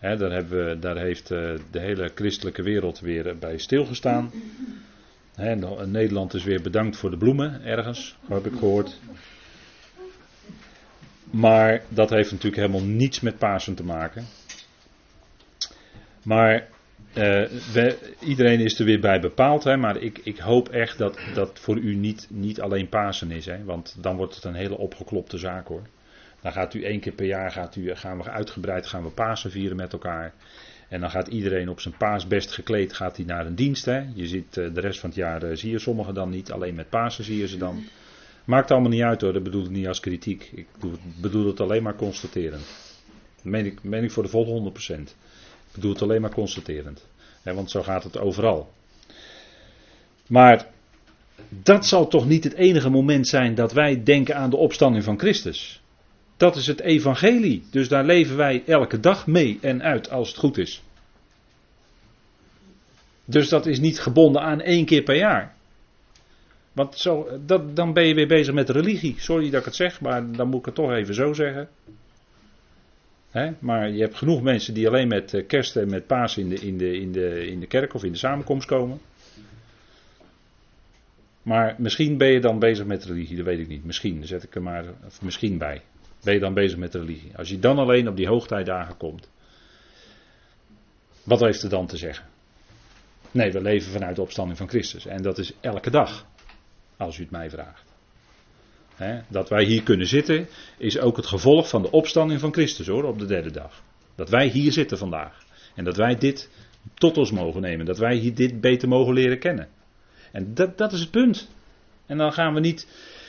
daar, 0.00 0.30
hebben 0.30 0.66
we, 0.66 0.78
daar 0.78 0.96
heeft 0.96 1.30
eh, 1.30 1.54
de 1.70 1.80
hele 1.80 2.10
christelijke 2.14 2.62
wereld 2.62 3.00
weer 3.00 3.38
bij 3.38 3.58
stilgestaan. 3.58 4.30
He, 5.34 5.54
Nederland 5.86 6.34
is 6.34 6.44
weer 6.44 6.62
bedankt 6.62 6.96
voor 6.96 7.10
de 7.10 7.16
bloemen 7.16 7.64
ergens, 7.64 8.16
heb 8.28 8.46
ik 8.46 8.52
gehoord. 8.52 8.98
Maar 11.30 11.82
dat 11.88 12.10
heeft 12.10 12.30
natuurlijk 12.30 12.62
helemaal 12.62 12.88
niets 12.88 13.20
met 13.20 13.38
Pasen 13.38 13.74
te 13.74 13.84
maken. 13.84 14.26
Maar 16.22 16.68
we, 17.12 18.14
iedereen 18.20 18.60
is 18.60 18.78
er 18.78 18.84
weer 18.84 19.00
bij 19.00 19.20
bepaald, 19.20 19.64
hè, 19.64 19.76
maar 19.76 19.96
ik, 19.96 20.20
ik 20.22 20.38
hoop 20.38 20.68
echt 20.68 20.98
dat 20.98 21.18
dat 21.34 21.58
voor 21.58 21.76
u 21.76 21.94
niet, 21.94 22.26
niet 22.30 22.60
alleen 22.60 22.88
Pasen 22.88 23.30
is. 23.30 23.46
Hè, 23.46 23.64
want 23.64 23.96
dan 24.00 24.16
wordt 24.16 24.34
het 24.34 24.44
een 24.44 24.54
hele 24.54 24.78
opgeklopte 24.78 25.38
zaak 25.38 25.66
hoor. 25.66 25.82
Dan 26.40 26.52
gaat 26.52 26.74
u 26.74 26.84
één 26.84 27.00
keer 27.00 27.12
per 27.12 27.26
jaar 27.26 27.50
gaat 27.50 27.76
u, 27.76 27.94
gaan 27.94 28.18
we 28.18 28.30
uitgebreid 28.30 28.86
gaan 28.86 29.02
we 29.02 29.10
Pasen 29.10 29.50
vieren 29.50 29.76
met 29.76 29.92
elkaar. 29.92 30.32
En 30.88 31.00
dan 31.00 31.10
gaat 31.10 31.28
iedereen 31.28 31.68
op 31.68 31.80
zijn 31.80 31.96
paasbest 31.96 32.52
gekleed 32.52 32.92
gaat 32.92 33.16
hij 33.16 33.26
naar 33.26 33.46
een 33.46 33.54
dienst. 33.54 33.84
Hè. 33.84 34.04
Je 34.14 34.26
ziet 34.26 34.56
uh, 34.56 34.74
de 34.74 34.80
rest 34.80 35.00
van 35.00 35.08
het 35.08 35.18
jaar 35.18 35.44
uh, 35.44 35.56
zie 35.56 35.70
je 35.70 35.78
sommigen 35.78 36.14
dan 36.14 36.30
niet. 36.30 36.52
Alleen 36.52 36.74
met 36.74 36.88
Pasen 36.88 37.24
zie 37.24 37.38
je 37.38 37.48
ze 37.48 37.56
dan. 37.56 37.84
Maakt 38.44 38.70
allemaal 38.70 38.90
niet 38.90 39.02
uit 39.02 39.20
hoor, 39.20 39.32
dat 39.32 39.42
bedoel 39.42 39.64
ik 39.64 39.70
niet 39.70 39.86
als 39.86 40.00
kritiek. 40.00 40.50
Ik 40.54 40.66
bedoel 41.20 41.46
het 41.46 41.60
alleen 41.60 41.82
maar 41.82 41.96
constaterend. 41.96 42.64
Dat 43.36 43.44
meen 43.44 43.66
ik, 43.66 43.82
meen 43.82 44.04
ik 44.04 44.10
voor 44.10 44.22
de 44.22 44.28
volle 44.28 44.72
100%. 44.90 44.94
Ik 45.76 45.82
doe 45.82 45.90
het 45.92 46.02
alleen 46.02 46.20
maar 46.20 46.34
constaterend. 46.34 47.06
Want 47.42 47.70
zo 47.70 47.82
gaat 47.82 48.04
het 48.04 48.18
overal. 48.18 48.72
Maar 50.26 50.66
dat 51.48 51.86
zal 51.86 52.08
toch 52.08 52.26
niet 52.26 52.44
het 52.44 52.54
enige 52.54 52.88
moment 52.88 53.28
zijn 53.28 53.54
dat 53.54 53.72
wij 53.72 54.02
denken 54.02 54.36
aan 54.36 54.50
de 54.50 54.56
opstanding 54.56 55.04
van 55.04 55.18
Christus. 55.18 55.80
Dat 56.36 56.56
is 56.56 56.66
het 56.66 56.80
evangelie. 56.80 57.64
Dus 57.70 57.88
daar 57.88 58.04
leven 58.04 58.36
wij 58.36 58.62
elke 58.66 59.00
dag 59.00 59.26
mee 59.26 59.58
en 59.60 59.82
uit 59.82 60.10
als 60.10 60.28
het 60.28 60.38
goed 60.38 60.58
is. 60.58 60.82
Dus 63.24 63.48
dat 63.48 63.66
is 63.66 63.78
niet 63.78 64.00
gebonden 64.00 64.42
aan 64.42 64.60
één 64.60 64.84
keer 64.84 65.02
per 65.02 65.16
jaar. 65.16 65.54
Want 66.72 66.98
zo, 66.98 67.28
dat, 67.46 67.76
dan 67.76 67.92
ben 67.92 68.06
je 68.06 68.14
weer 68.14 68.28
bezig 68.28 68.54
met 68.54 68.70
religie. 68.70 69.14
Sorry 69.18 69.50
dat 69.50 69.60
ik 69.60 69.66
het 69.66 69.76
zeg, 69.76 70.00
maar 70.00 70.32
dan 70.32 70.48
moet 70.48 70.58
ik 70.58 70.64
het 70.64 70.74
toch 70.74 70.92
even 70.92 71.14
zo 71.14 71.32
zeggen 71.32 71.68
maar 73.58 73.90
je 73.90 74.00
hebt 74.00 74.16
genoeg 74.16 74.42
mensen 74.42 74.74
die 74.74 74.88
alleen 74.88 75.08
met 75.08 75.34
eh, 75.34 75.46
kerst 75.46 75.76
en 75.76 75.90
met 75.90 76.06
paas 76.06 76.36
in 76.36 76.48
de, 76.48 76.54
in, 76.54 76.78
de, 76.78 77.00
in, 77.00 77.12
de, 77.12 77.46
in 77.46 77.60
de 77.60 77.66
kerk 77.66 77.94
of 77.94 78.04
in 78.04 78.12
de 78.12 78.18
samenkomst 78.18 78.66
komen. 78.66 79.00
Maar 81.42 81.74
misschien 81.78 82.16
ben 82.16 82.28
je 82.28 82.40
dan 82.40 82.58
bezig 82.58 82.86
met 82.86 83.04
religie, 83.04 83.36
dat 83.36 83.44
weet 83.44 83.58
ik 83.58 83.68
niet. 83.68 83.84
Misschien, 83.84 84.26
zet 84.26 84.42
ik 84.42 84.54
er 84.54 84.62
maar 84.62 84.84
misschien 85.22 85.58
bij. 85.58 85.82
Ben 86.22 86.34
je 86.34 86.40
dan 86.40 86.54
bezig 86.54 86.78
met 86.78 86.94
religie. 86.94 87.36
Als 87.36 87.48
je 87.48 87.58
dan 87.58 87.78
alleen 87.78 88.08
op 88.08 88.16
die 88.16 88.28
hoogtijdagen 88.28 88.96
komt. 88.96 89.30
Wat 91.22 91.40
heeft 91.40 91.62
er 91.62 91.68
dan 91.68 91.86
te 91.86 91.96
zeggen? 91.96 92.26
Nee, 93.30 93.52
we 93.52 93.62
leven 93.62 93.92
vanuit 93.92 94.16
de 94.16 94.22
opstanding 94.22 94.58
van 94.58 94.68
Christus. 94.68 95.06
En 95.06 95.22
dat 95.22 95.38
is 95.38 95.52
elke 95.60 95.90
dag. 95.90 96.26
Als 96.96 97.18
u 97.18 97.22
het 97.22 97.30
mij 97.30 97.50
vraagt 97.50 97.85
dat 99.28 99.48
wij 99.48 99.64
hier 99.64 99.82
kunnen 99.82 100.06
zitten, 100.06 100.48
is 100.78 100.98
ook 100.98 101.16
het 101.16 101.26
gevolg 101.26 101.68
van 101.68 101.82
de 101.82 101.90
opstanding 101.90 102.40
van 102.40 102.52
Christus 102.52 102.86
hoor, 102.86 103.04
op 103.04 103.18
de 103.18 103.26
derde 103.26 103.50
dag. 103.50 103.82
Dat 104.14 104.30
wij 104.30 104.46
hier 104.46 104.72
zitten 104.72 104.98
vandaag. 104.98 105.44
En 105.74 105.84
dat 105.84 105.96
wij 105.96 106.16
dit 106.16 106.50
tot 106.94 107.18
ons 107.18 107.30
mogen 107.30 107.60
nemen. 107.60 107.86
Dat 107.86 107.98
wij 107.98 108.14
hier 108.16 108.34
dit 108.34 108.60
beter 108.60 108.88
mogen 108.88 109.14
leren 109.14 109.38
kennen. 109.38 109.68
En 110.32 110.54
dat, 110.54 110.78
dat 110.78 110.92
is 110.92 111.00
het 111.00 111.10
punt. 111.10 111.48
En 112.06 112.18
dan 112.18 112.32
gaan 112.32 112.54
we 112.54 112.60
niet. 112.60 112.88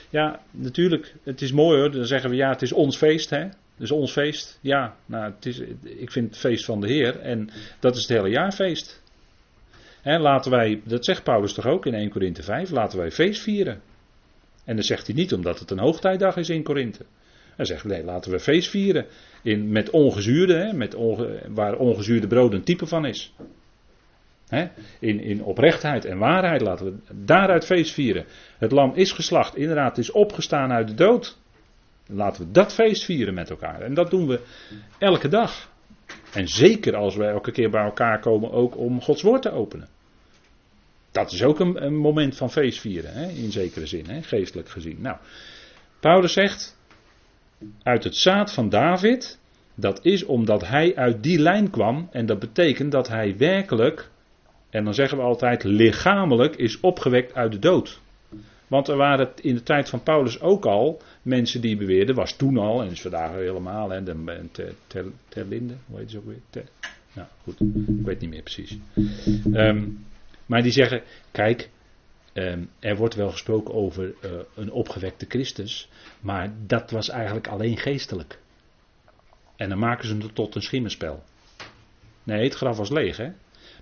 Ja, 0.10 0.42
natuurlijk, 0.52 1.16
het 1.24 1.42
is 1.42 1.52
mooi 1.52 1.80
hoor. 1.80 1.92
Dan 1.92 2.06
zeggen 2.06 2.30
we 2.30 2.36
ja, 2.36 2.50
het 2.50 2.62
is 2.62 2.72
ons 2.72 2.98
feest. 2.98 3.30
Hè? 3.30 3.48
Dus 3.78 3.92
ons 3.92 4.12
feest. 4.12 4.60
Ja, 4.62 4.96
nou, 5.06 5.34
het 5.34 5.46
is, 5.46 5.60
ik 5.84 6.12
vind 6.12 6.30
het 6.30 6.38
feest 6.38 6.66
van 6.66 6.82
de 6.82 6.88
Heer. 6.88 7.20
En 7.20 7.50
dat 7.80 7.96
is 7.96 8.02
het 8.02 8.12
hele 8.12 8.30
jaarfeest. 8.30 9.02
Hè, 10.02 10.20
laten 10.20 10.52
wij, 10.52 10.82
dat 10.86 11.06
zegt 11.06 11.24
Paulus 11.24 11.54
toch 11.54 11.66
ook 11.66 11.86
in 11.86 11.94
1 11.94 12.10
Korinthe 12.10 12.44
5, 12.44 12.70
laten 12.70 12.98
wij 12.98 13.12
feest 13.12 13.42
vieren. 13.42 13.82
En 14.68 14.76
dat 14.76 14.86
zegt 14.86 15.08
hij 15.08 15.16
niet 15.16 15.34
omdat 15.34 15.60
het 15.60 15.72
een 15.72 15.80
hoogtijdag 15.80 16.38
is 16.38 16.50
in 16.50 16.64
Korinthe. 16.64 17.06
Hij 17.56 17.66
zegt 17.66 17.84
nee, 17.84 18.04
laten 18.04 18.32
we 18.32 18.40
feest 18.40 18.70
vieren. 18.70 19.06
In, 19.44 19.72
met 19.72 19.90
ongezuurde, 19.90 20.54
hè, 20.54 20.74
met 20.74 20.96
waar 21.48 21.76
ongezuurde 21.78 22.28
brood 22.28 22.54
een 22.54 22.64
type 22.64 22.86
van 22.86 23.06
is. 23.06 23.34
Hè, 24.48 24.68
in, 25.00 25.20
in 25.20 25.44
oprechtheid 25.44 26.06
en 26.06 26.18
waarheid 26.18 26.62
laten 26.62 26.86
we 26.86 27.14
daaruit 27.26 27.66
feest 27.66 27.94
vieren. 27.94 28.26
Het 28.58 28.72
lam 28.72 28.92
is 28.96 29.12
geslacht, 29.12 29.56
inderdaad, 29.56 29.98
is 29.98 30.12
opgestaan 30.12 30.72
uit 30.72 30.88
de 30.88 30.94
dood. 30.94 31.38
Laten 32.08 32.46
we 32.46 32.52
dat 32.52 32.74
feest 32.74 33.04
vieren 33.04 33.34
met 33.34 33.50
elkaar. 33.50 33.82
En 33.82 33.94
dat 33.94 34.10
doen 34.10 34.28
we 34.28 34.40
elke 34.98 35.28
dag. 35.28 35.70
En 36.34 36.48
zeker 36.48 36.96
als 36.96 37.16
we 37.16 37.26
elke 37.26 37.52
keer 37.52 37.70
bij 37.70 37.84
elkaar 37.84 38.20
komen 38.20 38.52
ook 38.52 38.78
om 38.78 39.02
Gods 39.02 39.22
woord 39.22 39.42
te 39.42 39.52
openen. 39.52 39.88
Dat 41.18 41.32
is 41.32 41.44
ook 41.44 41.60
een, 41.60 41.84
een 41.84 41.96
moment 41.96 42.36
van 42.36 42.52
feestvieren, 42.52 43.14
hè, 43.14 43.28
in 43.28 43.52
zekere 43.52 43.86
zin, 43.86 44.06
hè, 44.10 44.22
geestelijk 44.22 44.70
gezien. 44.70 45.02
Nou, 45.02 45.18
Paulus 46.00 46.34
zegt, 46.34 46.78
uit 47.84 48.04
het 48.04 48.16
zaad 48.16 48.54
van 48.54 48.70
David, 48.70 49.40
dat 49.76 50.06
is 50.06 50.26
omdat 50.26 50.68
hij 50.68 50.96
uit 50.96 51.24
die 51.24 51.40
lijn 51.40 51.70
kwam 51.70 52.08
en 52.12 52.26
dat 52.26 52.40
betekent 52.40 52.92
dat 52.92 53.08
hij 53.08 53.38
werkelijk, 53.38 54.10
en 54.70 54.84
dan 54.84 54.94
zeggen 54.94 55.18
we 55.18 55.24
altijd 55.24 55.64
lichamelijk, 55.64 56.56
is 56.56 56.80
opgewekt 56.80 57.34
uit 57.34 57.52
de 57.52 57.60
dood. 57.60 58.00
Want 58.68 58.88
er 58.88 58.98
waren 58.98 59.30
in 59.42 59.56
de 59.56 59.64
tijd 59.64 59.90
van 59.90 60.04
Paulus 60.04 60.42
ook 60.42 60.66
al 60.66 61.02
mensen 61.22 61.62
die 61.62 61.78
beweerden, 61.78 62.16
was 62.16 62.36
toen 62.36 62.58
al, 62.58 62.82
en 62.82 62.92
is 62.92 63.02
vandaag 63.02 63.32
helemaal, 63.32 63.90
hè, 63.90 64.04
ter, 64.52 64.74
ter, 64.88 65.06
Terlinde, 65.30 65.74
hoe 65.86 66.00
heet 66.00 66.12
ze 66.12 66.18
ook 66.18 66.26
weer? 66.26 66.64
nou 67.14 67.28
goed, 67.44 67.60
ik 68.00 68.06
weet 68.06 68.20
niet 68.20 68.30
meer 68.30 68.42
precies. 68.42 68.78
Um, 69.54 70.06
maar 70.48 70.62
die 70.62 70.72
zeggen, 70.72 71.02
kijk, 71.32 71.70
ehm, 72.34 72.64
er 72.80 72.96
wordt 72.96 73.16
wel 73.16 73.32
gesproken 73.32 73.74
over 73.74 74.04
uh, 74.04 74.32
een 74.56 74.72
opgewekte 74.72 75.26
Christus, 75.30 75.90
maar 76.20 76.54
dat 76.66 76.92
was 76.92 77.10
eigenlijk 77.10 77.48
alleen 77.48 77.78
geestelijk. 77.78 78.40
En 79.56 79.70
dan 79.70 79.80
maken 79.80 80.08
ze 80.08 80.18
het 80.18 80.36
tot 80.36 80.56
een 80.56 80.62
schimmenspel. 80.62 81.24
Nee, 82.24 82.44
het 82.44 82.56
graf 82.56 82.78
was 82.78 82.90
leeg, 82.90 83.18
hè. 83.18 83.32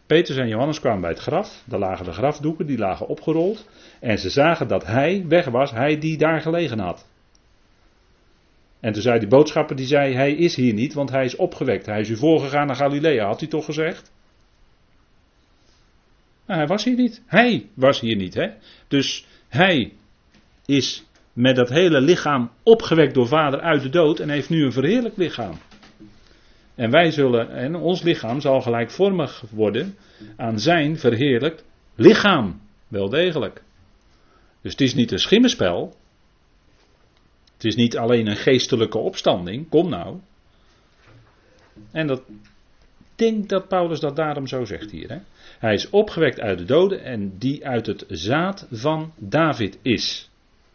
Petrus 0.06 0.38
en 0.38 0.48
Johannes 0.48 0.80
kwamen 0.80 1.02
bij 1.02 1.10
het 1.10 1.20
graf, 1.20 1.64
daar 1.66 1.80
lagen 1.80 2.06
de 2.06 2.12
grafdoeken, 2.12 2.66
die 2.66 2.78
lagen 2.78 3.08
opgerold. 3.08 3.68
En 4.00 4.20
ze 4.20 4.30
zagen 4.30 4.68
dat 4.68 4.86
hij 4.86 5.26
weg 5.28 5.46
was, 5.46 5.72
hij 5.72 5.98
die 5.98 6.18
daar 6.18 6.42
gelegen 6.42 6.80
had. 6.80 7.08
En 8.80 8.94
toen 8.94 9.02
zei 9.02 9.20
die 9.20 9.28
boodschapper, 9.28 9.76
die 9.76 9.86
zei, 9.86 10.14
hij 10.14 10.32
is 10.32 10.56
hier 10.56 10.74
niet, 10.74 10.94
want 10.94 11.10
hij 11.10 11.26
is 11.26 11.36
opgewekt. 11.36 11.86
Hij 11.86 12.00
is 12.00 12.10
u 12.10 12.18
voorgegaan 12.18 12.68
naar 12.68 12.76
Galilea, 12.76 13.26
had 13.26 13.40
hij 13.40 13.50
toch 13.50 13.66
gezegd? 13.66 14.12
Maar 16.46 16.58
hij 16.58 16.68
was 16.68 16.84
hier 16.84 16.96
niet. 16.96 17.22
Hij 17.26 17.70
was 17.74 18.00
hier 18.00 18.16
niet. 18.16 18.34
Hè? 18.34 18.48
Dus 18.88 19.26
hij 19.48 19.94
is 20.66 21.06
met 21.34 21.56
dat 21.56 21.70
hele 21.70 22.02
lichaam 22.02 22.52
opgewekt 22.64 23.14
door 23.14 23.28
vader 23.28 23.60
uit 23.60 23.82
de 23.82 23.90
dood 23.90 24.20
en 24.20 24.30
heeft 24.30 24.50
nu 24.50 24.64
een 24.64 24.72
verheerlijk 24.72 25.18
lichaam. 25.18 25.58
En 26.76 26.92
wij 26.92 27.12
zullen, 27.12 27.50
en 27.50 27.76
ons 27.76 28.02
lichaam 28.02 28.42
zal 28.42 28.62
gelijkvormig 28.62 29.44
worden 29.52 29.98
aan 30.36 30.60
zijn 30.60 31.00
verheerlijkt 31.00 31.64
lichaam. 31.96 32.62
Wel 32.88 33.10
degelijk. 33.10 33.64
Dus 34.62 34.72
het 34.72 34.82
is 34.82 34.94
niet 34.94 35.12
een 35.12 35.20
schimmenspel. 35.20 35.96
Het 37.54 37.64
is 37.64 37.76
niet 37.76 37.98
alleen 37.98 38.28
een 38.28 38.36
geestelijke 38.36 38.98
opstanding. 38.98 39.70
Kom 39.70 39.90
nou. 39.90 40.20
En 41.92 42.08
dat 42.08 42.22
denk 43.16 43.50
dat 43.50 43.68
Paulus 43.68 44.00
dat 44.00 44.16
daarom 44.16 44.48
zo 44.48 44.66
zegt 44.66 44.92
hier. 44.92 45.10
Hè? 45.10 45.18
Hij 45.60 45.74
is 45.74 45.90
opgewekt 45.90 46.40
uit 46.40 46.58
de 46.58 46.66
doden 46.66 47.04
en 47.04 47.38
die 47.38 47.68
uit 47.68 47.86
het 47.86 48.06
zaad 48.08 48.68
van 48.72 49.14
David 49.18 49.78
is. 49.82 50.30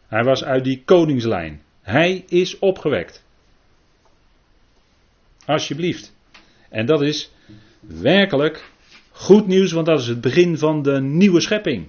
Hij 0.07 0.23
was 0.23 0.43
uit 0.43 0.63
die 0.63 0.81
koningslijn. 0.85 1.61
Hij 1.81 2.23
is 2.27 2.59
opgewekt. 2.59 3.25
Alsjeblieft. 5.45 6.15
En 6.69 6.85
dat 6.85 7.01
is 7.01 7.31
werkelijk 7.79 8.71
goed 9.11 9.47
nieuws, 9.47 9.71
want 9.71 9.85
dat 9.85 9.99
is 9.99 10.07
het 10.07 10.21
begin 10.21 10.57
van 10.57 10.81
de 10.81 11.01
nieuwe 11.01 11.41
schepping. 11.41 11.87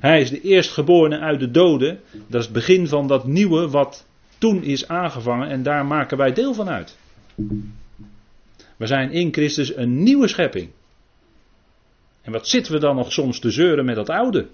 Hij 0.00 0.20
is 0.20 0.30
de 0.30 0.40
eerstgeborene 0.40 1.18
uit 1.18 1.40
de 1.40 1.50
doden. 1.50 2.00
Dat 2.26 2.40
is 2.40 2.44
het 2.44 2.54
begin 2.54 2.88
van 2.88 3.06
dat 3.06 3.26
nieuwe 3.26 3.68
wat 3.68 4.06
toen 4.38 4.62
is 4.62 4.88
aangevangen 4.88 5.48
en 5.48 5.62
daar 5.62 5.86
maken 5.86 6.16
wij 6.16 6.32
deel 6.32 6.54
van 6.54 6.68
uit. 6.68 6.96
We 8.76 8.86
zijn 8.86 9.10
in 9.10 9.32
Christus 9.32 9.76
een 9.76 10.02
nieuwe 10.02 10.28
schepping. 10.28 10.70
En 12.22 12.32
wat 12.32 12.48
zitten 12.48 12.72
we 12.72 12.78
dan 12.78 12.96
nog 12.96 13.12
soms 13.12 13.38
te 13.38 13.50
zeuren 13.50 13.84
met 13.84 13.94
dat 13.94 14.10
oude? 14.10 14.48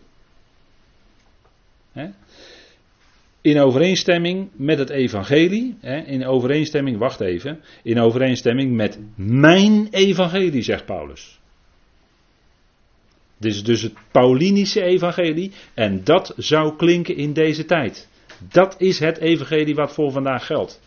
In 3.41 3.61
overeenstemming 3.61 4.51
met 4.53 4.79
het 4.79 4.91
evangelie, 4.91 5.77
in 6.07 6.27
overeenstemming, 6.27 6.99
wacht 6.99 7.21
even, 7.21 7.61
in 7.83 8.01
overeenstemming 8.01 8.73
met 8.73 8.99
mijn 9.17 9.89
evangelie, 9.91 10.63
zegt 10.63 10.85
Paulus. 10.85 11.39
Dit 13.37 13.55
is 13.55 13.65
dus 13.65 13.83
het 13.83 13.95
Paulinische 14.11 14.83
evangelie 14.83 15.53
en 15.75 16.05
dat 16.05 16.33
zou 16.37 16.77
klinken 16.77 17.17
in 17.17 17.33
deze 17.33 17.65
tijd. 17.65 18.09
Dat 18.53 18.75
is 18.79 18.99
het 18.99 19.19
evangelie 19.19 19.75
wat 19.75 19.93
voor 19.93 20.13
vandaag 20.13 20.47
geldt. 20.47 20.81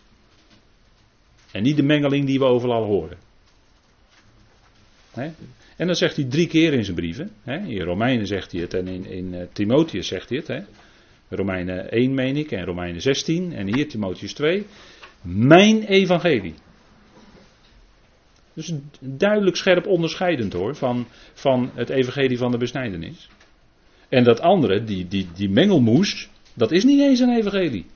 En 1.54 1.62
niet 1.62 1.76
de 1.76 1.82
mengeling 1.82 2.26
die 2.26 2.38
we 2.38 2.44
overal 2.44 2.84
horen. 2.84 3.16
En 5.76 5.86
dan 5.86 5.96
zegt 5.96 6.16
hij 6.16 6.24
drie 6.24 6.46
keer 6.46 6.72
in 6.72 6.84
zijn 6.84 6.96
brieven. 6.96 7.30
In 7.44 7.80
Romeinen 7.80 8.26
zegt 8.26 8.52
hij 8.52 8.60
het 8.60 8.74
en 8.74 8.88
in, 8.88 9.06
in 9.06 9.34
eh, 9.34 9.46
Timotheus 9.52 10.06
zegt 10.06 10.28
hij 10.28 10.42
het. 10.46 10.66
Romeinen 11.28 11.90
1 11.90 12.14
meen 12.14 12.36
ik 12.36 12.50
en 12.50 12.64
Romeinen 12.64 13.00
16 13.00 13.52
en 13.52 13.74
hier 13.74 13.88
Timotheus 13.88 14.32
2. 14.32 14.66
Mijn 15.22 15.82
evangelie. 15.82 16.54
Dus 18.54 18.72
duidelijk 19.00 19.56
scherp 19.56 19.86
onderscheidend 19.86 20.52
hoor 20.52 20.74
van, 20.74 21.06
van 21.32 21.70
het 21.74 21.88
evangelie 21.88 22.38
van 22.38 22.50
de 22.50 22.58
besnijdenis. 22.58 23.28
En 24.08 24.24
dat 24.24 24.40
andere, 24.40 24.84
die, 24.84 25.08
die, 25.08 25.28
die 25.34 25.50
mengelmoes, 25.50 26.28
dat 26.54 26.72
is 26.72 26.84
niet 26.84 27.00
eens 27.00 27.20
een 27.20 27.36
evangelie. 27.36 27.86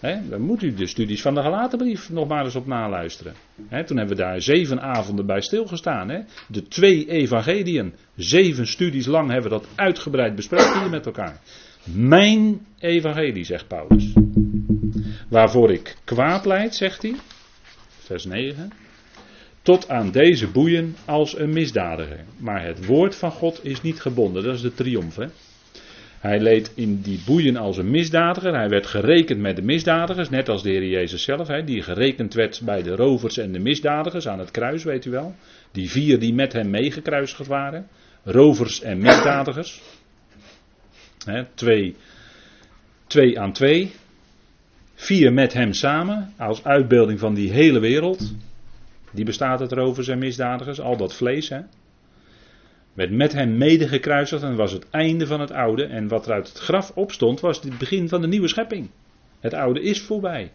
Dan 0.00 0.40
moet 0.40 0.62
u 0.62 0.74
de 0.74 0.86
studies 0.86 1.22
van 1.22 1.34
de 1.34 1.42
Galatenbrief 1.42 2.10
nog 2.10 2.28
maar 2.28 2.44
eens 2.44 2.54
op 2.54 2.66
naluisteren. 2.66 3.34
Toen 3.68 3.96
hebben 3.96 4.16
we 4.16 4.22
daar 4.22 4.40
zeven 4.40 4.80
avonden 4.80 5.26
bij 5.26 5.40
stilgestaan. 5.40 6.26
De 6.48 6.62
twee 6.62 7.10
evangeliën, 7.10 7.94
zeven 8.16 8.66
studies 8.66 9.06
lang 9.06 9.30
hebben 9.30 9.50
we 9.50 9.58
dat 9.58 9.68
uitgebreid 9.74 10.34
besproken 10.34 10.80
hier 10.80 10.90
met 10.90 11.06
elkaar. 11.06 11.40
Mijn 11.84 12.66
evangelie, 12.78 13.44
zegt 13.44 13.68
Paulus. 13.68 14.12
Waarvoor 15.28 15.72
ik 15.72 15.96
kwaad 16.04 16.46
leid, 16.46 16.74
zegt 16.74 17.02
hij. 17.02 17.14
Vers 17.98 18.24
9 18.24 18.72
tot 19.68 19.88
aan 19.88 20.10
deze 20.10 20.46
boeien 20.46 20.96
als 21.04 21.38
een 21.38 21.52
misdadiger. 21.52 22.24
Maar 22.36 22.64
het 22.64 22.86
woord 22.86 23.14
van 23.14 23.30
God 23.30 23.64
is 23.64 23.82
niet 23.82 24.00
gebonden, 24.00 24.42
dat 24.42 24.54
is 24.54 24.60
de 24.60 24.74
triomf. 24.74 25.16
Hij 26.20 26.40
leed 26.40 26.72
in 26.74 27.00
die 27.00 27.20
boeien 27.26 27.56
als 27.56 27.76
een 27.76 27.90
misdadiger. 27.90 28.54
Hij 28.54 28.68
werd 28.68 28.86
gerekend 28.86 29.40
met 29.40 29.56
de 29.56 29.62
misdadigers, 29.62 30.30
net 30.30 30.48
als 30.48 30.62
de 30.62 30.70
Heer 30.70 30.88
Jezus 30.88 31.22
zelf, 31.22 31.48
die 31.48 31.82
gerekend 31.82 32.34
werd 32.34 32.60
bij 32.64 32.82
de 32.82 32.96
rovers 32.96 33.38
en 33.38 33.52
de 33.52 33.58
misdadigers 33.58 34.28
aan 34.28 34.38
het 34.38 34.50
kruis, 34.50 34.84
weet 34.84 35.04
u 35.04 35.10
wel. 35.10 35.34
Die 35.72 35.90
vier 35.90 36.18
die 36.18 36.34
met 36.34 36.52
hem 36.52 36.70
meegekruisigd 36.70 37.46
waren. 37.46 37.86
Rovers 38.22 38.80
en 38.80 38.98
misdadigers. 38.98 39.82
Hè, 41.24 41.44
twee, 41.54 41.96
twee 43.06 43.40
aan 43.40 43.52
twee. 43.52 43.92
Vier 44.94 45.32
met 45.32 45.52
hem 45.52 45.72
samen, 45.72 46.32
als 46.36 46.64
uitbeelding 46.64 47.18
van 47.18 47.34
die 47.34 47.52
hele 47.52 47.78
wereld. 47.78 48.34
Die 49.10 49.24
bestaat 49.24 49.60
uit 49.60 49.72
rovers 49.72 50.08
en 50.08 50.18
misdadigers, 50.18 50.80
al 50.80 50.96
dat 50.96 51.14
vlees. 51.14 51.48
Hè? 51.48 51.60
Werd 52.98 53.10
met 53.10 53.32
hem 53.32 53.56
mede 53.56 53.88
gekruisigd 53.88 54.42
en 54.42 54.56
was 54.56 54.72
het 54.72 54.90
einde 54.90 55.26
van 55.26 55.40
het 55.40 55.50
oude. 55.50 55.84
En 55.84 56.08
wat 56.08 56.26
er 56.26 56.32
uit 56.32 56.48
het 56.48 56.58
graf 56.58 56.90
opstond 56.94 57.40
was 57.40 57.60
het 57.62 57.78
begin 57.78 58.08
van 58.08 58.20
de 58.20 58.26
nieuwe 58.26 58.48
schepping. 58.48 58.90
Het 59.40 59.54
oude 59.54 59.82
is 59.82 60.00
voorbij. 60.00 60.52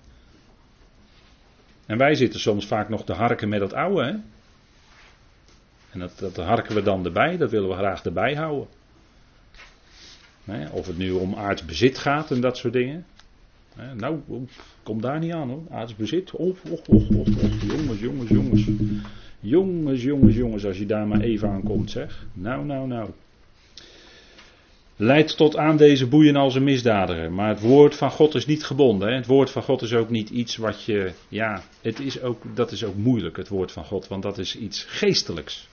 En 1.86 1.98
wij 1.98 2.16
zitten 2.16 2.40
soms 2.40 2.66
vaak 2.66 2.90
nog 2.90 3.06
te 3.06 3.14
harken 3.14 3.50
met 3.50 3.60
dat 3.60 3.74
oude. 3.74 4.04
Hè? 4.04 4.12
En 5.92 6.00
dat, 6.00 6.20
dat 6.20 6.36
harken 6.36 6.76
we 6.76 6.82
dan 6.82 7.06
erbij, 7.06 7.38
dat 7.38 7.52
willen 7.52 7.70
we 7.70 7.76
graag 7.76 8.04
erbij 8.04 8.36
houden. 8.36 8.68
Of 10.72 10.88
het 10.88 10.98
nu 10.98 11.12
om 11.12 11.36
aardsbezit 11.36 11.98
gaat 11.98 12.32
en 12.32 12.42
dat 12.42 12.58
soort 12.58 12.74
dingen. 12.74 13.06
Nou, 13.94 14.20
kom 14.84 15.02
daar 15.02 15.20
niet 15.20 15.34
aan 15.34 15.50
hoor. 15.50 15.64
Aardsbezit. 15.70 16.32
Och, 16.32 16.58
och, 16.70 16.90
och, 16.90 17.10
och, 17.10 17.28
Jongens, 17.68 18.00
jongens, 18.00 18.30
jongens. 18.30 18.66
Jongens, 19.46 20.04
jongens, 20.04 20.36
jongens, 20.36 20.66
als 20.66 20.78
je 20.78 20.86
daar 20.86 21.08
maar 21.08 21.22
even 21.22 21.50
aan 21.50 21.64
komt, 21.64 21.92
zeg. 21.92 22.26
Nou, 22.34 22.66
nou, 22.66 22.88
nou. 22.88 23.10
Leidt 24.96 25.38
tot 25.38 25.58
aan 25.58 25.78
deze 25.78 26.08
boeien 26.08 26.36
als 26.36 26.56
een 26.56 26.64
misdadiger. 26.64 27.32
Maar 27.32 27.50
het 27.50 27.62
woord 27.62 27.96
van 27.96 28.12
God 28.12 28.36
is 28.36 28.46
niet 28.46 28.64
gebonden. 28.64 29.08
Hè? 29.08 29.16
Het 29.16 29.26
woord 29.26 29.50
van 29.50 29.64
God 29.64 29.82
is 29.82 29.94
ook 29.94 30.10
niet 30.10 30.30
iets 30.30 30.58
wat 30.58 30.84
je. 30.84 31.12
Ja, 31.28 31.64
het 31.82 32.00
is 32.00 32.22
ook, 32.22 32.42
dat 32.56 32.72
is 32.72 32.84
ook 32.84 32.96
moeilijk, 32.96 33.38
het 33.38 33.48
woord 33.48 33.72
van 33.72 33.86
God. 33.86 34.08
Want 34.08 34.24
dat 34.24 34.38
is 34.38 34.58
iets 34.58 34.84
geestelijks 34.84 35.68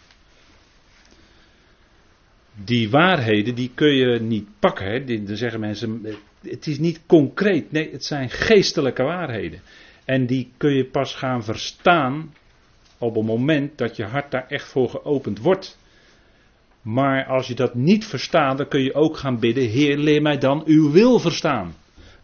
die 2.65 2.91
waarheden 2.91 3.55
die 3.55 3.71
kun 3.75 3.95
je 3.95 4.21
niet 4.21 4.49
pakken. 4.59 4.87
Hè. 4.87 5.25
Dan 5.25 5.37
zeggen 5.37 5.61
mensen, 5.61 6.07
het 6.43 6.67
is 6.67 6.79
niet 6.79 7.01
concreet. 7.07 7.73
Nee, 7.73 7.91
het 7.93 8.05
zijn 8.05 8.31
geestelijke 8.31 9.03
waarheden. 9.03 9.61
En 10.05 10.27
die 10.27 10.51
kun 10.57 10.75
je 10.75 10.85
pas 10.85 11.15
gaan 11.15 11.45
verstaan 11.45 12.35
op 13.01 13.15
het 13.15 13.25
moment 13.25 13.79
dat 13.79 13.97
je 13.97 14.05
hart 14.05 14.31
daar 14.31 14.47
echt 14.49 14.69
voor 14.69 14.89
geopend 14.89 15.41
wordt. 15.41 15.79
Maar 16.83 17.27
als 17.27 17.47
je 17.47 17.55
dat 17.55 17.75
niet 17.75 18.07
verstaat, 18.07 18.59
dan 18.59 18.69
kun 18.69 18.83
je 18.83 18.95
ook 18.95 19.17
gaan 19.17 19.39
bidden: 19.39 19.69
Heer, 19.69 19.99
leer 19.99 20.23
mij 20.23 20.39
dan 20.39 20.63
uw 20.67 20.91
wil 20.91 21.19
verstaan. 21.19 21.75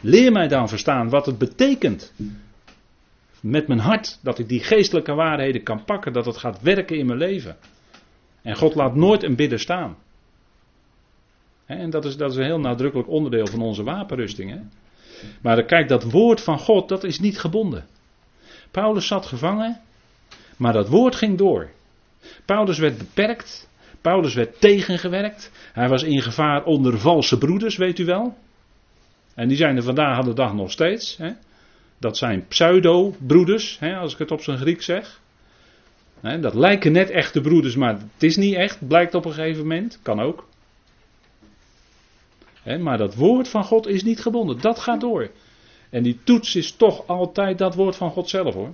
Leer 0.01 0.33
mij 0.33 0.49
dan 0.49 0.69
verstaan 0.69 1.09
wat 1.09 1.27
het 1.27 1.39
betekent. 1.39 2.13
Met 3.41 3.69
mijn 3.69 3.81
hart, 3.81 4.19
dat 4.23 4.39
ik 4.39 4.49
die 4.49 4.61
geestelijke 4.61 5.15
waarheden 5.15 5.63
kan 5.63 5.85
pakken, 5.85 6.13
dat 6.13 6.27
het 6.27 6.37
gaat 6.37 6.63
werken 6.63 6.99
in 6.99 7.07
mijn 7.07 7.19
leven. 7.19 7.57
En 8.43 8.57
God 8.57 8.75
laat 8.75 8.95
nooit 8.95 9.23
een 9.23 9.37
bidder 9.37 9.61
staan. 9.61 9.97
En 11.67 11.91
dat 11.91 12.05
is, 12.05 12.17
dat 12.17 12.31
is 12.31 12.37
een 12.37 12.45
heel 12.45 12.61
nadrukkelijk 12.61 13.09
onderdeel 13.09 13.47
van 13.47 13.63
onze 13.63 13.83
wapenrusting. 13.83 14.51
Hè? 14.51 14.59
Maar 15.43 15.65
kijk, 15.65 15.89
dat 15.89 16.11
woord 16.11 16.41
van 16.41 16.59
God, 16.59 16.89
dat 16.89 17.05
is 17.05 17.21
niet 17.21 17.39
gebonden. 17.39 17.87
Paulus 18.71 19.07
zat 19.07 19.27
gevangen, 19.27 19.81
maar 20.57 20.73
dat 20.73 20.89
woord 20.89 21.15
ging 21.15 21.39
door. 21.39 21.71
Paulus 22.45 22.79
werd 22.79 22.99
beperkt, 22.99 23.69
Paulus 24.01 24.35
werd 24.35 24.61
tegengewerkt, 24.61 25.51
hij 25.73 25.89
was 25.89 26.03
in 26.03 26.23
gevaar 26.23 26.65
onder 26.65 26.99
valse 26.99 27.39
broeders, 27.39 27.77
weet 27.77 27.99
u 27.99 28.05
wel. 28.05 28.37
En 29.35 29.49
die 29.49 29.57
zijn 29.57 29.77
er 29.77 29.83
vandaag 29.83 30.19
aan 30.19 30.25
de 30.25 30.35
dag 30.35 30.55
nog 30.55 30.71
steeds. 30.71 31.17
Hè? 31.17 31.31
Dat 31.99 32.17
zijn 32.17 32.47
pseudo-broeders, 32.49 33.81
als 34.01 34.13
ik 34.13 34.19
het 34.19 34.31
op 34.31 34.41
zijn 34.41 34.59
Griek 34.59 34.83
zeg. 34.83 35.21
Dat 36.41 36.55
lijken 36.55 36.93
net 36.93 37.11
echte 37.11 37.41
broeders, 37.41 37.77
maar 37.77 37.93
het 37.93 38.23
is 38.23 38.37
niet 38.37 38.55
echt, 38.55 38.89
blijkt 38.89 39.15
op 39.15 39.25
een 39.25 39.33
gegeven 39.33 39.63
moment. 39.63 39.99
Kan 40.03 40.21
ook 40.21 40.47
maar 42.81 42.99
dat 42.99 43.15
woord 43.15 43.49
van 43.49 43.65
God 43.65 43.87
is 43.87 44.03
niet 44.03 44.21
gebonden. 44.21 44.61
Dat 44.61 44.79
gaat 44.79 45.01
door. 45.01 45.31
En 45.91 46.03
die 46.03 46.19
toets 46.25 46.57
is 46.57 46.73
toch 46.73 47.07
altijd 47.07 47.59
dat 47.59 47.75
woord 47.75 47.97
van 47.97 48.11
God 48.11 48.29
zelf 48.29 48.55
hoor. 48.55 48.73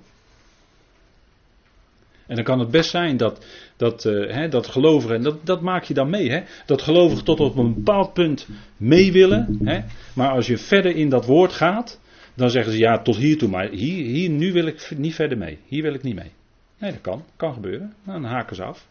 En 2.32 2.38
dan 2.38 2.46
kan 2.46 2.58
het 2.58 2.70
best 2.70 2.90
zijn 2.90 3.16
dat, 3.16 3.44
dat, 3.76 4.04
uh, 4.04 4.50
dat 4.50 4.66
gelovigen, 4.66 5.16
en 5.16 5.22
dat, 5.22 5.46
dat 5.46 5.60
maak 5.60 5.84
je 5.84 5.94
dan 5.94 6.10
mee, 6.10 6.30
hè, 6.30 6.42
dat 6.66 6.82
gelovigen 6.82 7.24
tot 7.24 7.40
op 7.40 7.56
een 7.56 7.74
bepaald 7.74 8.12
punt 8.12 8.48
mee 8.76 9.12
willen. 9.12 9.58
Hè, 9.64 9.80
maar 10.14 10.30
als 10.30 10.46
je 10.46 10.58
verder 10.58 10.96
in 10.96 11.08
dat 11.08 11.26
woord 11.26 11.52
gaat, 11.52 12.00
dan 12.34 12.50
zeggen 12.50 12.72
ze 12.72 12.78
ja, 12.78 13.02
tot 13.02 13.16
hier 13.16 13.38
toe, 13.38 13.48
maar 13.48 13.68
hier, 13.68 14.04
hier, 14.06 14.30
nu 14.30 14.52
wil 14.52 14.66
ik 14.66 14.92
niet 14.96 15.14
verder 15.14 15.38
mee. 15.38 15.58
Hier 15.66 15.82
wil 15.82 15.94
ik 15.94 16.02
niet 16.02 16.14
mee. 16.14 16.30
Nee, 16.78 16.90
dat 16.90 17.00
kan, 17.00 17.24
kan 17.36 17.54
gebeuren. 17.54 17.94
Nou, 18.04 18.20
dan 18.20 18.30
haken 18.30 18.56
ze 18.56 18.62
af. 18.62 18.86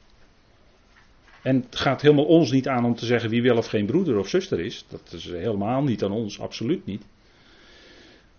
En 1.42 1.56
het 1.56 1.76
gaat 1.76 2.02
helemaal 2.02 2.26
ons 2.26 2.52
niet 2.52 2.68
aan 2.68 2.86
om 2.86 2.96
te 2.96 3.06
zeggen 3.06 3.30
wie 3.30 3.42
wel 3.42 3.58
of 3.58 3.68
geen 3.68 3.86
broeder 3.86 4.18
of 4.18 4.30
zuster 4.30 4.60
is. 4.60 4.86
Dat 4.90 5.14
is 5.14 5.26
helemaal 5.26 5.84
niet 5.84 6.04
aan 6.04 6.12
ons, 6.12 6.40
absoluut 6.40 6.86
niet. 6.86 7.04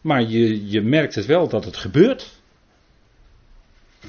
Maar 0.01 0.23
je, 0.23 0.71
je 0.71 0.81
merkt 0.81 1.15
het 1.15 1.27
wel 1.27 1.49
dat 1.49 1.65
het 1.65 1.77
gebeurt. 1.77 2.42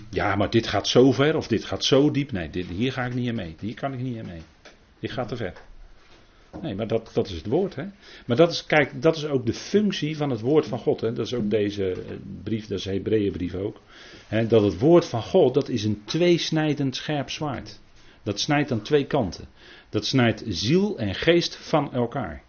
Ja, 0.10 0.36
maar 0.36 0.50
dit 0.50 0.68
gaat 0.68 0.88
zo 0.88 1.12
ver 1.12 1.36
of 1.36 1.48
dit 1.48 1.66
gaat 1.66 1.84
zo 1.84 2.12
diep. 2.12 2.32
Nee, 2.32 2.50
dit, 2.50 2.68
hier 2.68 2.92
ga 2.92 3.06
ik 3.06 3.14
niet 3.14 3.28
in 3.28 3.36
mee. 3.36 3.56
Hier 3.60 3.74
kan 3.74 3.94
ik 3.94 4.00
niet 4.00 4.16
in 4.16 4.26
mee. 4.26 4.42
Dit 5.00 5.12
gaat 5.12 5.28
te 5.28 5.36
ver. 5.36 5.54
Nee, 6.62 6.76
maar 6.76 6.88
dat, 6.88 7.10
dat 7.14 7.28
is 7.28 7.36
het 7.36 7.46
woord. 7.46 7.76
Hè? 7.76 7.86
Maar 8.26 8.38
dat 8.38 8.52
is, 8.52 8.66
kijk, 8.66 9.02
dat 9.02 9.16
is 9.16 9.26
ook 9.26 9.46
de 9.46 9.54
functie 9.54 10.18
van 10.18 10.30
het 10.30 10.42
woord 10.42 10.66
van 10.66 10.80
God. 10.80 11.02
Hè? 11.02 11.14
Dat 11.14 11.26
is 11.26 11.34
ook 11.34 11.50
deze 11.50 11.92
eh, 11.92 12.00
brief, 12.44 12.68
dat 12.68 12.78
is 12.78 12.84
de 12.84 12.92
Hebreeënbrief 12.92 13.56
ook. 13.56 13.82
Hè? 14.28 14.48
Dat 14.48 14.64
het 14.64 14.80
woord 14.80 15.06
van 15.06 15.24
God, 15.24 15.54
dat 15.54 15.70
is 15.70 15.84
een 15.84 16.02
tweesnijdend 16.06 16.96
scherp 16.96 17.30
zwaard. 17.30 17.80
Dat 18.24 18.40
snijdt 18.40 18.72
aan 18.72 18.82
twee 18.82 19.06
kanten. 19.06 19.48
Dat 19.90 20.06
snijdt 20.06 20.44
ziel 20.48 20.98
en 20.98 21.16
geest 21.16 21.56
van 21.56 21.94
elkaar. 21.94 22.44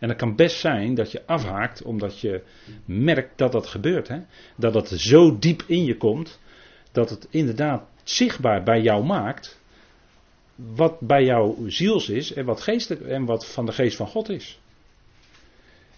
En 0.00 0.08
het 0.08 0.18
kan 0.18 0.36
best 0.36 0.58
zijn 0.58 0.94
dat 0.94 1.12
je 1.12 1.26
afhaakt 1.26 1.82
omdat 1.82 2.20
je 2.20 2.42
merkt 2.84 3.38
dat 3.38 3.52
dat 3.52 3.66
gebeurt. 3.66 4.08
Hè? 4.08 4.18
Dat 4.56 4.74
het 4.74 4.88
zo 4.88 5.38
diep 5.38 5.62
in 5.66 5.84
je 5.84 5.96
komt 5.96 6.40
dat 6.92 7.10
het 7.10 7.26
inderdaad 7.30 7.82
zichtbaar 8.02 8.62
bij 8.62 8.80
jou 8.80 9.04
maakt 9.04 9.60
wat 10.54 11.00
bij 11.00 11.24
jou 11.24 11.70
ziels 11.70 12.08
is 12.08 12.32
en 12.32 12.44
wat, 12.44 12.60
geestelijk, 12.60 13.02
en 13.02 13.24
wat 13.24 13.46
van 13.46 13.66
de 13.66 13.72
geest 13.72 13.96
van 13.96 14.06
God 14.06 14.28
is. 14.28 14.60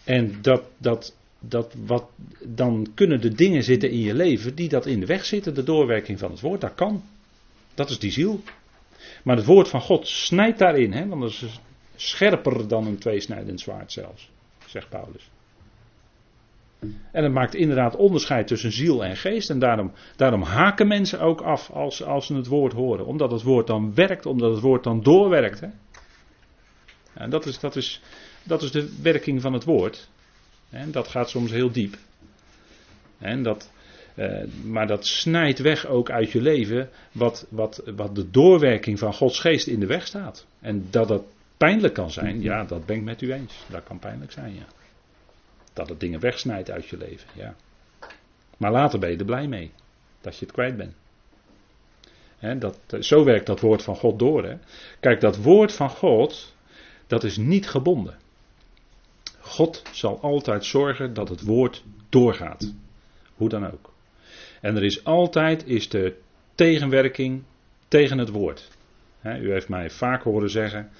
En 0.04 0.38
dat, 0.42 0.62
dat, 0.78 1.16
dat 1.40 1.74
wat, 1.86 2.04
dan 2.42 2.88
kunnen 2.94 3.20
de 3.20 3.34
dingen 3.34 3.62
zitten 3.62 3.90
in 3.90 4.00
je 4.00 4.14
leven 4.14 4.54
die 4.54 4.68
dat 4.68 4.86
in 4.86 5.00
de 5.00 5.06
weg 5.06 5.24
zitten, 5.24 5.54
de 5.54 5.62
doorwerking 5.62 6.18
van 6.18 6.30
het 6.30 6.40
woord, 6.40 6.60
dat 6.60 6.74
kan. 6.74 7.02
Dat 7.74 7.90
is 7.90 7.98
die 7.98 8.10
ziel. 8.10 8.40
Maar 9.22 9.36
het 9.36 9.44
woord 9.46 9.68
van 9.68 9.80
God 9.80 10.08
snijdt 10.08 10.58
daarin, 10.58 10.92
hè, 10.92 11.06
want 11.06 11.20
dat 11.20 11.30
is 11.30 11.60
scherper 11.96 12.68
dan 12.68 12.86
een 12.86 12.98
tweesnijdend 12.98 13.60
zwaard 13.60 13.92
zelfs, 13.92 14.30
zegt 14.66 14.88
Paulus. 14.88 15.30
En 17.12 17.22
het 17.22 17.32
maakt 17.32 17.54
inderdaad 17.54 17.96
onderscheid 17.96 18.46
tussen 18.46 18.72
ziel 18.72 19.04
en 19.04 19.16
geest. 19.16 19.50
En 19.50 19.58
daarom, 19.58 19.92
daarom 20.16 20.42
haken 20.42 20.88
mensen 20.88 21.20
ook 21.20 21.40
af 21.40 21.70
als, 21.70 22.02
als 22.02 22.26
ze 22.26 22.34
het 22.34 22.46
woord 22.46 22.72
horen. 22.72 23.06
Omdat 23.06 23.30
het 23.30 23.42
woord 23.42 23.66
dan 23.66 23.94
werkt, 23.94 24.26
omdat 24.26 24.50
het 24.50 24.60
woord 24.60 24.84
dan 24.84 25.02
doorwerkt. 25.02 25.60
Hè? 25.60 25.68
En 27.14 27.30
dat 27.30 27.46
is, 27.46 27.58
dat, 27.58 27.76
is, 27.76 28.02
dat 28.42 28.62
is 28.62 28.70
de 28.70 28.98
werking 29.02 29.40
van 29.40 29.52
het 29.52 29.64
woord. 29.64 30.08
En 30.70 30.90
dat 30.90 31.08
gaat 31.08 31.30
soms 31.30 31.50
heel 31.50 31.70
diep. 31.70 31.96
En 33.18 33.42
dat, 33.42 33.70
eh, 34.14 34.44
maar 34.64 34.86
dat 34.86 35.06
snijdt 35.06 35.58
weg 35.58 35.86
ook 35.86 36.10
uit 36.10 36.30
je 36.30 36.40
leven 36.40 36.88
wat, 37.12 37.46
wat, 37.50 37.82
wat 37.96 38.14
de 38.14 38.30
doorwerking 38.30 38.98
van 38.98 39.14
Gods 39.14 39.40
geest 39.40 39.66
in 39.66 39.80
de 39.80 39.86
weg 39.86 40.06
staat. 40.06 40.46
En 40.60 40.86
dat 40.90 41.08
dat 41.08 41.22
pijnlijk 41.56 41.94
kan 41.94 42.10
zijn, 42.10 42.42
ja, 42.42 42.64
dat 42.64 42.86
ben 42.86 42.96
ik 42.96 43.02
met 43.02 43.22
u 43.22 43.32
eens. 43.32 43.64
Dat 43.70 43.84
kan 43.84 43.98
pijnlijk 43.98 44.32
zijn, 44.32 44.54
ja. 44.54 44.83
Dat 45.74 45.88
het 45.88 46.00
dingen 46.00 46.20
wegsnijdt 46.20 46.70
uit 46.70 46.86
je 46.86 46.96
leven, 46.96 47.28
ja. 47.32 47.54
Maar 48.56 48.72
later 48.72 48.98
ben 48.98 49.10
je 49.10 49.16
er 49.16 49.24
blij 49.24 49.48
mee. 49.48 49.70
Dat 50.20 50.38
je 50.38 50.44
het 50.44 50.54
kwijt 50.54 50.76
bent. 50.76 50.94
dat, 52.60 52.78
zo 53.00 53.24
werkt 53.24 53.46
dat 53.46 53.60
woord 53.60 53.82
van 53.82 53.96
God 53.96 54.18
door. 54.18 54.44
Hè. 54.44 54.56
Kijk, 55.00 55.20
dat 55.20 55.36
woord 55.36 55.72
van 55.72 55.90
God, 55.90 56.54
dat 57.06 57.24
is 57.24 57.36
niet 57.36 57.68
gebonden. 57.68 58.18
God 59.40 59.82
zal 59.92 60.20
altijd 60.20 60.64
zorgen 60.64 61.14
dat 61.14 61.28
het 61.28 61.42
woord 61.42 61.84
doorgaat. 62.08 62.72
Hoe 63.34 63.48
dan 63.48 63.72
ook. 63.72 63.92
En 64.60 64.76
er 64.76 64.84
is 64.84 65.04
altijd 65.04 65.66
is 65.66 65.88
de 65.88 66.16
tegenwerking 66.54 67.42
tegen 67.88 68.18
het 68.18 68.28
woord. 68.28 68.70
u 69.22 69.52
heeft 69.52 69.68
mij 69.68 69.90
vaak 69.90 70.22
horen 70.22 70.50
zeggen, 70.50 70.90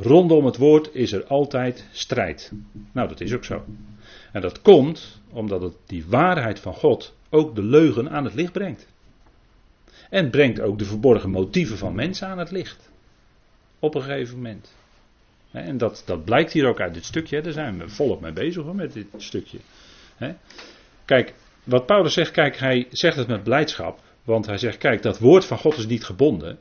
Rondom 0.00 0.44
het 0.44 0.56
woord 0.56 0.94
is 0.94 1.12
er 1.12 1.26
altijd 1.26 1.88
strijd. 1.92 2.52
Nou, 2.92 3.08
dat 3.08 3.20
is 3.20 3.34
ook 3.34 3.44
zo. 3.44 3.64
En 4.32 4.40
dat 4.40 4.62
komt 4.62 5.20
omdat 5.30 5.62
het 5.62 5.74
die 5.86 6.04
waarheid 6.06 6.60
van 6.60 6.74
God 6.74 7.14
ook 7.30 7.54
de 7.54 7.62
leugen 7.62 8.10
aan 8.10 8.24
het 8.24 8.34
licht 8.34 8.52
brengt. 8.52 8.86
En 10.10 10.30
brengt 10.30 10.60
ook 10.60 10.78
de 10.78 10.84
verborgen 10.84 11.30
motieven 11.30 11.78
van 11.78 11.94
mensen 11.94 12.28
aan 12.28 12.38
het 12.38 12.50
licht. 12.50 12.90
Op 13.78 13.94
een 13.94 14.02
gegeven 14.02 14.36
moment. 14.36 14.74
En 15.50 15.78
dat, 15.78 16.02
dat 16.06 16.24
blijkt 16.24 16.52
hier 16.52 16.66
ook 16.66 16.80
uit 16.80 16.94
dit 16.94 17.04
stukje. 17.04 17.40
Daar 17.40 17.52
zijn 17.52 17.78
we 17.78 17.88
volop 17.88 18.20
mee 18.20 18.32
bezig 18.32 18.62
hoor, 18.62 18.74
met 18.74 18.92
dit 18.92 19.06
stukje. 19.16 19.58
Kijk, 21.04 21.34
wat 21.64 21.86
Paulus 21.86 22.12
zegt, 22.12 22.30
kijk, 22.30 22.56
hij 22.56 22.86
zegt 22.90 23.16
het 23.16 23.28
met 23.28 23.42
blijdschap. 23.42 24.00
Want 24.24 24.46
hij 24.46 24.58
zegt, 24.58 24.78
kijk, 24.78 25.02
dat 25.02 25.18
woord 25.18 25.44
van 25.44 25.58
God 25.58 25.76
is 25.76 25.86
niet 25.86 26.04
gebonden. 26.04 26.58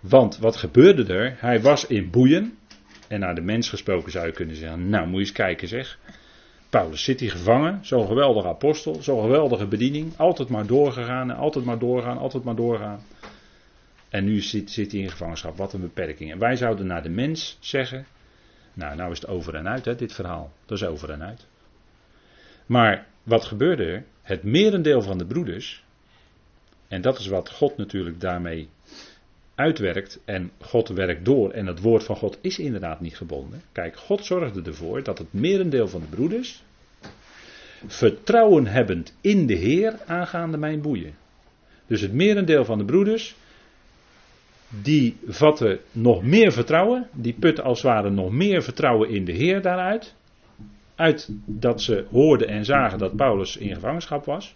Want 0.00 0.38
wat 0.38 0.56
gebeurde 0.56 1.14
er? 1.14 1.36
Hij 1.38 1.60
was 1.60 1.86
in 1.86 2.10
boeien. 2.10 2.58
En 3.08 3.20
naar 3.20 3.34
de 3.34 3.40
mens 3.40 3.68
gesproken 3.68 4.12
zou 4.12 4.26
je 4.26 4.32
kunnen 4.32 4.56
zeggen: 4.56 4.88
Nou, 4.88 5.06
moet 5.06 5.14
je 5.14 5.20
eens 5.20 5.32
kijken, 5.32 5.68
zeg. 5.68 5.98
Paulus 6.70 7.04
zit 7.04 7.20
hier 7.20 7.30
gevangen, 7.30 7.78
zo'n 7.82 8.06
geweldige 8.06 8.48
apostel, 8.48 9.02
zo'n 9.02 9.22
geweldige 9.22 9.66
bediening. 9.66 10.16
Altijd 10.16 10.48
maar 10.48 10.66
doorgegaan 10.66 11.30
altijd 11.30 11.64
maar 11.64 11.78
doorgaan, 11.78 12.18
altijd 12.18 12.44
maar 12.44 12.54
doorgaan. 12.54 13.00
En 14.08 14.24
nu 14.24 14.40
zit, 14.40 14.70
zit 14.70 14.92
hij 14.92 15.00
in 15.00 15.10
gevangenschap, 15.10 15.56
wat 15.56 15.72
een 15.72 15.80
beperking. 15.80 16.32
En 16.32 16.38
wij 16.38 16.56
zouden 16.56 16.86
naar 16.86 17.02
de 17.02 17.08
mens 17.08 17.56
zeggen: 17.60 18.06
Nou, 18.72 18.96
nou 18.96 19.12
is 19.12 19.20
het 19.20 19.28
over 19.28 19.54
en 19.54 19.68
uit, 19.68 19.84
hè, 19.84 19.94
dit 19.94 20.12
verhaal. 20.12 20.52
Dat 20.66 20.78
is 20.78 20.84
over 20.84 21.10
en 21.10 21.22
uit. 21.22 21.46
Maar 22.66 23.06
wat 23.22 23.44
gebeurde 23.44 23.84
er? 23.84 24.04
Het 24.22 24.42
merendeel 24.42 25.02
van 25.02 25.18
de 25.18 25.26
broeders, 25.26 25.84
en 26.88 27.00
dat 27.00 27.18
is 27.18 27.26
wat 27.26 27.50
God 27.50 27.76
natuurlijk 27.76 28.20
daarmee 28.20 28.68
uitwerkt 29.60 30.20
en 30.24 30.50
God 30.60 30.88
werkt 30.88 31.24
door 31.24 31.50
en 31.50 31.66
het 31.66 31.80
woord 31.80 32.04
van 32.04 32.16
God 32.16 32.38
is 32.40 32.58
inderdaad 32.58 33.00
niet 33.00 33.16
gebonden. 33.16 33.62
Kijk, 33.72 33.96
God 33.96 34.24
zorgde 34.24 34.62
ervoor 34.62 35.02
dat 35.02 35.18
het 35.18 35.32
merendeel 35.32 35.88
van 35.88 36.00
de 36.00 36.06
broeders 36.06 36.62
vertrouwen 37.86 38.66
hebbend 38.66 39.16
in 39.20 39.46
de 39.46 39.54
Heer 39.54 39.98
aangaande 40.06 40.56
mijn 40.56 40.80
boeien. 40.80 41.14
Dus 41.86 42.00
het 42.00 42.12
merendeel 42.12 42.64
van 42.64 42.78
de 42.78 42.84
broeders, 42.84 43.36
die 44.68 45.16
vatten 45.26 45.78
nog 45.92 46.22
meer 46.22 46.52
vertrouwen, 46.52 47.08
die 47.12 47.32
putten 47.32 47.64
als 47.64 47.82
het 47.82 47.92
ware 47.92 48.10
nog 48.10 48.30
meer 48.30 48.62
vertrouwen 48.62 49.08
in 49.08 49.24
de 49.24 49.32
Heer 49.32 49.62
daaruit. 49.62 50.14
Uit 50.94 51.28
dat 51.44 51.82
ze 51.82 52.04
hoorden 52.10 52.48
en 52.48 52.64
zagen 52.64 52.98
dat 52.98 53.16
Paulus 53.16 53.56
in 53.56 53.74
gevangenschap 53.74 54.24
was. 54.24 54.54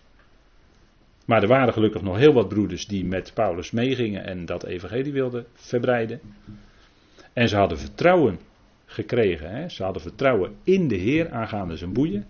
Maar 1.24 1.42
er 1.42 1.48
waren 1.48 1.72
gelukkig 1.72 2.02
nog 2.02 2.16
heel 2.16 2.32
wat 2.32 2.48
broeders 2.48 2.86
die 2.86 3.04
met 3.04 3.34
Paulus 3.34 3.70
meegingen 3.70 4.24
en 4.24 4.46
dat 4.46 4.64
evangelie 4.64 5.12
wilden 5.12 5.46
verbreiden. 5.54 6.20
En 7.32 7.48
ze 7.48 7.56
hadden 7.56 7.78
vertrouwen 7.78 8.38
gekregen. 8.86 9.50
Hè? 9.50 9.68
Ze 9.68 9.82
hadden 9.82 10.02
vertrouwen 10.02 10.56
in 10.64 10.88
de 10.88 10.96
Heer 10.96 11.30
aangaande 11.30 11.76
zijn 11.76 11.92
boeien. 11.92 12.26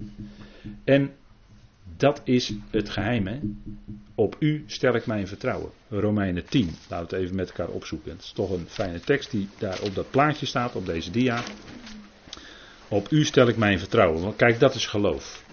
En 0.84 1.12
dat 1.97 2.20
is 2.24 2.53
het 2.70 2.88
geheim. 2.88 3.26
Hè? 3.26 3.38
Op 4.14 4.36
u 4.38 4.64
stel 4.66 4.95
ik 4.95 5.07
mijn 5.07 5.28
vertrouwen. 5.28 5.70
Romeinen 5.88 6.45
10. 6.45 6.70
Laten 6.88 7.09
we 7.09 7.14
het 7.14 7.24
even 7.24 7.36
met 7.36 7.49
elkaar 7.49 7.68
opzoeken. 7.68 8.11
Het 8.11 8.22
is 8.22 8.32
toch 8.32 8.51
een 8.51 8.66
fijne 8.68 9.01
tekst 9.01 9.30
die 9.30 9.49
daar 9.59 9.80
op 9.82 9.95
dat 9.95 10.11
plaatje 10.11 10.47
staat, 10.47 10.76
op 10.76 10.86
deze 10.86 11.11
dia. 11.11 11.42
Op 12.88 13.11
u 13.11 13.24
stel 13.24 13.49
ik 13.49 13.57
mijn 13.57 13.78
vertrouwen. 13.78 14.22
Want 14.22 14.36
kijk, 14.36 14.61
dat 14.61 14.74
is 14.74 14.86
geloof. 14.86 15.45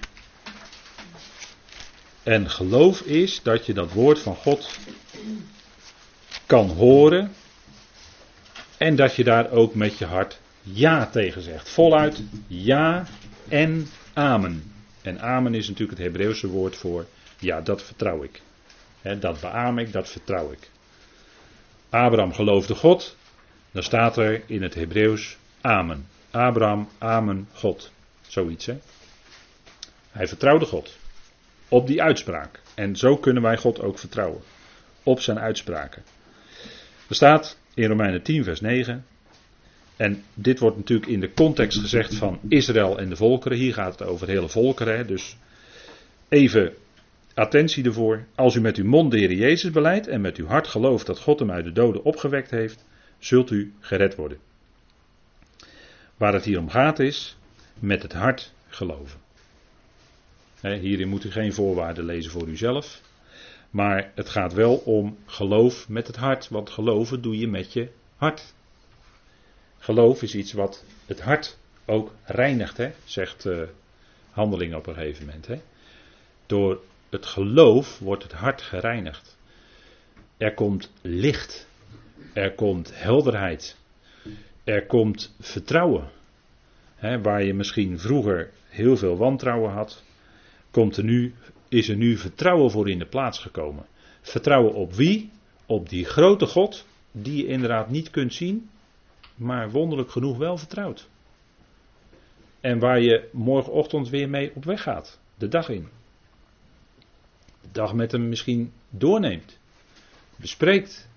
En 2.23 2.49
geloof 2.49 3.01
is 3.01 3.41
dat 3.43 3.65
je 3.65 3.73
dat 3.73 3.91
woord 3.91 4.19
van 4.19 4.35
God 4.35 4.79
kan 6.45 6.69
horen. 6.69 7.31
En 8.77 8.95
dat 8.95 9.15
je 9.15 9.23
daar 9.23 9.51
ook 9.51 9.75
met 9.75 9.97
je 9.97 10.05
hart 10.05 10.39
ja 10.61 11.07
tegen 11.07 11.41
zegt. 11.41 11.69
Voluit 11.69 12.21
ja 12.47 13.05
en 13.47 13.87
amen. 14.13 14.73
En 15.01 15.21
amen 15.21 15.53
is 15.53 15.67
natuurlijk 15.67 15.97
het 15.97 16.07
Hebreeuwse 16.07 16.47
woord 16.47 16.75
voor 16.75 17.05
ja, 17.39 17.61
dat 17.61 17.83
vertrouw 17.83 18.23
ik. 18.23 18.41
dat 19.19 19.39
beaam 19.39 19.77
ik, 19.77 19.91
dat 19.91 20.09
vertrouw 20.09 20.51
ik. 20.51 20.69
Abraham 21.89 22.33
geloofde 22.33 22.75
God. 22.75 23.15
Dan 23.71 23.83
staat 23.83 24.17
er 24.17 24.43
in 24.45 24.61
het 24.61 24.73
Hebreeuws 24.73 25.37
amen. 25.61 26.07
Abraham, 26.31 26.89
amen, 26.97 27.49
God. 27.53 27.91
Zoiets 28.27 28.65
hè. 28.65 28.77
Hij 30.11 30.27
vertrouwde 30.27 30.65
God. 30.65 30.99
Op 31.71 31.87
die 31.87 32.01
uitspraak. 32.01 32.59
En 32.75 32.95
zo 32.95 33.17
kunnen 33.17 33.43
wij 33.43 33.57
God 33.57 33.81
ook 33.81 33.99
vertrouwen. 33.99 34.41
Op 35.03 35.19
zijn 35.19 35.39
uitspraken. 35.39 36.03
Er 37.09 37.15
staat 37.15 37.57
in 37.73 37.87
Romeinen 37.87 38.21
10, 38.21 38.43
vers 38.43 38.61
9. 38.61 39.05
En 39.95 40.23
dit 40.33 40.59
wordt 40.59 40.77
natuurlijk 40.77 41.11
in 41.11 41.19
de 41.19 41.33
context 41.33 41.79
gezegd 41.79 42.15
van 42.15 42.39
Israël 42.47 42.99
en 42.99 43.09
de 43.09 43.15
volkeren. 43.15 43.57
Hier 43.57 43.73
gaat 43.73 43.99
het 43.99 44.07
over 44.07 44.27
hele 44.27 44.49
volkeren. 44.49 45.07
Dus 45.07 45.37
even 46.29 46.73
attentie 47.33 47.85
ervoor. 47.85 48.25
Als 48.35 48.55
u 48.55 48.61
met 48.61 48.77
uw 48.77 48.85
mond 48.85 49.11
de 49.11 49.17
Heer 49.17 49.33
Jezus 49.33 49.71
beleidt 49.71 50.07
en 50.07 50.21
met 50.21 50.37
uw 50.37 50.47
hart 50.47 50.67
gelooft 50.67 51.05
dat 51.05 51.19
God 51.19 51.39
hem 51.39 51.51
uit 51.51 51.63
de 51.63 51.71
doden 51.71 52.03
opgewekt 52.03 52.51
heeft, 52.51 52.85
zult 53.19 53.51
u 53.51 53.73
gered 53.79 54.15
worden. 54.15 54.37
Waar 56.17 56.33
het 56.33 56.45
hier 56.45 56.59
om 56.59 56.69
gaat 56.69 56.99
is 56.99 57.37
met 57.79 58.01
het 58.01 58.13
hart 58.13 58.53
geloven 58.67 59.20
hierin 60.61 61.07
moet 61.07 61.23
u 61.23 61.31
geen 61.31 61.53
voorwaarden 61.53 62.05
lezen 62.05 62.31
voor 62.31 62.47
uzelf. 62.47 63.01
Maar 63.69 64.11
het 64.15 64.29
gaat 64.29 64.53
wel 64.53 64.75
om 64.75 65.17
geloof 65.25 65.89
met 65.89 66.07
het 66.07 66.15
hart. 66.15 66.49
Want 66.49 66.69
geloven 66.69 67.21
doe 67.21 67.37
je 67.37 67.47
met 67.47 67.73
je 67.73 67.89
hart. 68.15 68.53
Geloof 69.77 70.21
is 70.21 70.35
iets 70.35 70.53
wat 70.53 70.83
het 71.05 71.21
hart 71.21 71.57
ook 71.85 72.13
reinigt, 72.25 72.77
hè, 72.77 72.91
zegt 73.03 73.45
uh, 73.45 73.61
Handeling 74.31 74.75
op 74.75 74.87
een 74.87 74.93
gegeven 74.93 75.25
moment. 75.25 75.47
Hè. 75.47 75.61
Door 76.45 76.81
het 77.09 77.25
geloof 77.25 77.99
wordt 77.99 78.23
het 78.23 78.31
hart 78.31 78.61
gereinigd. 78.61 79.37
Er 80.37 80.53
komt 80.53 80.91
licht. 81.01 81.67
Er 82.33 82.55
komt 82.55 82.91
helderheid. 82.93 83.77
Er 84.63 84.85
komt 84.85 85.35
vertrouwen. 85.39 86.09
Hè, 86.95 87.21
waar 87.21 87.43
je 87.43 87.53
misschien 87.53 87.99
vroeger 87.99 88.51
heel 88.69 88.97
veel 88.97 89.17
wantrouwen 89.17 89.71
had, 89.71 90.03
komt 90.71 90.97
er 90.97 91.03
nu, 91.03 91.33
is 91.67 91.89
er 91.89 91.95
nu 91.95 92.17
vertrouwen 92.17 92.71
voor 92.71 92.89
in 92.89 92.99
de 92.99 93.05
plaats 93.05 93.39
gekomen. 93.39 93.85
Vertrouwen 94.21 94.73
op 94.73 94.93
wie? 94.93 95.31
Op 95.65 95.89
die 95.89 96.05
grote 96.05 96.45
God, 96.45 96.85
die 97.11 97.37
je 97.37 97.47
inderdaad 97.47 97.89
niet 97.89 98.09
kunt 98.09 98.33
zien, 98.33 98.69
maar 99.35 99.71
wonderlijk 99.71 100.11
genoeg 100.11 100.37
wel 100.37 100.57
vertrouwt. 100.57 101.09
En 102.59 102.79
waar 102.79 102.99
je 102.99 103.29
morgenochtend 103.31 104.09
weer 104.09 104.29
mee 104.29 104.51
op 104.55 104.63
weg 104.63 104.81
gaat, 104.81 105.19
de 105.37 105.47
dag 105.47 105.69
in. 105.69 105.87
De 107.61 107.71
dag 107.71 107.93
met 107.93 108.11
hem 108.11 108.29
misschien 108.29 108.73
doorneemt, 108.89 109.59
bespreekt. 110.35 111.09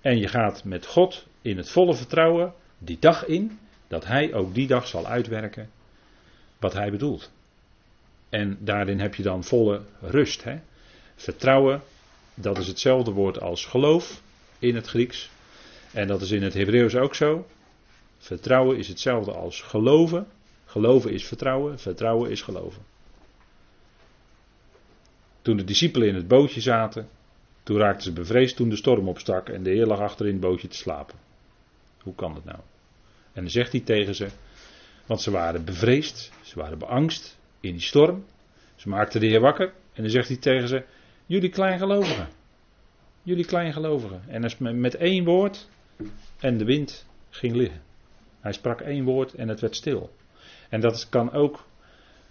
En 0.00 0.18
je 0.18 0.28
gaat 0.28 0.64
met 0.64 0.86
God 0.86 1.26
in 1.42 1.56
het 1.56 1.70
volle 1.70 1.94
vertrouwen 1.94 2.54
die 2.78 2.98
dag 3.00 3.26
in, 3.26 3.58
dat 3.88 4.06
Hij 4.06 4.34
ook 4.34 4.54
die 4.54 4.66
dag 4.66 4.86
zal 4.86 5.06
uitwerken 5.06 5.70
wat 6.58 6.72
Hij 6.72 6.90
bedoelt. 6.90 7.30
En 8.30 8.58
daarin 8.60 9.00
heb 9.00 9.14
je 9.14 9.22
dan 9.22 9.44
volle 9.44 9.82
rust. 10.00 10.44
Hè? 10.44 10.58
Vertrouwen, 11.14 11.82
dat 12.34 12.58
is 12.58 12.66
hetzelfde 12.66 13.10
woord 13.10 13.40
als 13.40 13.64
geloof 13.64 14.22
in 14.58 14.74
het 14.74 14.86
Grieks. 14.86 15.30
En 15.92 16.06
dat 16.06 16.20
is 16.20 16.30
in 16.30 16.42
het 16.42 16.54
Hebreeuws 16.54 16.96
ook 16.96 17.14
zo. 17.14 17.46
Vertrouwen 18.18 18.78
is 18.78 18.88
hetzelfde 18.88 19.32
als 19.32 19.60
geloven. 19.60 20.26
Geloven 20.66 21.12
is 21.12 21.24
vertrouwen, 21.24 21.78
vertrouwen 21.78 22.30
is 22.30 22.42
geloven. 22.42 22.82
Toen 25.42 25.56
de 25.56 25.64
discipelen 25.64 26.08
in 26.08 26.14
het 26.14 26.28
bootje 26.28 26.60
zaten, 26.60 27.08
toen 27.62 27.78
raakten 27.78 28.02
ze 28.02 28.12
bevreesd 28.12 28.56
toen 28.56 28.68
de 28.68 28.76
storm 28.76 29.08
opstak 29.08 29.48
en 29.48 29.62
de 29.62 29.70
Heer 29.70 29.86
lag 29.86 30.00
achter 30.00 30.26
in 30.26 30.32
het 30.32 30.40
bootje 30.40 30.68
te 30.68 30.76
slapen. 30.76 31.18
Hoe 32.02 32.14
kan 32.14 32.34
dat 32.34 32.44
nou? 32.44 32.58
En 33.32 33.42
dan 33.42 33.50
zegt 33.50 33.72
hij 33.72 33.80
tegen 33.80 34.14
ze, 34.14 34.28
want 35.06 35.20
ze 35.20 35.30
waren 35.30 35.64
bevreesd, 35.64 36.32
ze 36.42 36.58
waren 36.58 36.78
beangst 36.78 37.38
in 37.60 37.72
die 37.72 37.80
storm. 37.80 38.24
Ze 38.76 38.88
maakten 38.88 39.20
de 39.20 39.26
Heer 39.26 39.40
wakker 39.40 39.72
en 39.92 40.02
dan 40.02 40.10
zegt 40.10 40.28
hij 40.28 40.36
tegen 40.36 40.68
ze, 40.68 40.84
jullie 41.26 41.50
kleingelovigen. 41.50 42.28
Jullie 43.22 43.44
kleingelovigen. 43.44 44.22
En 44.28 44.80
met 44.80 44.94
één 44.94 45.24
woord 45.24 45.68
en 46.38 46.58
de 46.58 46.64
wind 46.64 47.06
ging 47.30 47.54
liggen. 47.54 47.80
Hij 48.40 48.52
sprak 48.52 48.80
één 48.80 49.04
woord 49.04 49.34
en 49.34 49.48
het 49.48 49.60
werd 49.60 49.76
stil. 49.76 50.10
En 50.68 50.80
dat 50.80 51.08
kan 51.08 51.32
ook 51.32 51.64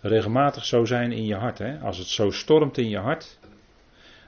regelmatig 0.02 0.66
zo 0.66 0.86
zijn 0.86 1.12
in 1.12 1.26
je 1.26 1.36
hart. 1.36 1.58
Hè? 1.58 1.80
Als 1.80 1.98
het 1.98 2.08
zo 2.08 2.32
stormt 2.32 2.78
in 2.78 2.90
je 2.90 2.98
hart, 2.98 3.40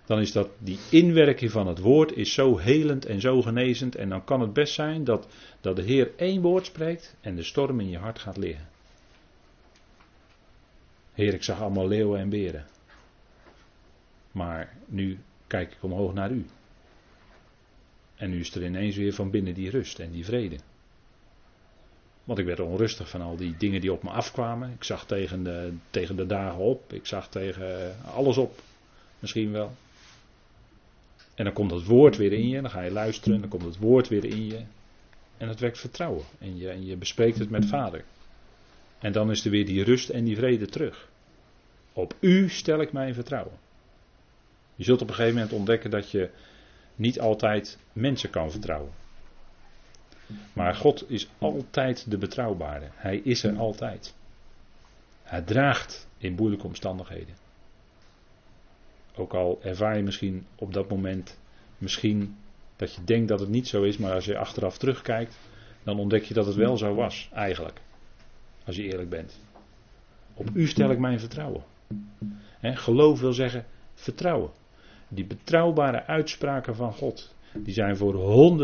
dan 0.06 0.20
is 0.20 0.32
dat 0.32 0.50
die 0.60 0.80
inwerking 0.90 1.52
van 1.52 1.68
het 1.68 1.80
woord 1.80 2.16
is 2.16 2.34
zo 2.34 2.58
helend 2.58 3.06
en 3.06 3.22
zo 3.22 3.42
genezend. 3.42 3.96
En 3.96 4.10
dan 4.10 4.24
kan 4.24 4.42
het 4.42 4.54
best 4.54 4.74
zijn 4.74 5.04
dat, 5.04 5.28
dat 5.62 5.76
de 5.76 5.82
Heer 5.82 6.12
één 6.16 6.42
woord 6.42 6.66
spreekt 6.66 7.16
en 7.22 7.36
de 7.36 7.44
storm 7.44 7.80
in 7.80 7.90
je 7.90 7.98
hart 7.98 8.20
gaat 8.20 8.38
liggen. 8.38 8.71
Heer, 11.14 11.34
ik 11.34 11.44
zag 11.44 11.62
allemaal 11.62 11.88
leeuwen 11.88 12.20
en 12.20 12.30
beren. 12.30 12.66
Maar 14.32 14.74
nu 14.86 15.20
kijk 15.48 15.72
ik 15.72 15.84
omhoog 15.84 16.14
naar 16.14 16.32
u. 16.32 16.46
En 18.16 18.30
nu 18.30 18.40
is 18.40 18.56
er 18.56 18.64
ineens 18.64 18.96
weer 18.96 19.14
van 19.14 19.30
binnen 19.30 19.54
die 19.54 19.70
rust 19.70 20.00
en 20.00 20.12
die 20.12 20.26
vrede. 20.26 20.58
Want 22.24 22.40
ik 22.40 22.46
werd 22.46 22.60
onrustig 22.60 23.10
van 23.10 23.22
al 23.22 23.36
die 23.36 23.58
dingen 23.58 23.82
die 23.82 23.94
op 23.94 24.04
me 24.04 24.10
afkwamen. 24.10 24.72
Ik 24.72 24.84
zag 24.84 25.06
tegen 25.06 25.44
de, 25.44 25.74
tegen 25.90 26.16
de 26.16 26.26
dagen 26.26 26.60
op. 26.60 26.94
Ik 26.94 27.06
zag 27.06 27.30
tegen 27.30 27.96
alles 28.06 28.38
op. 28.38 28.60
Misschien 29.20 29.52
wel. 29.52 29.72
En 31.36 31.44
dan 31.44 31.54
komt 31.54 31.72
het 31.72 31.86
woord 31.86 32.18
weer 32.18 32.34
in 32.34 32.48
je. 32.48 32.62
Dan 32.62 32.72
ga 32.72 32.82
je 32.82 32.92
luisteren. 32.92 33.40
Dan 33.40 33.50
komt 33.50 33.64
het 33.64 33.78
woord 33.78 34.08
weer 34.08 34.26
in 34.26 34.46
je. 34.46 34.64
En 35.38 35.48
het 35.48 35.60
wekt 35.60 35.80
vertrouwen. 35.80 36.24
En 36.40 36.58
je, 36.58 36.70
en 36.70 36.86
je 36.86 36.96
bespreekt 36.96 37.40
het 37.40 37.50
met 37.50 37.66
vader. 37.66 38.04
En 39.02 39.12
dan 39.12 39.32
is 39.32 39.46
er 39.46 39.52
weer 39.52 39.66
die 39.66 39.84
rust 39.84 40.10
en 40.10 40.24
die 40.24 40.36
vrede 40.36 40.66
terug. 40.66 41.10
Op 41.94 42.16
u 42.20 42.50
stel 42.50 42.82
ik 42.82 42.92
mijn 42.92 43.14
vertrouwen. 43.14 43.58
Je 44.76 44.84
zult 44.84 45.02
op 45.02 45.08
een 45.08 45.14
gegeven 45.14 45.36
moment 45.36 45.54
ontdekken 45.54 45.90
dat 45.90 46.12
je 46.12 46.30
niet 46.96 47.20
altijd 47.20 47.78
mensen 47.94 48.30
kan 48.30 48.52
vertrouwen. 48.52 48.92
Maar 50.54 50.76
God 50.76 51.10
is 51.10 51.30
altijd 51.38 52.12
de 52.12 52.18
betrouwbare. 52.18 52.90
Hij 52.94 53.18
is 53.18 53.44
er 53.44 53.58
altijd. 53.58 54.16
Hij 55.24 55.42
draagt 55.42 56.08
in 56.18 56.34
moeilijke 56.34 56.68
omstandigheden. 56.68 57.36
Ook 59.16 59.34
al 59.34 59.60
ervaar 59.64 59.98
je 59.98 60.04
misschien 60.04 60.46
op 60.56 60.74
dat 60.74 60.90
moment 60.90 61.40
misschien 61.78 62.38
dat 62.76 62.96
je 62.96 63.04
denkt 63.04 63.28
dat 63.28 63.40
het 63.40 63.50
niet 63.50 63.68
zo 63.68 63.84
is, 63.84 63.98
maar 63.98 64.14
als 64.14 64.26
je 64.26 64.38
achteraf 64.38 64.78
terugkijkt, 64.78 65.40
dan 65.84 66.00
ontdek 66.00 66.24
je 66.24 66.34
dat 66.34 66.46
het 66.46 66.56
wel 66.56 66.78
zo 66.78 66.94
was, 66.94 67.30
eigenlijk. 67.34 67.82
Als 68.66 68.76
je 68.76 68.84
eerlijk 68.84 69.10
bent. 69.10 69.40
Op 70.34 70.50
u 70.54 70.68
stel 70.68 70.92
ik 70.92 71.00
mijn 71.00 71.20
vertrouwen. 71.20 71.64
geloof 72.62 73.20
wil 73.20 73.34
zeggen 73.34 73.66
vertrouwen. 73.94 74.50
Die 75.08 75.26
betrouwbare 75.26 76.06
uitspraken 76.06 76.76
van 76.76 76.94
God, 76.94 77.34
die 77.54 77.74
zijn 77.74 77.98
voor 77.98 78.14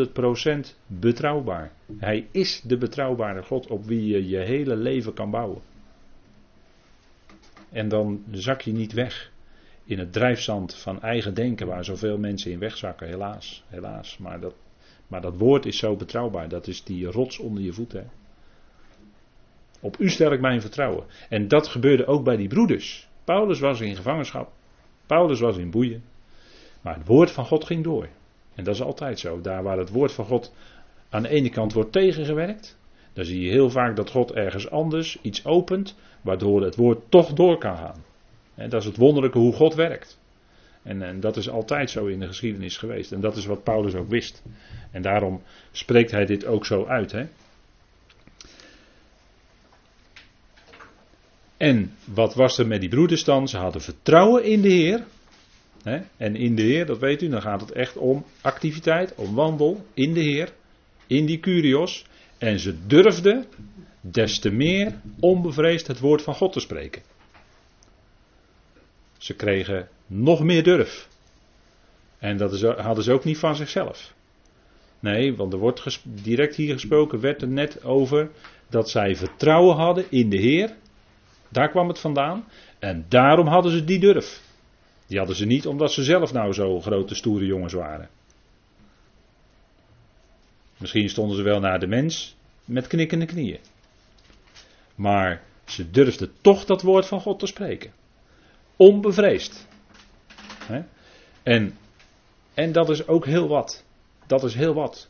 100% 0.07 0.75
betrouwbaar. 0.87 1.71
Hij 1.97 2.27
is 2.31 2.61
de 2.61 2.77
betrouwbare 2.77 3.43
God 3.43 3.67
op 3.67 3.85
wie 3.85 4.07
je 4.07 4.27
je 4.27 4.37
hele 4.37 4.75
leven 4.75 5.13
kan 5.13 5.29
bouwen. 5.31 5.61
En 7.69 7.87
dan 7.87 8.23
zak 8.31 8.61
je 8.61 8.71
niet 8.71 8.93
weg 8.93 9.31
in 9.85 9.99
het 9.99 10.13
drijfzand 10.13 10.75
van 10.75 11.01
eigen 11.01 11.33
denken 11.33 11.67
waar 11.67 11.85
zoveel 11.85 12.17
mensen 12.17 12.51
in 12.51 12.59
wegzakken, 12.59 13.07
helaas, 13.07 13.63
helaas. 13.67 14.17
Maar 14.17 14.39
dat, 14.39 14.53
maar 15.07 15.21
dat 15.21 15.37
woord 15.37 15.65
is 15.65 15.77
zo 15.77 15.95
betrouwbaar, 15.95 16.49
dat 16.49 16.67
is 16.67 16.83
die 16.83 17.05
rots 17.05 17.37
onder 17.37 17.63
je 17.63 17.73
voeten. 17.73 18.09
Op 19.79 19.95
u 19.99 20.09
stel 20.09 20.31
ik 20.31 20.39
mijn 20.39 20.61
vertrouwen. 20.61 21.05
En 21.29 21.47
dat 21.47 21.67
gebeurde 21.67 22.05
ook 22.05 22.23
bij 22.23 22.37
die 22.37 22.47
broeders. 22.47 23.07
Paulus 23.23 23.59
was 23.59 23.81
in 23.81 23.95
gevangenschap, 23.95 24.51
Paulus 25.05 25.39
was 25.39 25.57
in 25.57 25.71
boeien, 25.71 26.03
maar 26.81 26.95
het 26.95 27.07
woord 27.07 27.31
van 27.31 27.45
God 27.45 27.65
ging 27.65 27.83
door. 27.83 28.07
En 28.55 28.63
dat 28.63 28.75
is 28.75 28.81
altijd 28.81 29.19
zo. 29.19 29.41
Daar 29.41 29.63
waar 29.63 29.77
het 29.77 29.89
woord 29.89 30.11
van 30.11 30.25
God 30.25 30.53
aan 31.09 31.21
de 31.21 31.29
ene 31.29 31.49
kant 31.49 31.73
wordt 31.73 31.91
tegengewerkt, 31.91 32.77
dan 33.13 33.25
zie 33.25 33.41
je 33.41 33.49
heel 33.49 33.69
vaak 33.69 33.95
dat 33.95 34.09
God 34.09 34.31
ergens 34.31 34.69
anders 34.69 35.17
iets 35.21 35.45
opent, 35.45 35.95
waardoor 36.21 36.63
het 36.63 36.75
woord 36.75 36.99
toch 37.09 37.33
door 37.33 37.57
kan 37.57 37.77
gaan. 37.77 38.03
En 38.55 38.69
dat 38.69 38.81
is 38.81 38.87
het 38.87 38.97
wonderlijke 38.97 39.37
hoe 39.37 39.53
God 39.53 39.75
werkt. 39.75 40.19
En, 40.83 41.01
en, 41.01 41.19
dat 41.19 41.37
is 41.37 41.49
altijd 41.49 41.89
zo 41.89 42.05
in 42.05 42.19
de 42.19 42.27
geschiedenis 42.27 42.77
geweest. 42.77 43.11
En 43.11 43.21
dat 43.21 43.35
is 43.35 43.45
wat 43.45 43.63
Paulus 43.63 43.95
ook 43.95 44.09
wist. 44.09 44.43
En 44.91 45.01
daarom 45.01 45.41
spreekt 45.71 46.11
hij 46.11 46.25
dit 46.25 46.45
ook 46.45 46.65
zo 46.65 46.85
uit. 46.85 47.11
Hè? 47.11 47.25
En 51.57 51.95
wat 52.05 52.35
was 52.35 52.57
er 52.57 52.67
met 52.67 52.79
die 52.79 52.89
broeders 52.89 53.23
dan? 53.23 53.47
Ze 53.47 53.57
hadden 53.57 53.81
vertrouwen 53.81 54.43
in 54.43 54.61
de 54.61 54.69
Heer. 54.69 55.05
Hè? 55.83 55.99
En 56.17 56.35
in 56.35 56.55
de 56.55 56.61
Heer, 56.61 56.85
dat 56.85 56.99
weet 56.99 57.21
u, 57.21 57.29
dan 57.29 57.41
gaat 57.41 57.61
het 57.61 57.71
echt 57.71 57.97
om 57.97 58.25
activiteit, 58.41 59.15
om 59.15 59.35
wandel 59.35 59.85
in 59.93 60.13
de 60.13 60.21
Heer, 60.21 60.53
in 61.07 61.25
die 61.25 61.39
Curios. 61.39 62.05
En 62.37 62.59
ze 62.59 62.85
durfden 62.87 63.45
des 64.01 64.39
te 64.39 64.51
meer 64.51 64.99
onbevreesd 65.19 65.87
het 65.87 65.99
woord 65.99 66.21
van 66.21 66.35
God 66.35 66.53
te 66.53 66.59
spreken. 66.59 67.01
Ze 69.17 69.33
kregen 69.33 69.87
nog 70.07 70.43
meer 70.43 70.63
durf. 70.63 71.07
En 72.19 72.37
dat 72.37 72.61
hadden 72.61 73.03
ze 73.03 73.13
ook 73.13 73.23
niet 73.23 73.37
van 73.37 73.55
zichzelf. 73.55 74.13
Nee, 74.99 75.35
want 75.35 75.53
er 75.53 75.59
wordt 75.59 76.01
direct 76.03 76.55
hier 76.55 76.73
gesproken, 76.73 77.19
werd 77.19 77.41
er 77.41 77.47
net 77.47 77.83
over 77.83 78.29
dat 78.69 78.89
zij 78.89 79.15
vertrouwen 79.15 79.75
hadden 79.75 80.05
in 80.09 80.29
de 80.29 80.37
Heer. 80.37 80.75
Daar 81.49 81.69
kwam 81.69 81.87
het 81.87 81.99
vandaan. 81.99 82.45
En 82.79 83.05
daarom 83.09 83.47
hadden 83.47 83.71
ze 83.71 83.83
die 83.83 83.99
durf. 83.99 84.41
Die 85.07 85.17
hadden 85.17 85.35
ze 85.35 85.45
niet 85.45 85.67
omdat 85.67 85.91
ze 85.91 86.03
zelf 86.03 86.33
nou 86.33 86.53
zo 86.53 86.79
grote 86.79 87.15
stoere 87.15 87.45
jongens 87.45 87.73
waren. 87.73 88.09
Misschien 90.77 91.09
stonden 91.09 91.37
ze 91.37 91.43
wel 91.43 91.59
naar 91.59 91.79
de 91.79 91.87
mens 91.87 92.35
met 92.65 92.87
knikkende 92.87 93.25
knieën. 93.25 93.59
Maar 94.95 95.41
ze 95.65 95.91
durfden 95.91 96.31
toch 96.41 96.65
dat 96.65 96.81
woord 96.81 97.07
van 97.07 97.21
God 97.21 97.39
te 97.39 97.45
spreken. 97.45 97.91
Onbevreesd. 98.75 99.67
En, 101.43 101.77
en 102.53 102.71
dat 102.71 102.89
is 102.89 103.07
ook 103.07 103.25
heel 103.25 103.47
wat. 103.47 103.85
Dat 104.25 104.43
is 104.43 104.53
heel 104.53 104.73
wat. 104.73 105.09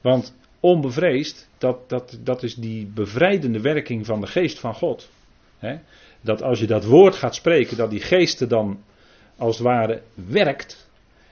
Want 0.00 0.34
onbevreesd, 0.60 1.48
dat, 1.58 1.88
dat, 1.88 2.18
dat 2.20 2.42
is 2.42 2.54
die 2.54 2.86
bevrijdende 2.86 3.60
werking 3.60 4.06
van 4.06 4.20
de 4.20 4.26
geest 4.26 4.58
van 4.58 4.74
God. 4.74 5.10
Dat 6.20 6.42
als 6.42 6.60
je 6.60 6.66
dat 6.66 6.84
woord 6.84 7.14
gaat 7.14 7.34
spreken, 7.34 7.76
dat 7.76 7.90
die 7.90 8.00
geest 8.00 8.48
dan 8.48 8.82
als 9.36 9.58
het 9.58 9.66
ware 9.66 10.02
werkt. 10.14 10.90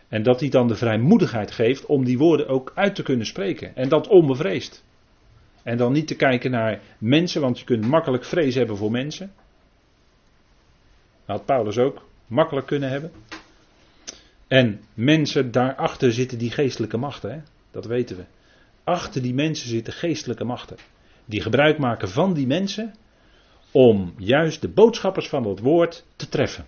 En 0.09 0.23
dat 0.23 0.41
hij 0.41 0.49
dan 0.49 0.69
de 0.69 0.75
vrijmoedigheid 0.75 1.51
geeft 1.51 1.87
om 1.87 2.05
die 2.05 2.19
woorden 2.19 2.49
ook 2.49 2.73
uit 2.75 2.95
te 2.95 3.03
kunnen 3.03 3.27
spreken. 3.27 3.77
En 3.77 3.89
dat 3.89 4.09
onbevreesd. 4.09 4.85
En 5.63 5.77
dan 5.77 5.93
niet 5.93 6.07
te 6.07 6.17
kijken 6.17 6.51
naar 6.51 6.81
mensen, 6.99 7.41
want 7.41 7.59
je 7.59 7.65
kunt 7.65 7.87
makkelijk 7.87 8.25
vrees 8.25 8.55
hebben 8.55 8.77
voor 8.77 8.91
mensen. 8.91 9.33
Dat 11.27 11.37
had 11.37 11.45
Paulus 11.47 11.79
ook 11.79 12.07
makkelijk 12.27 12.67
kunnen 12.67 12.91
hebben. 12.91 13.13
En 14.49 14.81
mensen, 14.95 15.51
daarachter 15.51 16.13
zitten 16.13 16.39
die 16.39 16.51
geestelijke 16.51 16.97
machten, 16.97 17.33
hè? 17.33 17.39
dat 17.71 17.87
weten 17.87 18.17
we. 18.17 18.25
Achter 18.85 19.23
die 19.23 19.35
mensen 19.35 19.69
zitten 19.69 19.93
geestelijke 19.93 20.45
machten. 20.45 20.77
Die 21.25 21.41
gebruik 21.41 21.79
maken 21.79 22.09
van 22.09 22.35
die 22.35 22.47
mensen 22.47 22.95
om 23.77 24.15
juist 24.19 24.61
de 24.61 24.69
boodschappers 24.69 25.29
van 25.29 25.43
dat 25.43 25.59
woord 25.59 26.05
te 26.17 26.29
treffen. 26.29 26.67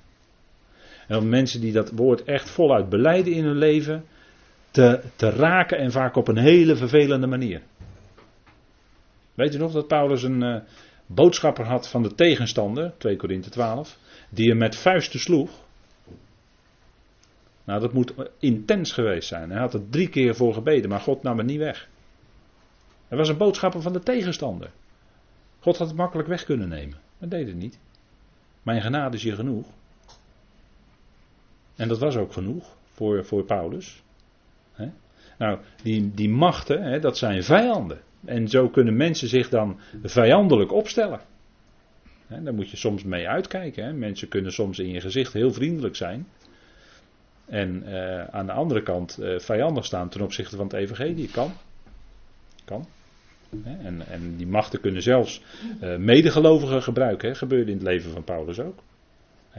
En 1.08 1.16
om 1.16 1.28
mensen 1.28 1.60
die 1.60 1.72
dat 1.72 1.90
woord 1.90 2.24
echt 2.24 2.50
voluit 2.50 2.88
beleiden 2.88 3.32
in 3.32 3.44
hun 3.44 3.58
leven 3.58 4.04
te, 4.70 5.00
te 5.16 5.30
raken 5.30 5.78
en 5.78 5.92
vaak 5.92 6.16
op 6.16 6.28
een 6.28 6.38
hele 6.38 6.76
vervelende 6.76 7.26
manier. 7.26 7.62
Weet 9.34 9.54
u 9.54 9.58
nog 9.58 9.72
dat 9.72 9.86
Paulus 9.86 10.22
een 10.22 10.42
uh, 10.42 10.56
boodschapper 11.06 11.64
had 11.64 11.88
van 11.88 12.02
de 12.02 12.14
tegenstander, 12.14 12.92
2 12.98 13.16
Korinthe 13.16 13.50
12, 13.50 13.98
die 14.28 14.48
hem 14.48 14.58
met 14.58 14.76
vuisten 14.76 15.20
sloeg? 15.20 15.50
Nou, 17.64 17.80
dat 17.80 17.92
moet 17.92 18.14
intens 18.38 18.92
geweest 18.92 19.28
zijn. 19.28 19.50
Hij 19.50 19.60
had 19.60 19.74
er 19.74 19.88
drie 19.90 20.08
keer 20.08 20.34
voor 20.34 20.54
gebeden, 20.54 20.90
maar 20.90 21.00
God 21.00 21.22
nam 21.22 21.38
het 21.38 21.46
niet 21.46 21.58
weg. 21.58 21.88
Hij 23.08 23.18
was 23.18 23.28
een 23.28 23.36
boodschapper 23.36 23.82
van 23.82 23.92
de 23.92 24.00
tegenstander. 24.00 24.70
God 25.66 25.78
had 25.78 25.88
het 25.88 25.96
makkelijk 25.96 26.28
weg 26.28 26.44
kunnen 26.44 26.68
nemen, 26.68 26.98
maar 27.18 27.28
deed 27.28 27.46
het 27.46 27.56
niet. 27.56 27.78
Mijn 28.62 28.82
genade 28.82 29.16
is 29.16 29.22
je 29.22 29.34
genoeg. 29.34 29.66
En 31.76 31.88
dat 31.88 31.98
was 31.98 32.16
ook 32.16 32.32
genoeg 32.32 32.76
voor, 32.84 33.24
voor 33.24 33.44
Paulus. 33.44 34.02
Nou, 35.38 35.58
die, 35.82 36.14
die 36.14 36.28
machten, 36.28 37.00
dat 37.00 37.18
zijn 37.18 37.42
vijanden. 37.42 38.00
En 38.24 38.48
zo 38.48 38.68
kunnen 38.68 38.96
mensen 38.96 39.28
zich 39.28 39.48
dan 39.48 39.80
vijandelijk 40.02 40.72
opstellen. 40.72 41.20
daar 42.28 42.54
moet 42.54 42.70
je 42.70 42.76
soms 42.76 43.04
mee 43.04 43.28
uitkijken. 43.28 43.98
Mensen 43.98 44.28
kunnen 44.28 44.52
soms 44.52 44.78
in 44.78 44.90
je 44.90 45.00
gezicht 45.00 45.32
heel 45.32 45.52
vriendelijk 45.52 45.96
zijn. 45.96 46.26
En 47.46 47.82
uh, 47.88 48.24
aan 48.24 48.46
de 48.46 48.52
andere 48.52 48.82
kant 48.82 49.18
uh, 49.20 49.38
vijandig 49.38 49.84
staan 49.84 50.08
ten 50.08 50.20
opzichte 50.20 50.56
van 50.56 50.66
het 50.66 50.74
evangelie. 50.74 51.30
Kan. 51.30 51.52
Kan. 52.64 52.86
En, 53.64 54.06
en 54.06 54.36
die 54.36 54.46
machten 54.46 54.80
kunnen 54.80 55.02
zelfs 55.02 55.42
uh, 55.82 55.96
medegelovigen 55.96 56.82
gebruiken. 56.82 57.28
Hè? 57.28 57.34
Gebeurde 57.34 57.70
in 57.70 57.76
het 57.76 57.86
leven 57.86 58.10
van 58.10 58.24
Paulus 58.24 58.60
ook. 58.60 58.78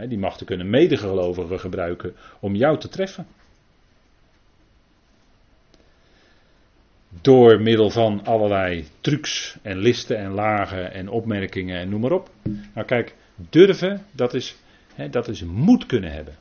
Die 0.08 0.18
machten 0.18 0.46
kunnen 0.46 0.70
medegelovigen 0.70 1.60
gebruiken 1.60 2.16
om 2.40 2.56
jou 2.56 2.80
te 2.80 2.88
treffen. 2.88 3.28
Door 7.22 7.62
middel 7.62 7.90
van 7.90 8.26
allerlei 8.26 8.86
trucs 9.02 9.58
en 9.62 9.78
listen 9.78 10.18
en 10.18 10.32
lagen 10.32 10.94
en 10.94 11.10
opmerkingen 11.10 11.80
en 11.80 11.90
noem 11.90 12.02
maar 12.02 12.12
op. 12.12 12.30
Nou 12.74 12.88
kijk, 12.88 13.16
durven, 13.50 14.06
dat 14.12 14.34
is, 14.34 14.56
hè, 14.94 15.10
dat 15.10 15.28
is 15.28 15.44
moed 15.44 15.86
kunnen 15.86 16.12
hebben. 16.12 16.36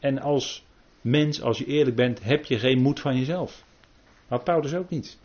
En 0.00 0.18
als 0.20 0.64
mens, 1.00 1.42
als 1.42 1.58
je 1.58 1.66
eerlijk 1.66 1.96
bent, 1.96 2.24
heb 2.24 2.44
je 2.44 2.58
geen 2.58 2.82
moed 2.82 3.00
van 3.00 3.18
jezelf. 3.18 3.64
Had 4.28 4.44
Paulus 4.44 4.74
ook 4.74 4.90
niet. 4.90 5.18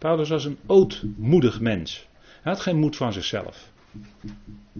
Paulus 0.00 0.28
was 0.28 0.44
een 0.44 0.58
ootmoedig 0.66 1.60
mens. 1.60 2.06
Hij 2.42 2.52
had 2.52 2.60
geen 2.60 2.78
moed 2.78 2.96
van 2.96 3.12
zichzelf. 3.12 3.70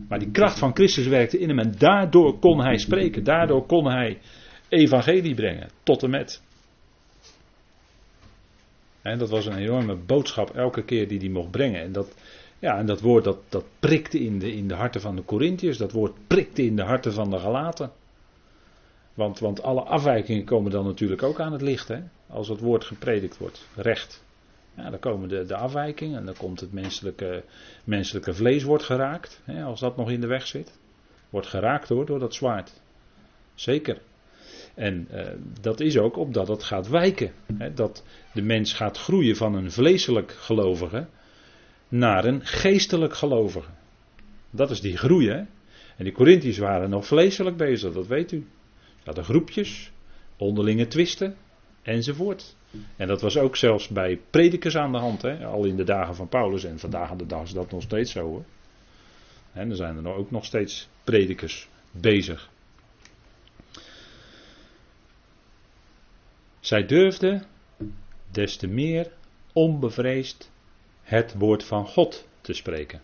Maar 0.09 0.18
die 0.18 0.31
kracht 0.31 0.59
van 0.59 0.75
Christus 0.75 1.07
werkte 1.07 1.39
in 1.39 1.49
hem 1.49 1.59
en 1.59 1.75
daardoor 1.79 2.39
kon 2.39 2.61
hij 2.61 2.79
spreken. 2.79 3.25
Daardoor 3.25 3.66
kon 3.66 3.87
hij 3.87 4.18
evangelie 4.68 5.35
brengen. 5.35 5.71
Tot 5.83 6.03
en 6.03 6.11
met. 6.11 6.43
En 9.03 9.18
dat 9.18 9.31
was 9.31 9.47
een 9.47 9.57
enorme 9.57 9.97
boodschap 9.97 10.51
elke 10.51 10.85
keer 10.85 11.09
die 11.09 11.18
hij 11.18 11.29
mocht 11.29 11.51
brengen. 11.51 11.81
En 11.83 11.93
dat, 11.93 12.14
ja, 12.59 12.79
en 12.79 12.87
dat 12.87 13.01
woord 13.01 13.25
dat, 13.25 13.39
dat 13.49 13.64
prikte 13.79 14.18
in 14.18 14.39
de, 14.39 14.53
in 14.53 14.68
de 14.68 14.75
harten 14.75 15.01
van 15.01 15.16
de 15.16 15.25
Corinthiërs. 15.25 15.79
Dat 15.79 15.93
woord 15.93 16.16
prikte 16.27 16.62
in 16.62 16.77
de 16.77 16.83
harten 16.83 17.12
van 17.12 17.31
de 17.31 17.39
Galaten. 17.39 17.93
Want, 19.14 19.39
want 19.39 19.62
alle 19.62 19.83
afwijkingen 19.83 20.45
komen 20.45 20.71
dan 20.71 20.85
natuurlijk 20.85 21.23
ook 21.23 21.41
aan 21.41 21.53
het 21.53 21.62
licht. 21.62 21.89
Hè? 21.89 22.01
Als 22.27 22.49
het 22.49 22.61
woord 22.61 22.85
gepredikt 22.85 23.39
wordt. 23.39 23.68
Recht. 23.75 24.29
Ja, 24.83 24.91
dan 24.91 24.99
komen 24.99 25.28
de, 25.28 25.45
de 25.45 25.57
afwijkingen. 25.57 26.18
En 26.18 26.24
dan 26.24 26.37
komt 26.37 26.61
het 26.61 26.72
menselijke, 26.72 27.45
menselijke 27.85 28.35
vlees 28.35 28.62
wordt 28.62 28.85
geraakt. 28.85 29.41
Hè, 29.45 29.62
als 29.62 29.81
dat 29.81 29.97
nog 29.97 30.11
in 30.11 30.20
de 30.20 30.26
weg 30.26 30.47
zit. 30.47 30.78
Wordt 31.31 31.47
geraakt 31.47 31.89
hoor, 31.89 32.07
door 32.07 32.18
dat 32.18 32.35
zwaard. 32.35 32.81
Zeker. 33.55 34.01
En 34.74 35.09
uh, 35.12 35.26
dat 35.61 35.81
is 35.81 35.99
ook 35.99 36.16
opdat 36.16 36.49
het 36.49 36.62
gaat 36.62 36.89
wijken. 36.89 37.33
Hè, 37.59 37.74
dat 37.74 38.05
de 38.33 38.43
mens 38.43 38.72
gaat 38.72 38.99
groeien 38.99 39.37
van 39.37 39.55
een 39.55 39.72
vleeselijk 39.72 40.33
gelovige 40.33 41.07
naar 41.89 42.24
een 42.24 42.47
geestelijk 42.47 43.14
gelovige. 43.14 43.70
Dat 44.51 44.70
is 44.70 44.81
die 44.81 44.97
groei. 44.97 45.28
Hè? 45.28 45.39
En 45.97 46.05
die 46.05 46.12
Corinthiërs 46.12 46.59
waren 46.59 46.91
nog 46.91 47.07
vleeselijk 47.07 47.57
bezig, 47.57 47.93
dat 47.93 48.07
weet 48.07 48.33
u. 48.33 48.47
Ze 48.81 49.05
hadden 49.05 49.24
groepjes, 49.24 49.93
onderlinge 50.37 50.87
twisten 50.87 51.37
enzovoort. 51.83 52.57
En 52.97 53.07
dat 53.07 53.21
was 53.21 53.37
ook 53.37 53.57
zelfs 53.57 53.89
bij 53.89 54.21
predikers 54.31 54.77
aan 54.77 54.93
de 54.93 54.99
hand. 54.99 55.23
Hè? 55.23 55.47
Al 55.47 55.64
in 55.64 55.77
de 55.77 55.85
dagen 55.85 56.14
van 56.14 56.29
Paulus 56.29 56.64
en 56.64 56.79
vandaag 56.79 57.11
aan 57.11 57.16
de 57.16 57.27
dag 57.27 57.43
is 57.43 57.53
dat 57.53 57.71
nog 57.71 57.83
steeds 57.83 58.12
zo. 58.12 58.21
Hoor. 58.21 58.45
En 59.53 59.71
er 59.71 59.77
zijn 59.77 60.05
er 60.05 60.14
ook 60.14 60.31
nog 60.31 60.45
steeds 60.45 60.89
predikers 61.05 61.68
bezig. 61.91 62.51
Zij 66.61 66.87
durfde 66.87 67.43
des 68.31 68.57
te 68.57 68.66
meer 68.66 69.12
onbevreesd 69.53 70.51
het 71.03 71.35
woord 71.35 71.64
van 71.64 71.87
God 71.87 72.27
te 72.41 72.53
spreken. 72.53 73.01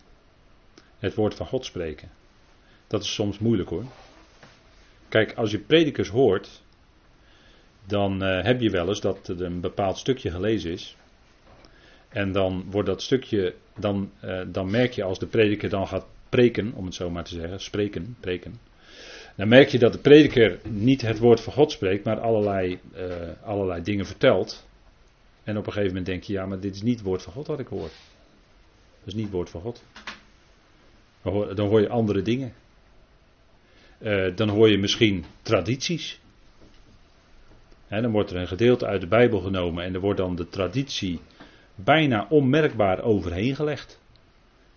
Het 0.99 1.15
woord 1.15 1.33
van 1.33 1.47
God 1.47 1.65
spreken. 1.65 2.09
Dat 2.87 3.03
is 3.03 3.13
soms 3.13 3.39
moeilijk 3.39 3.69
hoor. 3.69 3.85
Kijk, 5.09 5.33
als 5.33 5.51
je 5.51 5.59
predikers 5.59 6.09
hoort, 6.09 6.61
dan 7.87 8.23
uh, 8.23 8.43
heb 8.43 8.61
je 8.61 8.69
wel 8.69 8.87
eens 8.87 9.01
dat 9.01 9.27
een 9.27 9.59
bepaald 9.59 9.97
stukje 9.97 10.31
gelezen 10.31 10.71
is. 10.71 10.95
En 12.09 12.31
dan 12.31 12.65
wordt 12.69 12.87
dat 12.87 13.01
stukje, 13.01 13.53
dan, 13.75 14.11
uh, 14.23 14.41
dan 14.47 14.71
merk 14.71 14.93
je 14.93 15.03
als 15.03 15.19
de 15.19 15.25
prediker 15.25 15.69
dan 15.69 15.87
gaat 15.87 16.05
preken, 16.29 16.73
om 16.73 16.85
het 16.85 16.95
zo 16.95 17.09
maar 17.09 17.23
te 17.23 17.35
zeggen, 17.35 17.59
spreken, 17.59 18.15
preken. 18.19 18.59
Dan 19.35 19.47
merk 19.47 19.69
je 19.69 19.79
dat 19.79 19.93
de 19.93 19.99
prediker 19.99 20.59
niet 20.63 21.01
het 21.01 21.19
woord 21.19 21.39
van 21.39 21.53
God 21.53 21.71
spreekt, 21.71 22.03
maar 22.03 22.19
allerlei, 22.19 22.79
uh, 22.95 23.03
allerlei 23.43 23.83
dingen 23.83 24.05
vertelt. 24.05 24.67
En 25.43 25.57
op 25.57 25.65
een 25.65 25.71
gegeven 25.71 25.87
moment 25.87 26.05
denk 26.05 26.23
je, 26.23 26.33
ja, 26.33 26.45
maar 26.45 26.59
dit 26.59 26.75
is 26.75 26.81
niet 26.81 26.95
het 26.95 27.05
woord 27.05 27.21
van 27.21 27.33
God 27.33 27.47
wat 27.47 27.59
ik 27.59 27.67
hoor. 27.67 27.89
Dat 28.99 29.07
is 29.07 29.13
niet 29.13 29.23
het 29.23 29.33
woord 29.33 29.49
van 29.49 29.61
God. 29.61 29.83
Dan 31.55 31.67
hoor, 31.67 31.81
je 31.81 31.89
andere 31.89 32.21
dingen. 32.21 32.53
Dan 34.35 34.49
hoor 34.49 34.69
je 34.69 34.77
misschien 34.77 35.25
tradities. 35.41 36.19
En 37.87 38.01
dan 38.01 38.11
wordt 38.11 38.31
er 38.31 38.37
een 38.37 38.47
gedeelte 38.47 38.85
uit 38.85 39.01
de 39.01 39.07
Bijbel 39.07 39.39
genomen 39.39 39.83
en 39.83 39.93
er 39.93 39.99
wordt 39.99 40.19
dan 40.19 40.35
de 40.35 40.49
traditie 40.49 41.19
bijna 41.75 42.27
onmerkbaar 42.29 43.01
overheen 43.01 43.55
gelegd. 43.55 43.99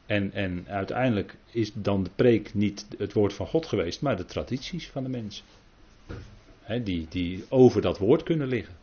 En, 0.06 0.32
en 0.32 0.64
uiteindelijk 0.68 1.36
is 1.50 1.72
dan 1.74 2.02
de 2.02 2.10
preek 2.16 2.54
niet 2.54 2.86
het 2.98 3.12
woord 3.12 3.32
van 3.32 3.46
God 3.46 3.66
geweest, 3.66 4.00
maar 4.02 4.16
de 4.16 4.24
tradities 4.24 4.88
van 4.88 5.02
de 5.02 5.08
mensen. 5.08 5.44
die, 6.84 7.06
die 7.08 7.44
over 7.48 7.82
dat 7.82 7.98
woord 7.98 8.22
kunnen 8.22 8.48
liggen. 8.48 8.74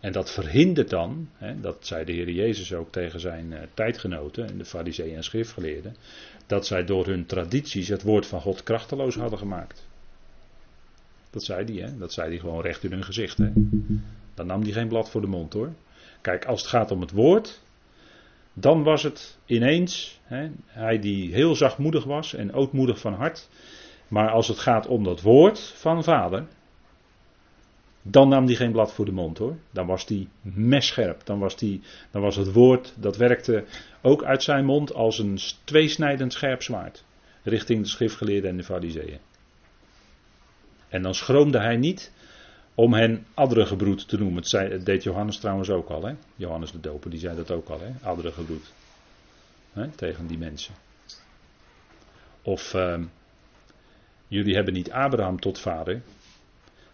En 0.00 0.12
dat 0.12 0.30
verhindert 0.30 0.90
dan, 0.90 1.28
dat 1.60 1.86
zei 1.86 2.04
de 2.04 2.12
Heer 2.12 2.30
Jezus 2.30 2.74
ook 2.74 2.92
tegen 2.92 3.20
zijn 3.20 3.52
uh, 3.52 3.58
tijdgenoten 3.74 4.48
en 4.48 4.58
de 4.58 4.64
fariseeën 4.64 5.16
en 5.16 5.24
schriftgeleerden, 5.24 5.96
dat 6.46 6.66
zij 6.66 6.84
door 6.84 7.06
hun 7.06 7.26
tradities 7.26 7.88
het 7.88 8.02
woord 8.02 8.26
van 8.26 8.40
God 8.40 8.62
krachteloos 8.62 9.14
hadden 9.14 9.38
gemaakt. 9.38 9.88
Dat 11.30 11.44
zei 11.44 11.64
hij, 11.64 11.88
hè? 11.88 11.98
dat 11.98 12.12
zei 12.12 12.28
hij 12.28 12.38
gewoon 12.38 12.62
recht 12.62 12.84
in 12.84 12.92
hun 12.92 13.04
gezicht. 13.04 13.38
Hè? 13.38 13.50
Dan 14.34 14.46
nam 14.46 14.62
hij 14.62 14.72
geen 14.72 14.88
blad 14.88 15.10
voor 15.10 15.20
de 15.20 15.26
mond 15.26 15.52
hoor. 15.52 15.72
Kijk, 16.20 16.44
als 16.44 16.60
het 16.60 16.70
gaat 16.70 16.90
om 16.90 17.00
het 17.00 17.10
woord, 17.10 17.60
dan 18.52 18.82
was 18.82 19.02
het 19.02 19.38
ineens, 19.46 20.20
hè, 20.22 20.50
hij 20.66 20.98
die 20.98 21.32
heel 21.32 21.54
zachtmoedig 21.54 22.04
was 22.04 22.34
en 22.34 22.52
ootmoedig 22.52 22.98
van 22.98 23.14
hart, 23.14 23.48
maar 24.08 24.30
als 24.30 24.48
het 24.48 24.58
gaat 24.58 24.86
om 24.86 25.04
dat 25.04 25.20
woord 25.20 25.60
van 25.60 26.04
vader, 26.04 26.46
dan 28.02 28.28
nam 28.28 28.46
hij 28.46 28.54
geen 28.54 28.72
blad 28.72 28.92
voor 28.92 29.04
de 29.04 29.12
mond 29.12 29.38
hoor. 29.38 29.56
Dan 29.70 29.86
was 29.86 30.06
hij 30.06 30.28
messcherp. 30.42 31.20
Dan 31.24 31.38
was, 31.38 31.56
die, 31.56 31.80
dan 32.10 32.22
was 32.22 32.36
het 32.36 32.52
woord, 32.52 32.94
dat 32.96 33.16
werkte 33.16 33.64
ook 34.02 34.24
uit 34.24 34.42
zijn 34.42 34.64
mond 34.64 34.94
als 34.94 35.18
een 35.18 35.38
tweesnijdend 35.64 36.32
scherp 36.32 36.62
zwaard. 36.62 37.04
Richting 37.42 37.82
de 37.82 37.88
schriftgeleerden 37.88 38.50
en 38.50 38.56
de 38.56 38.64
fariseeën. 38.64 39.18
En 40.90 41.02
dan 41.02 41.14
schroomde 41.14 41.58
hij 41.58 41.76
niet 41.76 42.12
om 42.74 42.94
hen 42.94 43.26
adderengebroed 43.34 44.08
te 44.08 44.18
noemen. 44.18 44.42
Het, 44.48 44.84
deed 44.84 45.02
Johannes 45.02 45.38
trouwens 45.38 45.70
ook 45.70 45.88
al. 45.88 46.02
Hè? 46.04 46.14
Johannes 46.36 46.72
de 46.72 46.80
Doper, 46.80 47.10
die 47.10 47.20
zei 47.20 47.36
dat 47.36 47.50
ook 47.50 47.68
al. 47.68 47.80
Hè? 47.80 48.08
Adderengebroed. 48.08 48.72
Tegen 49.94 50.26
die 50.26 50.38
mensen. 50.38 50.74
Of 52.42 52.74
uh, 52.74 52.98
jullie 54.28 54.54
hebben 54.54 54.74
niet 54.74 54.90
Abraham 54.90 55.40
tot 55.40 55.58
vader. 55.58 56.02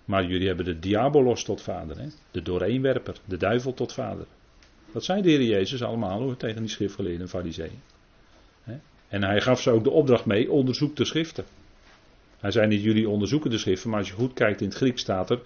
Maar 0.04 0.24
jullie 0.24 0.46
hebben 0.46 0.64
de 0.64 0.78
diabolos 0.78 1.44
tot 1.44 1.62
vader. 1.62 1.98
Hè? 1.98 2.06
De 2.30 2.42
dooreenwerper. 2.42 3.16
De 3.24 3.36
duivel 3.36 3.74
tot 3.74 3.92
vader. 3.92 4.26
Dat 4.92 5.04
zei 5.04 5.22
de 5.22 5.30
Heer 5.30 5.42
Jezus 5.42 5.82
allemaal 5.82 6.20
hoor. 6.20 6.36
Tegen 6.36 6.60
die 6.60 6.70
schriftgeleerden 6.70 7.28
fariseeën. 7.28 7.80
En 9.08 9.24
hij 9.24 9.40
gaf 9.40 9.60
ze 9.60 9.70
ook 9.70 9.84
de 9.84 9.90
opdracht 9.90 10.24
mee. 10.24 10.50
Onderzoek 10.50 10.96
de 10.96 11.04
schriften. 11.04 11.44
Hij 12.46 12.54
zei 12.54 12.66
niet 12.66 12.82
jullie 12.82 13.08
onderzoeken 13.08 13.50
de 13.50 13.58
schriften, 13.58 13.90
maar 13.90 13.98
als 13.98 14.08
je 14.08 14.14
goed 14.14 14.32
kijkt 14.32 14.60
in 14.60 14.66
het 14.66 14.76
Grieks 14.76 15.00
staat 15.00 15.30
er 15.30 15.40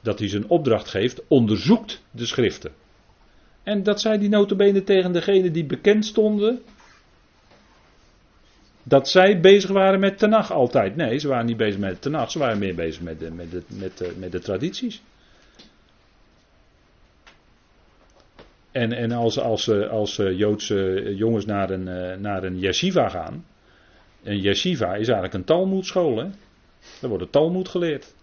dat 0.00 0.18
hij 0.18 0.28
zijn 0.28 0.48
opdracht 0.48 0.88
geeft, 0.88 1.22
onderzoekt 1.28 2.02
de 2.10 2.26
schriften. 2.26 2.72
En 3.62 3.82
dat 3.82 4.00
zei 4.00 4.18
die 4.18 4.28
notabene 4.28 4.82
tegen 4.82 5.12
degene 5.12 5.50
die 5.50 5.64
bekend 5.64 6.04
stonden, 6.04 6.62
dat 8.82 9.08
zij 9.08 9.40
bezig 9.40 9.70
waren 9.70 10.00
met 10.00 10.18
Tenach 10.18 10.52
altijd. 10.52 10.96
Nee, 10.96 11.18
ze 11.18 11.28
waren 11.28 11.46
niet 11.46 11.56
bezig 11.56 11.80
met 11.80 12.02
Tenach, 12.02 12.30
ze 12.30 12.38
waren 12.38 12.58
meer 12.58 12.74
bezig 12.74 13.02
met 13.02 13.18
de, 13.18 13.30
met 13.30 13.50
de, 13.50 13.62
met 13.68 13.98
de, 13.98 14.14
met 14.18 14.32
de 14.32 14.40
tradities. 14.40 15.02
En, 18.72 18.92
en 18.92 19.12
als, 19.12 19.38
als, 19.38 19.70
als 19.70 20.16
Joodse 20.16 21.12
jongens 21.16 21.44
naar 21.44 21.70
een, 21.70 22.20
naar 22.20 22.44
een 22.44 22.58
yeshiva 22.58 23.08
gaan, 23.08 23.44
een 24.22 24.40
yeshiva 24.40 24.86
is 24.86 25.06
eigenlijk 25.06 25.34
een 25.34 25.44
talmoedschool. 25.44 26.16
Hè? 26.18 26.26
Daar 27.00 27.08
wordt 27.08 27.24
het 27.24 27.32
talmoed 27.32 27.68
geleerd. 27.68 28.14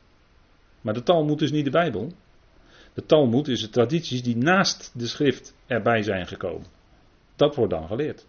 Maar 0.82 0.94
de 0.94 1.04
Talmud 1.04 1.42
is 1.42 1.52
niet 1.52 1.66
de 1.66 1.72
Bijbel. 1.72 2.12
De 2.94 3.06
Talmud 3.06 3.48
is 3.48 3.62
de 3.62 3.70
tradities 3.70 4.24
die 4.24 4.38
naast 4.38 4.92
de 4.96 5.08
schrift 5.08 5.56
erbij 5.68 6.04
zijn 6.04 6.28
gekomen. 6.28 6.68
Dat 7.36 7.56
wordt 7.56 7.72
dan 7.72 7.88
geleerd. 7.88 8.26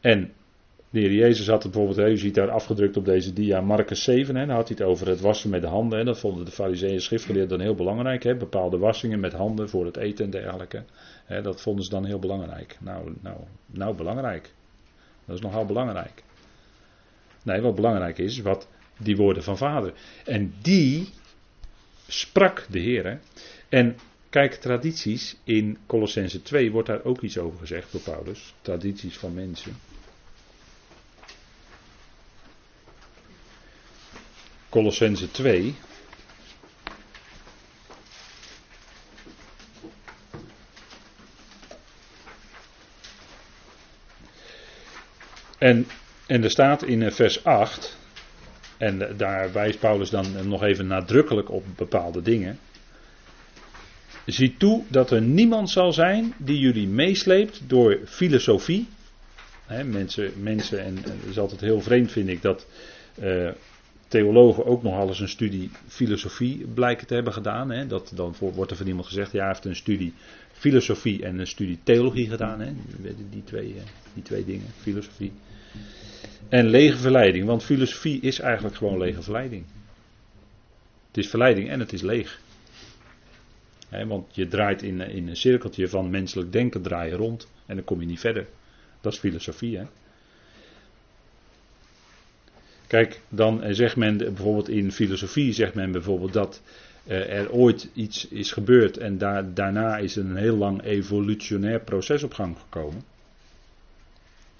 En 0.00 0.32
de 0.90 1.00
heer 1.00 1.12
Jezus 1.12 1.48
had 1.48 1.62
het 1.62 1.72
bijvoorbeeld, 1.72 2.08
u 2.08 2.16
ziet 2.16 2.34
daar 2.34 2.50
afgedrukt 2.50 2.96
op 2.96 3.04
deze 3.04 3.32
dia 3.32 3.60
Marcus 3.60 4.02
7, 4.02 4.36
hè, 4.36 4.46
dan 4.46 4.54
had 4.54 4.68
hij 4.68 4.76
het 4.78 4.86
over 4.86 5.08
het 5.08 5.20
wassen 5.20 5.50
met 5.50 5.60
de 5.60 5.66
handen. 5.66 5.98
Hè, 5.98 6.04
dat 6.04 6.18
vonden 6.18 6.44
de 6.44 6.50
fariseeën 6.50 7.00
schriftgeleerden 7.00 7.58
dan 7.58 7.66
heel 7.66 7.74
belangrijk. 7.74 8.22
Hè, 8.22 8.36
bepaalde 8.36 8.78
wassingen 8.78 9.20
met 9.20 9.32
handen 9.32 9.68
voor 9.68 9.84
het 9.84 9.96
eten 9.96 10.24
en 10.24 10.30
dergelijke. 10.30 10.84
Hè, 11.24 11.42
dat 11.42 11.60
vonden 11.60 11.84
ze 11.84 11.90
dan 11.90 12.04
heel 12.04 12.18
belangrijk. 12.18 12.76
Nou, 12.80 13.12
nou, 13.20 13.36
nou 13.66 13.96
belangrijk. 13.96 14.52
Dat 15.24 15.36
is 15.36 15.42
nogal 15.42 15.66
belangrijk. 15.66 16.22
Nee, 17.44 17.60
wat 17.60 17.74
belangrijk 17.74 18.18
is, 18.18 18.38
wat 18.40 18.68
die 18.98 19.16
woorden 19.16 19.42
van 19.42 19.56
vader. 19.56 19.92
En 20.24 20.54
die 20.62 21.08
sprak 22.08 22.66
de 22.70 22.78
Heer. 22.78 23.20
En 23.68 23.96
kijk, 24.30 24.54
tradities 24.54 25.36
in 25.44 25.78
Colossense 25.86 26.42
2 26.42 26.70
wordt 26.72 26.88
daar 26.88 27.04
ook 27.04 27.20
iets 27.20 27.38
over 27.38 27.58
gezegd 27.58 27.92
door 27.92 28.00
Paulus. 28.00 28.54
Tradities 28.60 29.16
van 29.18 29.34
mensen. 29.34 29.76
Colossense 34.68 35.30
2. 35.30 35.74
En, 45.58 45.86
en 46.26 46.44
er 46.44 46.50
staat 46.50 46.84
in 46.84 47.02
eh, 47.02 47.12
vers 47.12 47.44
8, 47.44 47.98
en 48.76 49.16
daar 49.16 49.52
wijst 49.52 49.78
Paulus 49.78 50.10
dan 50.10 50.48
nog 50.48 50.62
even 50.62 50.86
nadrukkelijk 50.86 51.50
op 51.50 51.64
bepaalde 51.76 52.22
dingen. 52.22 52.58
Zie 54.26 54.56
toe 54.56 54.82
dat 54.88 55.10
er 55.10 55.22
niemand 55.22 55.70
zal 55.70 55.92
zijn 55.92 56.34
die 56.38 56.58
jullie 56.58 56.88
meesleept 56.88 57.60
door 57.66 57.98
filosofie. 58.04 58.88
mensen, 59.84 60.32
mensen, 60.42 60.84
en 60.84 60.96
het 60.96 61.30
is 61.30 61.38
altijd 61.38 61.60
heel 61.60 61.80
vreemd 61.80 62.12
vind 62.12 62.28
ik 62.28 62.42
dat 62.42 62.66
theologen 64.14 64.66
ook 64.66 64.82
nog 64.82 64.94
alles 64.94 65.20
een 65.20 65.28
studie 65.28 65.70
filosofie 65.86 66.66
blijken 66.74 67.06
te 67.06 67.14
hebben 67.14 67.32
gedaan. 67.32 67.88
Dat, 67.88 68.12
dan 68.14 68.34
wordt 68.38 68.70
er 68.70 68.76
van 68.76 68.86
iemand 68.86 69.06
gezegd, 69.06 69.32
ja 69.32 69.38
hij 69.38 69.48
heeft 69.48 69.64
een 69.64 69.76
studie 69.76 70.12
filosofie 70.52 71.24
en 71.24 71.38
een 71.38 71.46
studie 71.46 71.78
theologie 71.82 72.28
gedaan. 72.28 72.76
Die, 73.30 73.44
twee, 73.44 73.74
eh, 73.76 73.82
die 74.14 74.22
twee 74.22 74.44
dingen, 74.44 74.66
filosofie. 74.80 75.32
En 76.48 76.66
lege 76.66 76.96
verleiding, 76.96 77.46
want 77.46 77.64
filosofie 77.64 78.20
is 78.20 78.40
eigenlijk 78.40 78.76
gewoon 78.76 78.98
lege 78.98 79.22
verleiding. 79.22 79.64
Het 81.06 81.16
is 81.16 81.28
verleiding 81.28 81.68
en 81.68 81.80
het 81.80 81.92
is 81.92 82.02
leeg. 82.02 82.40
want 84.06 84.34
je 84.34 84.48
draait 84.48 84.82
in, 84.82 85.00
in 85.00 85.28
een 85.28 85.36
cirkeltje 85.36 85.88
van 85.88 86.10
menselijk 86.10 86.52
denken, 86.52 86.82
draai 86.82 87.10
je 87.10 87.16
rond 87.16 87.48
en 87.66 87.74
dan 87.74 87.84
kom 87.84 88.00
je 88.00 88.06
niet 88.06 88.20
verder. 88.20 88.46
Dat 89.00 89.12
is 89.12 89.18
filosofie. 89.18 89.80
Kijk, 92.86 93.20
dan 93.28 93.74
zegt 93.74 93.96
men 93.96 94.16
bijvoorbeeld 94.16 94.68
in 94.68 94.92
filosofie, 94.92 95.52
zegt 95.52 95.74
men 95.74 95.92
bijvoorbeeld 95.92 96.32
dat 96.32 96.62
eh, 97.06 97.38
er 97.38 97.50
ooit 97.50 97.90
iets 97.94 98.28
is 98.28 98.52
gebeurd 98.52 98.96
en 98.96 99.18
daarna 99.54 99.96
is 99.96 100.16
een 100.16 100.36
heel 100.36 100.56
lang 100.56 100.82
evolutionair 100.82 101.80
proces 101.80 102.22
op 102.22 102.34
gang 102.34 102.56
gekomen 102.58 103.04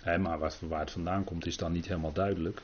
maar 0.05 0.38
wat, 0.38 0.59
waar 0.61 0.80
het 0.80 0.90
vandaan 0.90 1.24
komt 1.24 1.46
is 1.46 1.57
dan 1.57 1.72
niet 1.72 1.88
helemaal 1.88 2.12
duidelijk. 2.12 2.62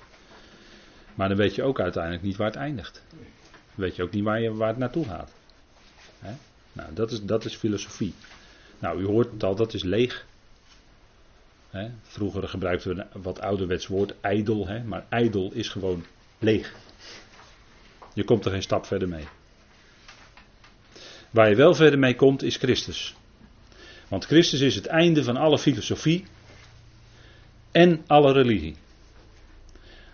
Maar 1.14 1.28
dan 1.28 1.36
weet 1.36 1.55
je 1.55 1.62
ook 1.62 1.80
uiteindelijk 1.80 2.22
niet 2.22 2.36
waar 2.36 2.47
het 2.47 2.57
eindigt. 2.57 3.03
Weet 3.74 3.97
je 3.97 4.03
ook 4.03 4.12
niet 4.12 4.24
waar, 4.24 4.41
je, 4.41 4.55
waar 4.55 4.68
het 4.68 4.78
naartoe 4.78 5.05
gaat. 5.05 5.32
Nou, 6.72 6.95
dat 6.95 7.11
is, 7.11 7.22
dat 7.22 7.45
is 7.45 7.55
filosofie. 7.55 8.14
Nou, 8.78 9.01
u 9.01 9.07
hoort 9.07 9.32
het 9.32 9.43
al, 9.43 9.55
dat 9.55 9.74
is 9.74 9.82
leeg. 9.82 10.26
vroeger 12.03 12.49
gebruikten 12.49 12.97
we 12.97 13.03
een 13.03 13.22
wat 13.22 13.41
ouderwets 13.41 13.86
woord, 13.86 14.14
ijdel. 14.20 14.82
maar 14.84 15.07
ijdel 15.09 15.53
is 15.53 15.68
gewoon 15.68 16.05
leeg. 16.38 16.74
Je 18.14 18.24
komt 18.24 18.45
er 18.45 18.51
geen 18.51 18.62
stap 18.62 18.86
verder 18.86 19.09
mee. 19.09 19.28
Waar 21.30 21.49
je 21.49 21.55
wel 21.55 21.74
verder 21.74 21.99
mee 21.99 22.14
komt 22.14 22.43
is 22.43 22.57
Christus. 22.57 23.14
Want 24.09 24.24
Christus 24.24 24.61
is 24.61 24.74
het 24.74 24.86
einde 24.86 25.24
van 25.24 25.36
alle 25.36 25.59
filosofie 25.59 26.24
en 27.73 28.05
alle 28.07 28.33
religie. 28.33 28.77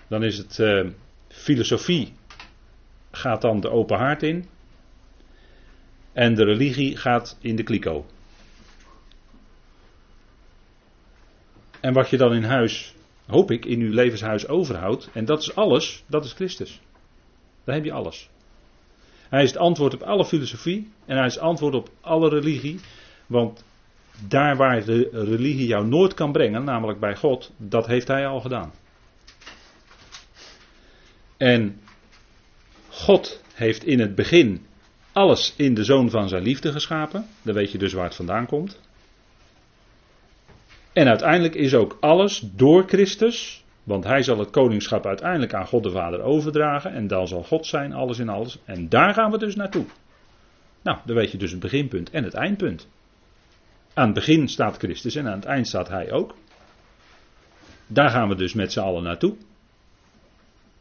Dan 0.08 0.24
is 0.24 0.38
het 0.38 0.58
uh, 0.58 0.90
filosofie 1.28 2.12
gaat 3.10 3.40
dan 3.40 3.60
de 3.60 3.70
open 3.70 3.98
haard 3.98 4.22
in 4.22 4.48
en 6.12 6.34
de 6.34 6.44
religie 6.44 6.96
gaat 6.96 7.36
in 7.40 7.56
de 7.56 7.62
kliko. 7.62 8.06
En 11.80 11.92
wat 11.92 12.10
je 12.10 12.16
dan 12.16 12.34
in 12.34 12.44
huis, 12.44 12.94
hoop 13.26 13.50
ik, 13.50 13.64
in 13.64 13.80
uw 13.80 13.92
levenshuis 13.92 14.48
overhoudt, 14.48 15.08
en 15.12 15.24
dat 15.24 15.40
is 15.40 15.54
alles, 15.54 16.04
dat 16.06 16.24
is 16.24 16.32
Christus. 16.32 16.80
Daar 17.64 17.74
heb 17.74 17.84
je 17.84 17.92
alles. 17.92 18.28
Hij 19.28 19.42
is 19.42 19.50
het 19.50 19.58
antwoord 19.58 19.94
op 19.94 20.02
alle 20.02 20.24
filosofie 20.24 20.90
en 21.04 21.16
hij 21.16 21.26
is 21.26 21.34
het 21.34 21.42
antwoord 21.42 21.74
op 21.74 21.90
alle 22.00 22.28
religie, 22.28 22.80
want 23.26 23.64
daar 24.28 24.56
waar 24.56 24.84
de 24.84 25.08
religie 25.12 25.66
jou 25.66 25.86
nooit 25.86 26.14
kan 26.14 26.32
brengen, 26.32 26.64
namelijk 26.64 27.00
bij 27.00 27.16
God, 27.16 27.52
dat 27.56 27.86
heeft 27.86 28.08
hij 28.08 28.26
al 28.26 28.40
gedaan. 28.40 28.72
En 31.36 31.80
God 32.88 33.42
heeft 33.54 33.84
in 33.84 34.00
het 34.00 34.14
begin 34.14 34.66
alles 35.12 35.54
in 35.56 35.74
de 35.74 35.84
zoon 35.84 36.10
van 36.10 36.28
zijn 36.28 36.42
liefde 36.42 36.72
geschapen. 36.72 37.26
Dan 37.42 37.54
weet 37.54 37.72
je 37.72 37.78
dus 37.78 37.92
waar 37.92 38.04
het 38.04 38.14
vandaan 38.14 38.46
komt. 38.46 38.80
En 40.92 41.08
uiteindelijk 41.08 41.54
is 41.54 41.74
ook 41.74 41.96
alles 42.00 42.44
door 42.54 42.84
Christus, 42.86 43.64
want 43.82 44.04
hij 44.04 44.22
zal 44.22 44.38
het 44.38 44.50
koningschap 44.50 45.06
uiteindelijk 45.06 45.54
aan 45.54 45.66
God 45.66 45.82
de 45.82 45.90
Vader 45.90 46.20
overdragen. 46.20 46.92
En 46.92 47.06
dan 47.06 47.28
zal 47.28 47.42
God 47.42 47.66
zijn, 47.66 47.92
alles 47.92 48.18
in 48.18 48.28
alles. 48.28 48.58
En 48.64 48.88
daar 48.88 49.14
gaan 49.14 49.30
we 49.30 49.38
dus 49.38 49.56
naartoe. 49.56 49.84
Nou, 50.82 50.98
dan 51.04 51.16
weet 51.16 51.30
je 51.30 51.38
dus 51.38 51.50
het 51.50 51.60
beginpunt 51.60 52.10
en 52.10 52.24
het 52.24 52.34
eindpunt. 52.34 52.88
Aan 53.96 54.04
het 54.04 54.14
begin 54.14 54.48
staat 54.48 54.76
Christus 54.76 55.14
en 55.14 55.26
aan 55.26 55.38
het 55.38 55.44
eind 55.44 55.66
staat 55.66 55.88
Hij 55.88 56.12
ook. 56.12 56.34
Daar 57.86 58.10
gaan 58.10 58.28
we 58.28 58.34
dus 58.34 58.54
met 58.54 58.72
z'n 58.72 58.80
allen 58.80 59.02
naartoe. 59.02 59.36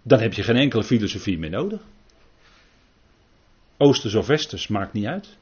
Dan 0.02 0.20
heb 0.20 0.34
je 0.34 0.44
geen 0.44 0.56
enkele 0.56 0.84
filosofie 0.84 1.38
meer 1.38 1.50
nodig. 1.50 1.82
Oosters 3.78 4.16
of 4.16 4.28
Westers 4.28 4.68
maakt 4.68 4.94
niet 4.94 5.06
uit. 5.06 5.38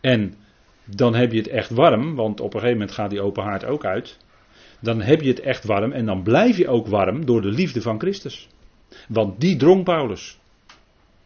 En 0.00 0.34
dan 0.84 1.14
heb 1.14 1.32
je 1.32 1.38
het 1.38 1.48
echt 1.48 1.70
warm, 1.70 2.14
want 2.14 2.40
op 2.40 2.54
een 2.54 2.60
gegeven 2.60 2.78
moment 2.78 2.96
gaat 2.96 3.10
die 3.10 3.20
open 3.20 3.42
haard 3.42 3.64
ook 3.64 3.84
uit. 3.84 4.18
Dan 4.80 5.00
heb 5.02 5.20
je 5.20 5.28
het 5.28 5.40
echt 5.40 5.64
warm 5.64 5.92
en 5.92 6.06
dan 6.06 6.22
blijf 6.22 6.56
je 6.56 6.68
ook 6.68 6.86
warm 6.86 7.26
door 7.26 7.42
de 7.42 7.50
liefde 7.50 7.82
van 7.82 7.98
Christus. 7.98 8.48
Want 9.08 9.40
die 9.40 9.56
drong 9.56 9.84
Paulus 9.84 10.38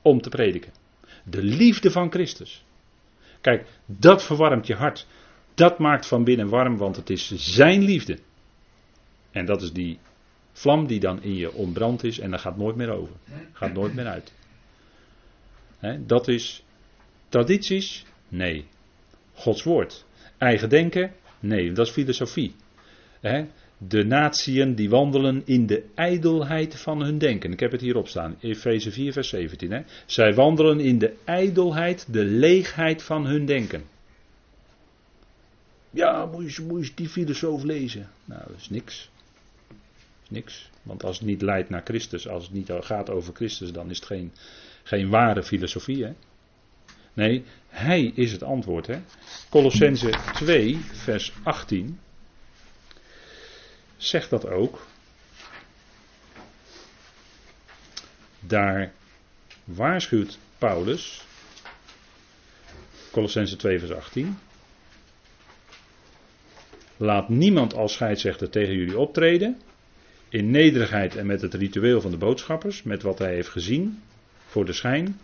om 0.03 0.21
te 0.21 0.29
prediken. 0.29 0.84
De 1.25 1.43
liefde 1.43 1.91
van 1.91 2.11
Christus. 2.11 2.65
Kijk, 3.41 3.67
dat 3.87 4.23
verwarmt 4.25 4.67
je 4.67 4.75
hart. 4.75 5.07
Dat 5.55 5.79
maakt 5.79 6.07
van 6.07 6.25
binnen 6.25 6.49
warm, 6.49 6.77
want 6.77 6.97
het 6.97 7.11
is 7.11 7.33
zijn 7.35 7.83
liefde. 7.83 8.19
En 9.31 9.47
dat 9.47 9.63
is 9.63 9.73
die 9.73 9.99
vlam 10.53 10.87
die 10.87 11.01
dan 11.01 11.23
in 11.23 11.35
je 11.35 11.53
ontbrand 11.53 12.05
is 12.05 12.19
en 12.19 12.31
dat 12.31 12.41
gaat 12.41 12.57
nooit 12.57 12.77
meer 12.77 12.91
over. 12.91 13.15
Gaat 13.53 13.73
nooit 13.73 13.95
meer 13.95 14.07
uit. 14.07 14.33
dat 16.07 16.29
is 16.29 16.65
tradities? 17.29 18.05
Nee. 18.29 18.67
Gods 19.35 19.63
woord. 19.63 20.05
Eigen 20.39 20.69
denken? 20.69 21.13
Nee, 21.41 21.73
dat 21.73 21.87
is 21.87 21.93
filosofie 21.93 22.55
de 23.89 24.05
natieën 24.05 24.75
die 24.75 24.91
wandelen 24.91 25.43
in 25.45 25.67
de 25.67 25.85
ijdelheid 25.95 26.77
van 26.77 27.03
hun 27.03 27.19
denken. 27.19 27.53
Ik 27.53 27.61
heb 27.61 27.73
het 27.73 27.81
hierop 27.81 28.09
staan, 28.09 28.37
Efeze 28.41 28.91
4, 28.91 29.13
vers 29.13 29.29
17. 29.29 29.71
Hè. 29.71 29.83
Zij 30.07 30.35
wandelen 30.35 30.81
in 30.81 30.99
de 30.99 31.15
ijdelheid, 31.25 32.07
de 32.11 32.25
leegheid 32.25 33.03
van 33.03 33.27
hun 33.27 33.47
denken. 33.47 33.85
Ja, 35.91 36.27
moet 36.27 36.55
je, 36.55 36.91
die 36.95 37.09
filosoof 37.09 37.63
lezen. 37.63 38.09
Nou, 38.25 38.43
dat 38.47 38.57
is 38.57 38.71
niks. 38.71 39.11
Is 40.23 40.31
niks. 40.31 40.71
Want 40.83 41.05
als 41.05 41.19
het 41.19 41.27
niet 41.27 41.43
leidt 41.43 41.71
naar 41.71 41.83
Christus, 41.85 42.29
als 42.29 42.45
het 42.45 42.53
niet 42.53 42.71
gaat 42.81 43.11
over 43.11 43.35
Christus, 43.35 43.73
dan 43.73 43.91
is 43.91 43.97
het 43.97 44.07
geen, 44.07 44.33
geen 44.83 45.09
ware 45.09 45.43
filosofie. 45.43 46.05
Hè. 46.05 46.13
Nee, 47.13 47.45
hij 47.69 48.13
is 48.15 48.33
het 48.33 48.43
antwoord. 48.43 48.87
Hè. 48.87 48.99
Colossense 49.51 50.15
2, 50.35 50.79
vers 50.93 51.33
18 51.43 51.99
zegt 53.97 54.31
dat 54.31 54.47
ook. 54.47 54.87
Daar 58.41 58.93
waarschuwt 59.65 60.39
Paulus, 60.59 61.25
Colossense 63.11 63.57
2 63.57 63.79
vers 63.79 63.93
18. 63.93 64.39
Laat 66.97 67.29
niemand 67.29 67.75
als 67.75 67.93
scheidsrechter 67.93 68.51
tegen 68.51 68.75
jullie 68.75 68.99
optreden. 68.99 69.61
in 70.29 70.51
nederigheid 70.51 71.17
en 71.17 71.27
met 71.27 71.41
het 71.41 71.55
ritueel 71.55 72.01
van 72.01 72.11
de 72.11 72.17
boodschappers, 72.17 72.83
met 72.83 73.03
wat 73.03 73.19
hij 73.19 73.35
heeft 73.35 73.49
gezien 73.49 74.03
voor 74.47 74.65
de 74.65 74.73
schijn. 74.73 75.19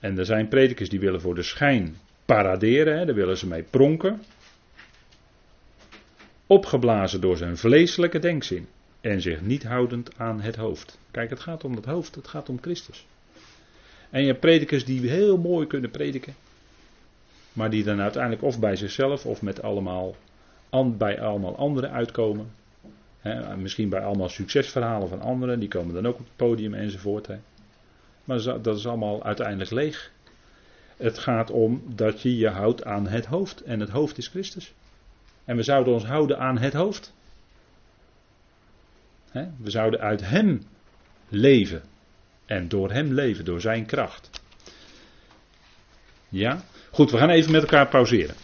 En 0.00 0.18
er 0.18 0.24
zijn 0.24 0.48
predikers 0.48 0.88
die 0.88 1.00
willen 1.00 1.20
voor 1.20 1.34
de 1.34 1.42
schijn 1.42 1.96
paraderen, 2.24 2.98
hè, 2.98 3.04
daar 3.04 3.14
willen 3.14 3.38
ze 3.38 3.46
mee 3.46 3.62
pronken. 3.62 4.22
Opgeblazen 6.54 7.20
door 7.20 7.36
zijn 7.36 7.56
vleeselijke 7.56 8.18
denkzin 8.18 8.68
en 9.00 9.20
zich 9.20 9.40
niet 9.40 9.62
houdend 9.62 10.18
aan 10.18 10.40
het 10.40 10.56
hoofd. 10.56 10.98
Kijk, 11.10 11.30
het 11.30 11.40
gaat 11.40 11.64
om 11.64 11.74
het 11.74 11.84
hoofd, 11.84 12.14
het 12.14 12.28
gaat 12.28 12.48
om 12.48 12.58
Christus. 12.60 13.06
En 14.10 14.20
je 14.20 14.26
hebt 14.26 14.40
predikers 14.40 14.84
die 14.84 15.10
heel 15.10 15.38
mooi 15.38 15.66
kunnen 15.66 15.90
prediken, 15.90 16.34
maar 17.52 17.70
die 17.70 17.84
dan 17.84 18.00
uiteindelijk 18.00 18.42
of 18.42 18.60
bij 18.60 18.76
zichzelf 18.76 19.26
of 19.26 19.42
met 19.42 19.62
allemaal, 19.62 20.16
bij 20.84 21.20
allemaal 21.20 21.56
anderen 21.56 21.90
uitkomen. 21.90 22.50
misschien 23.56 23.88
bij 23.88 24.00
allemaal 24.00 24.28
succesverhalen 24.28 25.08
van 25.08 25.20
anderen, 25.20 25.60
die 25.60 25.68
komen 25.68 25.94
dan 25.94 26.06
ook 26.06 26.18
op 26.18 26.24
het 26.24 26.36
podium 26.36 26.74
enzovoort. 26.74 27.28
Maar 28.24 28.62
dat 28.62 28.76
is 28.76 28.86
allemaal 28.86 29.24
uiteindelijk 29.24 29.70
leeg. 29.70 30.10
Het 30.96 31.18
gaat 31.18 31.50
om 31.50 31.82
dat 31.94 32.20
je 32.22 32.36
je 32.36 32.48
houdt 32.48 32.84
aan 32.84 33.06
het 33.06 33.26
hoofd. 33.26 33.60
En 33.60 33.80
het 33.80 33.90
hoofd 33.90 34.18
is 34.18 34.28
Christus. 34.28 34.74
En 35.44 35.56
we 35.56 35.62
zouden 35.62 35.92
ons 35.92 36.04
houden 36.04 36.38
aan 36.38 36.58
het 36.58 36.72
hoofd. 36.72 37.12
we 39.32 39.70
zouden 39.70 40.00
uit 40.00 40.20
Hem 40.20 40.62
leven. 41.28 41.82
En 42.46 42.68
door 42.68 42.90
Hem 42.90 43.12
leven, 43.12 43.44
door 43.44 43.60
Zijn 43.60 43.86
kracht. 43.86 44.30
Ja? 46.28 46.64
Goed, 46.90 47.10
we 47.10 47.18
gaan 47.18 47.30
even 47.30 47.52
met 47.52 47.62
elkaar 47.62 47.88
pauzeren. 47.88 48.34